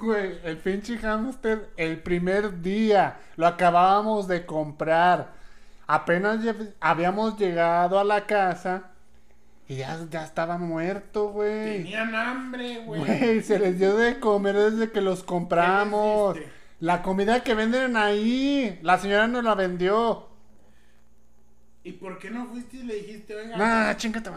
Güey, 0.00 0.38
el 0.44 0.58
pinche 0.58 0.98
hamster, 0.98 1.70
el 1.76 2.02
primer 2.02 2.60
día, 2.60 3.18
lo 3.36 3.46
acabábamos 3.46 4.28
de 4.28 4.44
comprar. 4.44 5.32
Apenas 5.86 6.40
habíamos 6.80 7.38
llegado 7.38 7.98
a 7.98 8.04
la 8.04 8.26
casa 8.26 8.90
y 9.68 9.76
ya, 9.76 9.98
ya 10.10 10.24
estaba 10.24 10.58
muerto, 10.58 11.30
güey. 11.30 11.82
Tenían 11.82 12.14
hambre, 12.14 12.82
güey. 12.84 13.00
Güey, 13.00 13.42
se 13.42 13.58
les 13.58 13.78
dio 13.78 13.96
de 13.96 14.20
comer 14.20 14.54
desde 14.54 14.90
que 14.92 15.00
los 15.00 15.22
compramos. 15.22 16.36
La 16.78 17.02
comida 17.02 17.42
que 17.42 17.54
venden 17.54 17.96
ahí, 17.96 18.78
la 18.82 18.98
señora 18.98 19.26
nos 19.26 19.42
la 19.42 19.54
vendió. 19.54 20.28
¿Y 21.82 21.92
por 21.92 22.18
qué 22.18 22.30
no 22.30 22.46
fuiste 22.46 22.78
y 22.78 22.82
le 22.82 22.96
dijiste, 22.96 23.34
oiga? 23.34 23.56
Nah, 23.56 23.96
chingate. 23.96 24.30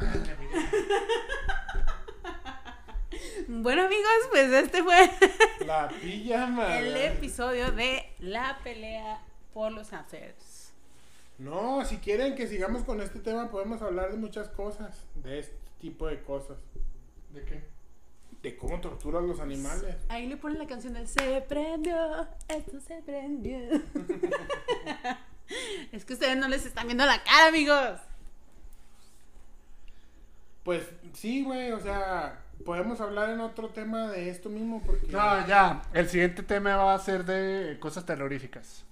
Bueno, 3.52 3.86
amigos, 3.86 4.12
pues 4.30 4.52
este 4.52 4.84
fue 4.84 5.10
La 5.66 5.90
pijama. 5.90 6.78
el 6.78 6.96
episodio 6.96 7.72
de 7.72 8.06
la 8.20 8.60
pelea 8.64 9.24
por 9.56 9.72
los 9.72 9.90
hamsters. 9.90 10.72
No, 11.40 11.84
si 11.84 11.98
quieren 11.98 12.36
que 12.36 12.46
sigamos 12.46 12.84
con 12.84 13.02
este 13.02 13.18
tema, 13.18 13.50
podemos 13.50 13.82
hablar 13.82 14.12
de 14.12 14.18
muchas 14.18 14.50
cosas. 14.50 15.04
De 15.16 15.40
este 15.40 15.58
tipo 15.82 16.06
de 16.06 16.22
cosas. 16.22 16.58
¿De 17.34 17.44
qué? 17.44 17.64
De 18.44 18.56
cómo 18.56 18.80
torturan 18.82 19.28
los 19.28 19.40
animales. 19.40 19.96
Ahí 20.10 20.28
le 20.28 20.38
ponen 20.38 20.60
la 20.60 20.68
canción 20.68 20.94
del 20.94 21.08
Se 21.08 21.42
prendió, 21.42 22.28
esto 22.50 22.80
se 22.80 23.02
prendió. 23.02 23.58
es 25.92 26.06
que 26.06 26.14
ustedes 26.14 26.38
no 26.38 26.48
les 26.48 26.68
están 26.68 26.86
viendo 26.86 27.04
la 27.04 27.24
cara, 27.24 27.48
amigos. 27.48 28.00
Pues 30.64 30.84
sí, 31.14 31.44
güey, 31.44 31.72
o 31.72 31.80
sea, 31.80 32.44
podemos 32.66 33.02
hablar 33.02 33.30
en 33.30 33.40
otro 33.40 33.70
tema 33.70 34.08
de 34.10 34.30
esto 34.30 34.50
mismo 34.50 34.82
porque... 34.86 35.08
No, 35.08 35.48
ya. 35.48 35.82
El 35.94 36.08
siguiente 36.10 36.44
tema 36.44 36.76
va 36.76 36.94
a 36.94 37.00
ser 37.00 37.26
de 37.26 37.78
cosas 37.80 38.06
terroríficas. 38.06 38.86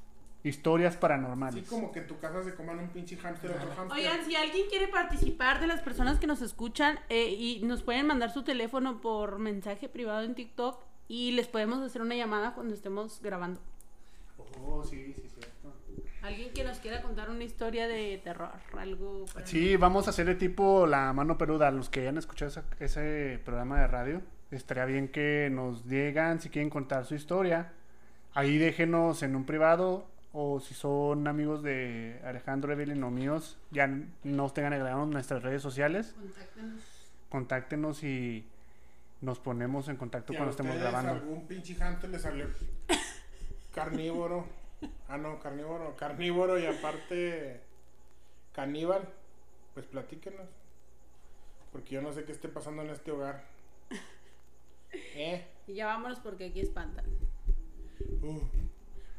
Historias 0.44 0.96
paranormales. 0.96 1.64
Así 1.64 1.70
como 1.70 1.92
que 1.92 2.00
en 2.00 2.08
tu 2.08 2.20
casa 2.20 2.44
se 2.44 2.56
coman 2.56 2.80
un 2.80 2.90
pinche 2.90 3.18
hámster, 3.18 3.52
otro 3.52 3.70
hámster. 3.76 3.98
Oigan, 3.98 4.26
si 4.26 4.36
alguien 4.36 4.68
quiere 4.70 4.88
participar 4.88 5.60
de 5.60 5.68
las 5.68 5.82
personas 5.82 6.20
que 6.20 6.28
nos 6.28 6.42
escuchan 6.42 7.00
eh, 7.10 7.30
y 7.30 7.62
nos 7.64 7.84
pueden 7.84 8.08
mandar 8.08 8.32
su 8.32 8.44
teléfono 8.44 9.02
por 9.02 9.40
mensaje 9.40 9.90
privado 9.90 10.22
en 10.22 10.36
TikTok 10.36 10.80
y 11.08 11.32
les 11.32 11.48
podemos 11.48 11.82
hacer 11.82 12.02
una 12.02 12.16
llamada 12.16 12.54
cuando 12.54 12.74
estemos 12.74 13.20
grabando. 13.22 13.60
Oh, 14.66 14.84
sí, 14.84 15.14
sí, 15.14 15.24
cierto. 15.28 15.57
Alguien 16.28 16.52
que 16.54 16.64
nos 16.64 16.80
quiera 16.80 17.02
contar 17.02 17.30
una 17.30 17.44
historia 17.44 17.88
de 17.88 18.20
terror, 18.24 18.52
algo. 18.78 19.26
Sí, 19.46 19.78
vamos 19.78 20.08
a 20.08 20.10
hacer 20.10 20.26
de 20.26 20.36
tipo 20.36 20.86
la 20.86 21.14
mano 21.14 21.38
peluda. 21.38 21.72
Los 21.72 21.90
que 21.90 22.02
hayan 22.02 22.18
escuchado 22.18 22.50
esa- 22.52 22.66
ese 22.80 23.40
programa 23.46 23.80
de 23.80 23.88
radio, 23.88 24.22
estaría 24.52 24.86
bien 24.86 25.08
que 25.08 25.50
nos 25.52 25.88
digan 25.88 26.42
si 26.42 26.50
quieren 26.50 26.70
contar 26.70 27.06
su 27.06 27.16
historia. 27.16 27.72
Ahí 28.34 28.58
déjenos 28.58 29.24
en 29.24 29.36
un 29.36 29.46
privado 29.46 30.06
o 30.34 30.60
si 30.60 30.74
son 30.74 31.28
amigos 31.28 31.64
de 31.64 32.20
Alejandro 32.26 32.72
Evelyn 32.74 33.02
o 33.04 33.10
míos, 33.10 33.58
ya 33.72 33.90
nos 34.24 34.54
tengan 34.54 34.74
agregados 34.74 35.06
en 35.06 35.12
nuestras 35.12 35.42
redes 35.44 35.62
sociales. 35.62 36.14
Contáctenos. 36.20 36.82
Contáctenos 37.30 38.04
y 38.04 38.46
nos 39.22 39.40
ponemos 39.40 39.88
en 39.88 39.96
contacto 39.96 40.34
cuando 40.34 40.52
estemos 40.52 40.76
grabando. 40.78 41.14
algún 41.14 41.48
pinche 41.48 41.74
hámster 41.76 42.10
le 42.10 42.20
salió 42.20 42.46
carnívoro. 43.74 44.46
Ah, 45.08 45.18
no, 45.18 45.40
carnívoro. 45.40 45.96
Carnívoro 45.96 46.60
y 46.60 46.66
aparte 46.66 47.62
caníbal. 48.54 49.08
Pues 49.74 49.86
platíquenos. 49.86 50.48
Porque 51.72 51.96
yo 51.96 52.02
no 52.02 52.12
sé 52.14 52.24
qué 52.24 52.32
esté 52.32 52.50
pasando 52.50 52.82
en 52.82 52.90
este 52.90 53.12
hogar. 53.12 53.44
¿Eh? 54.92 55.48
Y 55.68 55.74
ya 55.76 55.88
vámonos 55.88 56.20
porque 56.20 56.46
aquí 56.46 56.62
espantan. 56.62 57.06
Uh, 58.22 58.40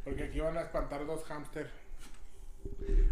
porque 0.05 0.25
aquí 0.25 0.41
van 0.41 0.57
a 0.57 0.63
espantar 0.63 1.07
dos 1.07 1.25
hámster. 1.25 1.71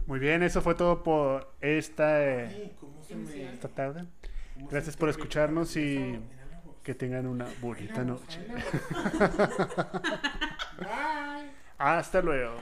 Muy 0.06 0.18
bien, 0.18 0.42
eso 0.42 0.60
fue 0.62 0.74
todo 0.74 1.02
por 1.02 1.52
esta, 1.60 2.24
eh, 2.24 2.46
Ay, 2.48 2.76
¿cómo 2.80 3.02
se 3.02 3.14
me... 3.14 3.52
esta 3.52 3.68
tarde. 3.68 4.06
Gracias 4.70 4.96
por 4.96 5.08
escucharnos 5.08 5.76
y-. 5.76 6.18
Que 6.82 6.94
tengan 6.94 7.26
una 7.26 7.46
bonita 7.60 8.04
noche. 8.04 8.40
Bye. 10.78 11.50
Hasta 11.78 12.22
luego. 12.22 12.56